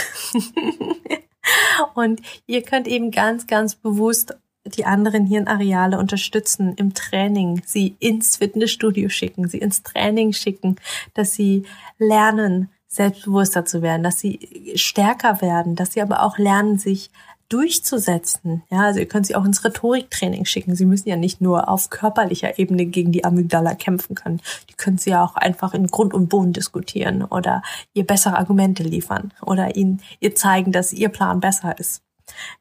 und 1.95 2.21
ihr 2.47 2.63
könnt 2.63 2.87
eben 2.87 3.11
ganz, 3.11 3.47
ganz 3.47 3.75
bewusst 3.75 4.37
die 4.65 4.85
anderen 4.85 5.27
Hirnareale 5.27 5.99
unterstützen 5.99 6.75
im 6.77 6.93
Training, 6.93 7.63
sie 7.65 7.97
ins 7.99 8.37
Fitnessstudio 8.37 9.09
schicken, 9.09 9.49
sie 9.49 9.59
ins 9.59 9.83
Training 9.83 10.33
schicken, 10.33 10.77
dass 11.15 11.35
sie 11.35 11.65
lernen, 11.99 12.69
selbstbewusster 12.91 13.65
zu 13.65 13.83
werden, 13.83 14.03
dass 14.03 14.19
sie 14.19 14.75
stärker 14.75 15.41
werden, 15.41 15.77
dass 15.77 15.93
sie 15.93 16.03
aber 16.03 16.23
auch 16.23 16.39
lernen, 16.39 16.77
sich 16.77 17.11
durchzusetzen. 17.49 18.63
Ja, 18.71 18.81
also 18.81 19.01
ihr 19.01 19.09
könnt 19.09 19.27
sie 19.27 19.35
auch 19.35 19.45
ins 19.45 19.65
Rhetoriktraining 19.65 20.45
schicken. 20.45 20.77
Sie 20.77 20.85
müssen 20.85 21.09
ja 21.09 21.17
nicht 21.17 21.41
nur 21.41 21.69
auf 21.69 21.91
körperlicher 21.91 22.59
Ebene 22.59 22.87
gegen 22.87 23.13
die 23.13 23.25
Amygdala 23.25 23.75
kämpfen 23.75 24.15
können. 24.15 24.41
Die 24.69 24.75
können 24.75 24.99
sie 24.99 25.11
ja 25.11 25.25
auch 25.25 25.35
einfach 25.35 25.75
in 25.75 25.89
Grund 25.89 26.15
und 26.15 26.29
Boden 26.29 26.53
diskutieren 26.53 27.25
oder 27.25 27.63
ihr 27.93 28.07
bessere 28.07 28.39
Argumente 28.39 28.83
liefern 28.83 29.33
oder 29.43 29.77
ihnen 29.77 30.01
ihr 30.21 30.35
zeigen, 30.35 30.71
dass 30.71 30.93
ihr 30.93 31.09
Plan 31.09 31.41
besser 31.41 31.79
ist. 31.79 32.03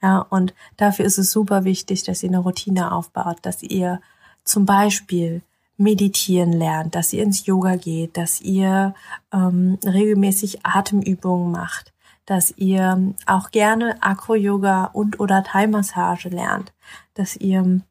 Ja, 0.01 0.19
und 0.29 0.55
dafür 0.77 1.05
ist 1.05 1.19
es 1.19 1.31
super 1.31 1.63
wichtig, 1.63 2.03
dass 2.03 2.23
ihr 2.23 2.29
eine 2.29 2.39
Routine 2.39 2.91
aufbaut, 2.91 3.37
dass 3.43 3.61
ihr 3.61 4.01
zum 4.43 4.65
Beispiel 4.65 5.43
meditieren 5.79 6.51
lernt, 6.51 6.93
dass 6.93 7.13
ihr 7.13 7.23
ins 7.23 7.45
Yoga 7.45 7.77
geht, 7.77 8.17
dass 8.17 8.41
ihr 8.41 8.93
ähm, 9.33 9.79
regelmäßig 9.85 10.65
Atemübungen 10.65 11.51
macht, 11.51 11.93
dass 12.25 12.53
ihr 12.57 13.13
auch 13.25 13.51
gerne 13.51 14.01
Acro-Yoga 14.01 14.85
und 14.85 15.19
oder 15.19 15.43
Thai-Massage 15.43 16.29
lernt, 16.29 16.73
dass 17.13 17.37
ihr 17.37 17.81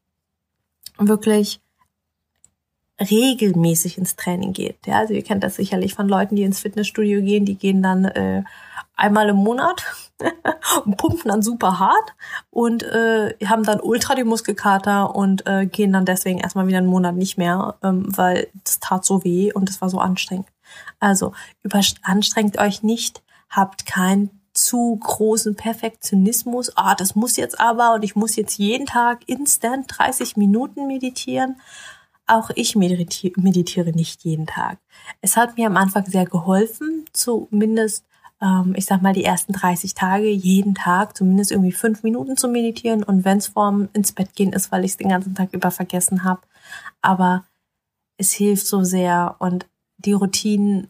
wirklich 0.99 1.61
regelmäßig 2.99 3.97
ins 3.97 4.15
Training 4.15 4.53
geht. 4.53 4.85
Ja, 4.85 4.99
also 4.99 5.13
ihr 5.13 5.23
kennt 5.23 5.43
das 5.43 5.55
sicherlich 5.55 5.93
von 5.93 6.07
Leuten, 6.07 6.35
die 6.35 6.43
ins 6.43 6.59
Fitnessstudio 6.59 7.21
gehen, 7.21 7.45
die 7.45 7.55
gehen 7.55 7.81
dann 7.81 8.05
äh, 8.05 8.43
einmal 8.99 9.29
im 9.29 9.37
Monat 9.37 9.83
und 10.85 10.97
pumpen 10.97 11.29
dann 11.29 11.41
super 11.41 11.79
hart 11.79 12.13
und 12.49 12.83
äh, 12.83 13.35
haben 13.45 13.63
dann 13.63 13.79
ultra 13.79 14.15
die 14.15 14.23
Muskelkater 14.23 15.15
und 15.15 15.47
äh, 15.47 15.65
gehen 15.65 15.93
dann 15.93 16.05
deswegen 16.05 16.39
erstmal 16.39 16.67
wieder 16.67 16.79
einen 16.79 16.87
Monat 16.87 17.15
nicht 17.15 17.37
mehr, 17.37 17.75
ähm, 17.83 18.05
weil 18.15 18.49
das 18.63 18.79
tat 18.79 19.05
so 19.05 19.23
weh 19.23 19.51
und 19.53 19.69
es 19.69 19.81
war 19.81 19.89
so 19.89 19.99
anstrengend. 19.99 20.47
Also 20.99 21.33
überanstrengt 21.63 22.59
euch 22.59 22.83
nicht, 22.83 23.23
habt 23.49 23.85
keinen 23.85 24.29
zu 24.53 24.97
großen 25.01 25.55
Perfektionismus. 25.55 26.75
Ah, 26.75 26.95
das 26.95 27.15
muss 27.15 27.37
jetzt 27.37 27.59
aber 27.59 27.93
und 27.93 28.03
ich 28.03 28.15
muss 28.15 28.35
jetzt 28.35 28.57
jeden 28.57 28.85
Tag 28.85 29.21
instant 29.27 29.87
30 29.97 30.35
Minuten 30.35 30.87
meditieren. 30.87 31.55
Auch 32.27 32.51
ich 32.53 32.75
meditiere 32.75 33.91
nicht 33.91 34.23
jeden 34.23 34.45
Tag. 34.45 34.77
Es 35.21 35.37
hat 35.37 35.57
mir 35.57 35.65
am 35.65 35.77
Anfang 35.77 36.05
sehr 36.05 36.25
geholfen, 36.25 37.05
zumindest 37.11 38.05
ähm, 38.41 38.73
ich 38.75 38.85
sag 38.85 39.01
mal, 39.01 39.13
die 39.13 39.23
ersten 39.23 39.53
30 39.53 39.93
Tage 39.93 40.29
jeden 40.29 40.75
Tag 40.75 41.15
zumindest 41.17 41.51
irgendwie 41.51 41.71
fünf 41.71 42.03
Minuten 42.03 42.37
zu 42.37 42.47
meditieren 42.47 43.03
und 43.03 43.25
wenn 43.25 43.37
es 43.37 43.47
vorm 43.47 43.89
ins 43.93 44.11
Bett 44.11 44.35
gehen 44.35 44.53
ist, 44.53 44.71
weil 44.71 44.85
ich 44.85 44.91
es 44.91 44.97
den 44.97 45.09
ganzen 45.09 45.35
Tag 45.35 45.53
über 45.53 45.71
vergessen 45.71 46.23
habe. 46.23 46.41
Aber 47.01 47.45
es 48.17 48.31
hilft 48.31 48.67
so 48.67 48.83
sehr 48.83 49.35
und 49.39 49.67
die 49.97 50.13
Routinen 50.13 50.89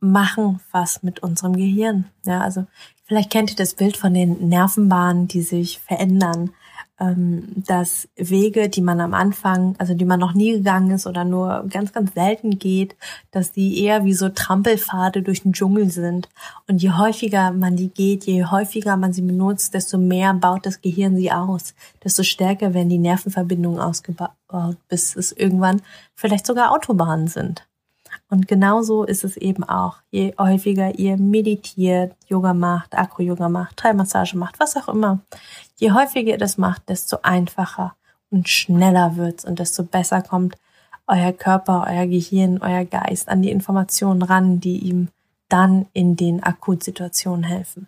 machen 0.00 0.60
was 0.70 1.02
mit 1.02 1.22
unserem 1.22 1.56
Gehirn. 1.56 2.04
Ja, 2.24 2.40
also 2.40 2.66
vielleicht 3.04 3.30
kennt 3.30 3.50
ihr 3.50 3.56
das 3.56 3.74
Bild 3.74 3.96
von 3.96 4.12
den 4.12 4.48
Nervenbahnen, 4.48 5.28
die 5.28 5.42
sich 5.42 5.80
verändern 5.80 6.50
dass 6.96 8.08
Wege, 8.14 8.68
die 8.68 8.80
man 8.80 9.00
am 9.00 9.14
Anfang, 9.14 9.74
also 9.78 9.94
die 9.94 10.04
man 10.04 10.20
noch 10.20 10.34
nie 10.34 10.52
gegangen 10.52 10.92
ist 10.92 11.08
oder 11.08 11.24
nur 11.24 11.66
ganz, 11.68 11.92
ganz 11.92 12.14
selten 12.14 12.58
geht, 12.58 12.94
dass 13.32 13.50
die 13.50 13.82
eher 13.82 14.04
wie 14.04 14.14
so 14.14 14.28
Trampelpfade 14.28 15.22
durch 15.22 15.42
den 15.42 15.52
Dschungel 15.52 15.90
sind. 15.90 16.28
Und 16.68 16.82
je 16.82 16.92
häufiger 16.92 17.50
man 17.50 17.74
die 17.74 17.88
geht, 17.88 18.26
je 18.26 18.44
häufiger 18.44 18.96
man 18.96 19.12
sie 19.12 19.22
benutzt, 19.22 19.74
desto 19.74 19.98
mehr 19.98 20.34
baut 20.34 20.66
das 20.66 20.82
Gehirn 20.82 21.16
sie 21.16 21.32
aus, 21.32 21.74
desto 22.04 22.22
stärker 22.22 22.74
werden 22.74 22.90
die 22.90 22.98
Nervenverbindungen 22.98 23.80
ausgebaut, 23.80 24.30
bis 24.88 25.16
es 25.16 25.32
irgendwann 25.32 25.82
vielleicht 26.14 26.46
sogar 26.46 26.70
Autobahnen 26.70 27.26
sind. 27.26 27.66
Und 28.34 28.48
genauso 28.48 29.04
ist 29.04 29.22
es 29.22 29.36
eben 29.36 29.62
auch. 29.62 29.98
Je 30.10 30.34
häufiger 30.36 30.98
ihr 30.98 31.16
meditiert, 31.16 32.16
Yoga 32.26 32.52
macht, 32.52 32.98
Akro-Yoga 32.98 33.48
macht, 33.48 33.76
Thai-Massage 33.76 34.36
macht, 34.36 34.58
was 34.58 34.76
auch 34.76 34.88
immer, 34.88 35.20
je 35.76 35.92
häufiger 35.92 36.32
ihr 36.32 36.38
das 36.38 36.58
macht, 36.58 36.88
desto 36.88 37.18
einfacher 37.22 37.94
und 38.30 38.48
schneller 38.48 39.14
wird's 39.14 39.44
und 39.44 39.60
desto 39.60 39.84
besser 39.84 40.20
kommt 40.20 40.56
euer 41.06 41.30
Körper, 41.30 41.86
euer 41.88 42.08
Gehirn, 42.08 42.58
euer 42.60 42.84
Geist 42.84 43.28
an 43.28 43.40
die 43.40 43.52
Informationen 43.52 44.22
ran, 44.22 44.58
die 44.58 44.78
ihm 44.78 45.10
dann 45.48 45.86
in 45.92 46.16
den 46.16 46.42
Akutsituationen 46.42 47.44
helfen. 47.44 47.86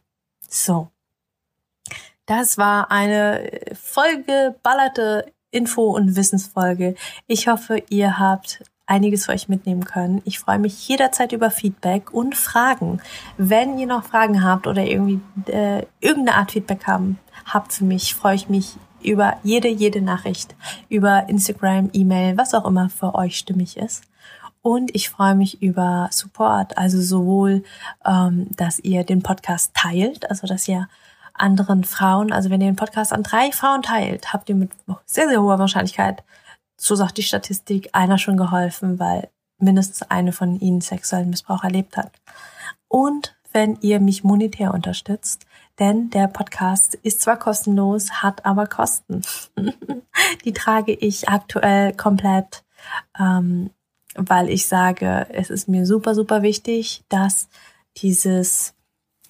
So. 0.49 0.87
Das 2.25 2.57
war 2.57 2.93
eine 2.93 3.51
vollgeballerte 3.75 5.33
Info- 5.51 5.91
und 5.91 6.15
Wissensfolge. 6.15 6.95
Ich 7.27 7.49
hoffe, 7.49 7.83
ihr 7.89 8.21
habt 8.21 8.63
einiges 8.87 9.27
für 9.27 9.33
euch 9.33 9.49
mitnehmen 9.49 9.85
können. 9.85 10.23
Ich 10.25 10.39
freue 10.39 10.59
mich 10.59 10.89
jederzeit 10.89 11.33
über 11.33 11.51
Feedback 11.51 12.13
und 12.13 12.37
Fragen. 12.37 13.01
Wenn 13.37 13.79
ihr 13.79 13.87
noch 13.87 14.05
Fragen 14.05 14.45
habt 14.45 14.67
oder 14.67 14.85
irgendwie 14.85 15.21
äh, 15.51 15.85
irgendeine 16.01 16.39
Art 16.39 16.53
Feedback 16.53 16.87
haben, 16.87 17.19
habt 17.45 17.73
für 17.73 17.85
mich, 17.85 18.15
freue 18.15 18.37
ich 18.37 18.49
mich 18.49 18.77
über 19.03 19.37
jede, 19.43 19.69
jede 19.69 20.03
Nachricht, 20.03 20.55
über 20.89 21.29
Instagram, 21.29 21.91
E-Mail, 21.93 22.37
was 22.37 22.55
auch 22.55 22.65
immer 22.65 22.89
für 22.89 23.15
euch 23.15 23.37
stimmig 23.37 23.77
ist. 23.77 24.05
Und 24.63 24.95
ich 24.95 25.11
freue 25.11 25.37
mich 25.37 25.63
über 25.63 26.09
Support, 26.11 26.77
also 26.77 27.01
sowohl, 27.01 27.63
ähm, 28.05 28.49
dass 28.57 28.81
ihr 28.81 29.05
den 29.05 29.23
Podcast 29.23 29.75
teilt, 29.75 30.29
also 30.29 30.47
dass 30.47 30.67
ihr 30.67 30.89
anderen 31.35 31.85
Frauen, 31.85 32.33
also 32.33 32.51
wenn 32.51 32.61
ihr 32.61 32.71
den 32.71 32.77
Podcast 32.77 33.13
an 33.13 33.23
drei 33.23 33.53
Frauen 33.53 33.83
teilt, 33.83 34.33
habt 34.33 34.49
ihr 34.49 34.57
mit 34.57 34.71
sehr, 35.05 35.29
sehr 35.29 35.41
hoher 35.41 35.59
Wahrscheinlichkeit 35.59 36.25
so 36.77 36.95
sagt 36.95 37.19
die 37.19 37.23
Statistik, 37.23 37.91
einer 37.93 38.19
schon 38.19 38.37
geholfen, 38.37 38.99
weil 38.99 39.31
mindestens 39.59 40.03
eine 40.03 40.33
von 40.33 40.59
ihnen 40.61 40.81
sexuellen 40.81 41.31
Missbrauch 41.31 41.65
erlebt 41.65 41.97
hat. 41.97 42.13
Und 42.89 43.37
wenn 43.53 43.79
ihr 43.81 44.01
mich 44.01 44.23
monetär 44.23 44.75
unterstützt, 44.75 45.47
denn 45.79 46.11
der 46.11 46.29
Podcast 46.29 46.95
ist 46.95 47.23
zwar 47.23 47.39
kostenlos, 47.39 48.23
hat 48.23 48.45
aber 48.45 48.67
Kosten. 48.67 49.23
Die 50.45 50.53
trage 50.53 50.93
ich 50.93 51.29
aktuell 51.29 51.95
komplett, 51.95 52.65
ähm, 53.19 53.71
weil 54.15 54.51
ich 54.51 54.67
sage, 54.67 55.27
es 55.31 55.51
ist 55.51 55.69
mir 55.69 55.87
super, 55.87 56.15
super 56.15 56.43
wichtig, 56.43 57.05
dass 57.09 57.49
dieses, 57.99 58.75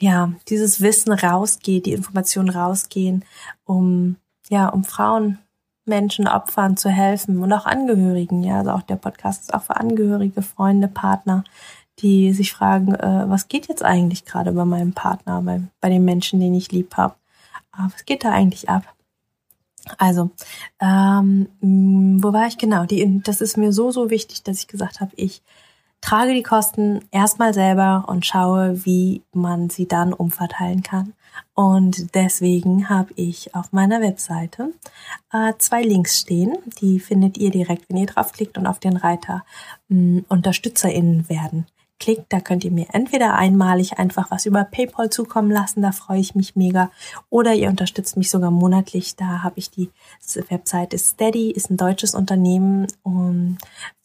ja, 0.01 0.33
dieses 0.49 0.81
Wissen 0.81 1.13
rausgeht, 1.13 1.87
die 1.87 1.93
Informationen 1.93 2.51
rausgehen, 2.51 3.25
um, 3.65 4.17
ja, 4.49 4.69
um 4.69 4.85
Frauen 4.85 5.39
Menschen, 5.87 6.29
Opfern 6.29 6.77
zu 6.77 6.89
helfen 6.89 7.43
und 7.43 7.53
auch 7.53 7.67
Angehörigen. 7.67 8.43
Ja, 8.43 8.59
also 8.59 8.71
auch 8.73 8.83
der 8.83 8.97
Podcast 8.97 9.43
ist 9.43 9.55
auch 9.55 9.63
für 9.63 9.77
Angehörige, 9.77 10.43
Freunde, 10.43 10.89
Partner, 10.89 11.45
die 12.01 12.33
sich 12.33 12.53
fragen, 12.53 12.95
äh, 12.95 13.25
was 13.29 13.49
geht 13.49 13.69
jetzt 13.69 13.85
eigentlich 13.85 14.25
gerade 14.25 14.53
bei 14.53 14.65
meinem 14.65 14.93
Partner, 14.93 15.41
bei, 15.43 15.63
bei 15.81 15.89
den 15.89 16.05
Menschen, 16.05 16.41
den 16.41 16.55
ich 16.55 16.73
lieb 16.73 16.97
habe. 16.97 17.15
Äh, 17.75 17.85
was 17.93 18.05
geht 18.05 18.25
da 18.25 18.33
eigentlich 18.33 18.69
ab? 18.69 18.83
Also, 19.99 20.31
ähm, 20.81 21.49
wo 21.61 22.33
war 22.33 22.47
ich 22.49 22.59
genau? 22.59 22.85
Die, 22.87 23.23
das 23.23 23.41
ist 23.41 23.57
mir 23.57 23.73
so, 23.73 23.93
so 23.93 24.11
wichtig, 24.11 24.43
dass 24.43 24.59
ich 24.59 24.67
gesagt 24.67 25.01
habe, 25.01 25.13
ich 25.17 25.43
trage 26.01 26.35
die 26.35 26.43
Kosten 26.43 27.01
erstmal 27.11 27.55
selber 27.55 28.05
und 28.09 28.27
schaue, 28.27 28.85
wie 28.85 29.23
man 29.33 29.71
sie 29.71 29.87
dann 29.87 30.13
umverteilen 30.13 30.83
kann. 30.83 31.15
Und 31.55 32.15
deswegen 32.15 32.89
habe 32.89 33.13
ich 33.17 33.55
auf 33.55 33.73
meiner 33.73 34.01
Webseite 34.01 34.73
äh, 35.33 35.53
zwei 35.59 35.83
Links 35.83 36.21
stehen. 36.21 36.57
Die 36.81 37.01
findet 37.01 37.39
ihr 37.39 37.51
direkt, 37.51 37.89
wenn 37.89 37.97
ihr 37.97 38.07
draufklickt 38.07 38.59
und 38.59 38.67
auf 38.67 38.79
den 38.79 38.97
Reiter 38.97 39.45
mh, 39.89 40.23
UnterstützerInnen 40.29 41.29
werden 41.29 41.67
klickt. 41.99 42.33
Da 42.33 42.41
könnt 42.41 42.65
ihr 42.65 42.71
mir 42.71 42.87
entweder 42.93 43.35
einmalig 43.35 43.99
einfach 43.99 44.31
was 44.31 44.47
über 44.47 44.65
PayPal 44.65 45.11
zukommen 45.11 45.51
lassen, 45.51 45.83
da 45.83 45.93
freue 45.93 46.21
ich 46.21 46.35
mich 46.35 46.57
mega. 46.57 46.91
Oder 47.31 47.55
ihr 47.55 47.69
unterstützt 47.69 48.17
mich 48.17 48.31
sogar 48.31 48.51
monatlich. 48.51 49.17
Da 49.17 49.43
habe 49.43 49.59
ich 49.59 49.71
die 49.71 49.91
Webseite 50.49 50.99
Steady, 50.99 51.51
ist 51.51 51.71
ein 51.71 51.77
deutsches 51.77 52.15
Unternehmen, 52.15 52.87
um, 53.03 53.59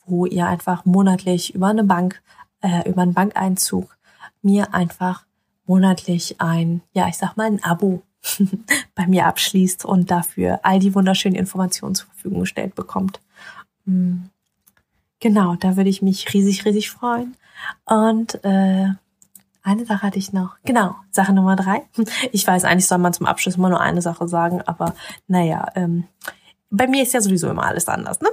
wo 0.05 0.25
ihr 0.25 0.47
einfach 0.47 0.85
monatlich 0.85 1.53
über 1.53 1.67
eine 1.67 1.83
Bank, 1.83 2.21
äh, 2.61 2.89
über 2.89 3.01
einen 3.01 3.13
Bankeinzug 3.13 3.97
mir 4.41 4.73
einfach 4.73 5.25
monatlich 5.71 6.35
ein, 6.39 6.81
ja, 6.91 7.07
ich 7.07 7.17
sag 7.17 7.37
mal, 7.37 7.47
ein 7.47 7.63
Abo 7.63 8.01
bei 8.95 9.07
mir 9.07 9.25
abschließt 9.25 9.85
und 9.85 10.11
dafür 10.11 10.59
all 10.63 10.79
die 10.79 10.93
wunderschönen 10.93 11.37
Informationen 11.37 11.95
zur 11.95 12.07
Verfügung 12.07 12.41
gestellt 12.41 12.75
bekommt. 12.75 13.21
Mm. 13.85 14.23
Genau, 15.21 15.55
da 15.55 15.77
würde 15.77 15.89
ich 15.89 16.01
mich 16.01 16.33
riesig, 16.33 16.65
riesig 16.65 16.91
freuen. 16.91 17.37
Und 17.85 18.43
äh, 18.43 18.89
eine 19.63 19.85
Sache 19.85 20.01
hatte 20.01 20.19
ich 20.19 20.33
noch. 20.33 20.57
Genau, 20.65 20.95
Sache 21.09 21.31
Nummer 21.31 21.55
drei. 21.55 21.83
Ich 22.33 22.45
weiß, 22.45 22.65
eigentlich 22.65 22.87
soll 22.87 22.97
man 22.97 23.13
zum 23.13 23.27
Abschluss 23.27 23.55
immer 23.55 23.69
nur 23.69 23.79
eine 23.79 24.01
Sache 24.01 24.27
sagen, 24.27 24.61
aber 24.63 24.93
naja, 25.27 25.67
ähm, 25.75 26.03
bei 26.69 26.87
mir 26.87 27.03
ist 27.03 27.13
ja 27.13 27.21
sowieso 27.21 27.49
immer 27.49 27.63
alles 27.63 27.87
anders, 27.87 28.19
ne? 28.19 28.29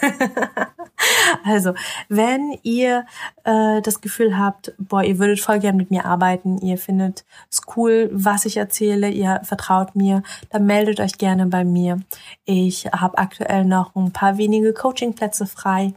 also, 1.44 1.74
wenn 2.08 2.58
ihr 2.62 3.06
äh, 3.44 3.80
das 3.82 4.00
Gefühl 4.00 4.38
habt, 4.38 4.72
boah, 4.78 5.02
ihr 5.02 5.18
würdet 5.18 5.40
voll 5.40 5.58
gern 5.58 5.76
mit 5.76 5.90
mir 5.90 6.04
arbeiten, 6.04 6.58
ihr 6.58 6.78
findet 6.78 7.24
es 7.50 7.62
cool, 7.76 8.10
was 8.12 8.44
ich 8.44 8.56
erzähle, 8.56 9.10
ihr 9.10 9.40
vertraut 9.44 9.94
mir, 9.94 10.22
dann 10.50 10.66
meldet 10.66 11.00
euch 11.00 11.18
gerne 11.18 11.46
bei 11.46 11.64
mir. 11.64 12.00
Ich 12.44 12.86
habe 12.86 13.18
aktuell 13.18 13.64
noch 13.64 13.94
ein 13.94 14.12
paar 14.12 14.36
wenige 14.36 14.72
Coachingplätze 14.72 15.46
frei. 15.46 15.94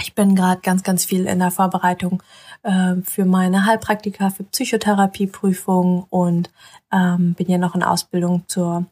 Ich 0.00 0.14
bin 0.14 0.36
gerade 0.36 0.60
ganz, 0.60 0.84
ganz 0.84 1.04
viel 1.04 1.26
in 1.26 1.40
der 1.40 1.50
Vorbereitung 1.50 2.22
äh, 2.62 2.94
für 3.02 3.24
meine 3.24 3.66
Heilpraktika, 3.66 4.30
für 4.30 4.44
Psychotherapieprüfung 4.44 6.06
und 6.08 6.50
ähm, 6.92 7.34
bin 7.34 7.50
ja 7.50 7.58
noch 7.58 7.74
in 7.74 7.82
Ausbildung 7.82 8.44
zur 8.46 8.86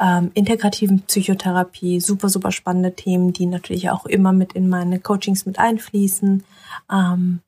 ähm, 0.00 0.30
integrativen 0.34 1.02
Psychotherapie, 1.02 2.00
super, 2.00 2.28
super 2.28 2.52
spannende 2.52 2.94
Themen, 2.94 3.32
die 3.32 3.46
natürlich 3.46 3.90
auch 3.90 4.06
immer 4.06 4.32
mit 4.32 4.52
in 4.52 4.68
meine 4.68 5.00
Coachings 5.00 5.46
mit 5.46 5.58
einfließen. 5.58 6.44
Ähm, 6.92 7.40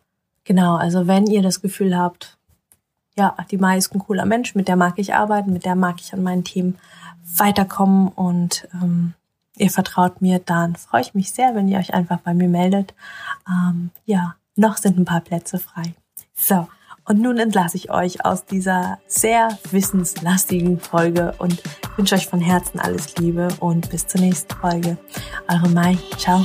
genau, 0.44 0.76
also 0.76 1.06
wenn 1.06 1.26
ihr 1.26 1.42
das 1.42 1.62
Gefühl 1.62 1.96
habt, 1.96 2.38
ja, 3.16 3.36
die 3.50 3.58
Mai 3.58 3.76
ist 3.76 3.94
ein 3.94 3.98
cooler 3.98 4.24
Mensch, 4.24 4.54
mit 4.54 4.68
der 4.68 4.76
mag 4.76 4.94
ich 4.96 5.14
arbeiten, 5.14 5.52
mit 5.52 5.64
der 5.64 5.74
mag 5.74 6.00
ich 6.00 6.12
an 6.12 6.22
meinen 6.22 6.44
Themen 6.44 6.78
weiterkommen 7.36 8.08
und 8.08 8.68
ähm, 8.74 9.14
ihr 9.56 9.70
vertraut 9.70 10.22
mir, 10.22 10.38
dann 10.38 10.76
freue 10.76 11.02
ich 11.02 11.14
mich 11.14 11.32
sehr, 11.32 11.54
wenn 11.54 11.68
ihr 11.68 11.78
euch 11.78 11.94
einfach 11.94 12.18
bei 12.20 12.34
mir 12.34 12.48
meldet. 12.48 12.94
Ähm, 13.48 13.90
ja, 14.06 14.36
noch 14.56 14.76
sind 14.76 14.98
ein 14.98 15.04
paar 15.04 15.20
Plätze 15.20 15.58
frei. 15.58 15.94
So, 16.34 16.68
und 17.10 17.20
nun 17.20 17.38
entlasse 17.38 17.76
ich 17.76 17.90
euch 17.90 18.24
aus 18.24 18.44
dieser 18.44 19.00
sehr 19.08 19.58
wissenslastigen 19.72 20.78
Folge 20.78 21.34
und 21.38 21.60
wünsche 21.96 22.14
euch 22.14 22.28
von 22.28 22.40
Herzen 22.40 22.78
alles 22.78 23.16
Liebe 23.16 23.48
und 23.58 23.90
bis 23.90 24.06
zur 24.06 24.20
nächsten 24.20 24.54
Folge. 24.54 24.96
Eure 25.48 25.68
Mai. 25.70 25.98
Ciao. 26.18 26.40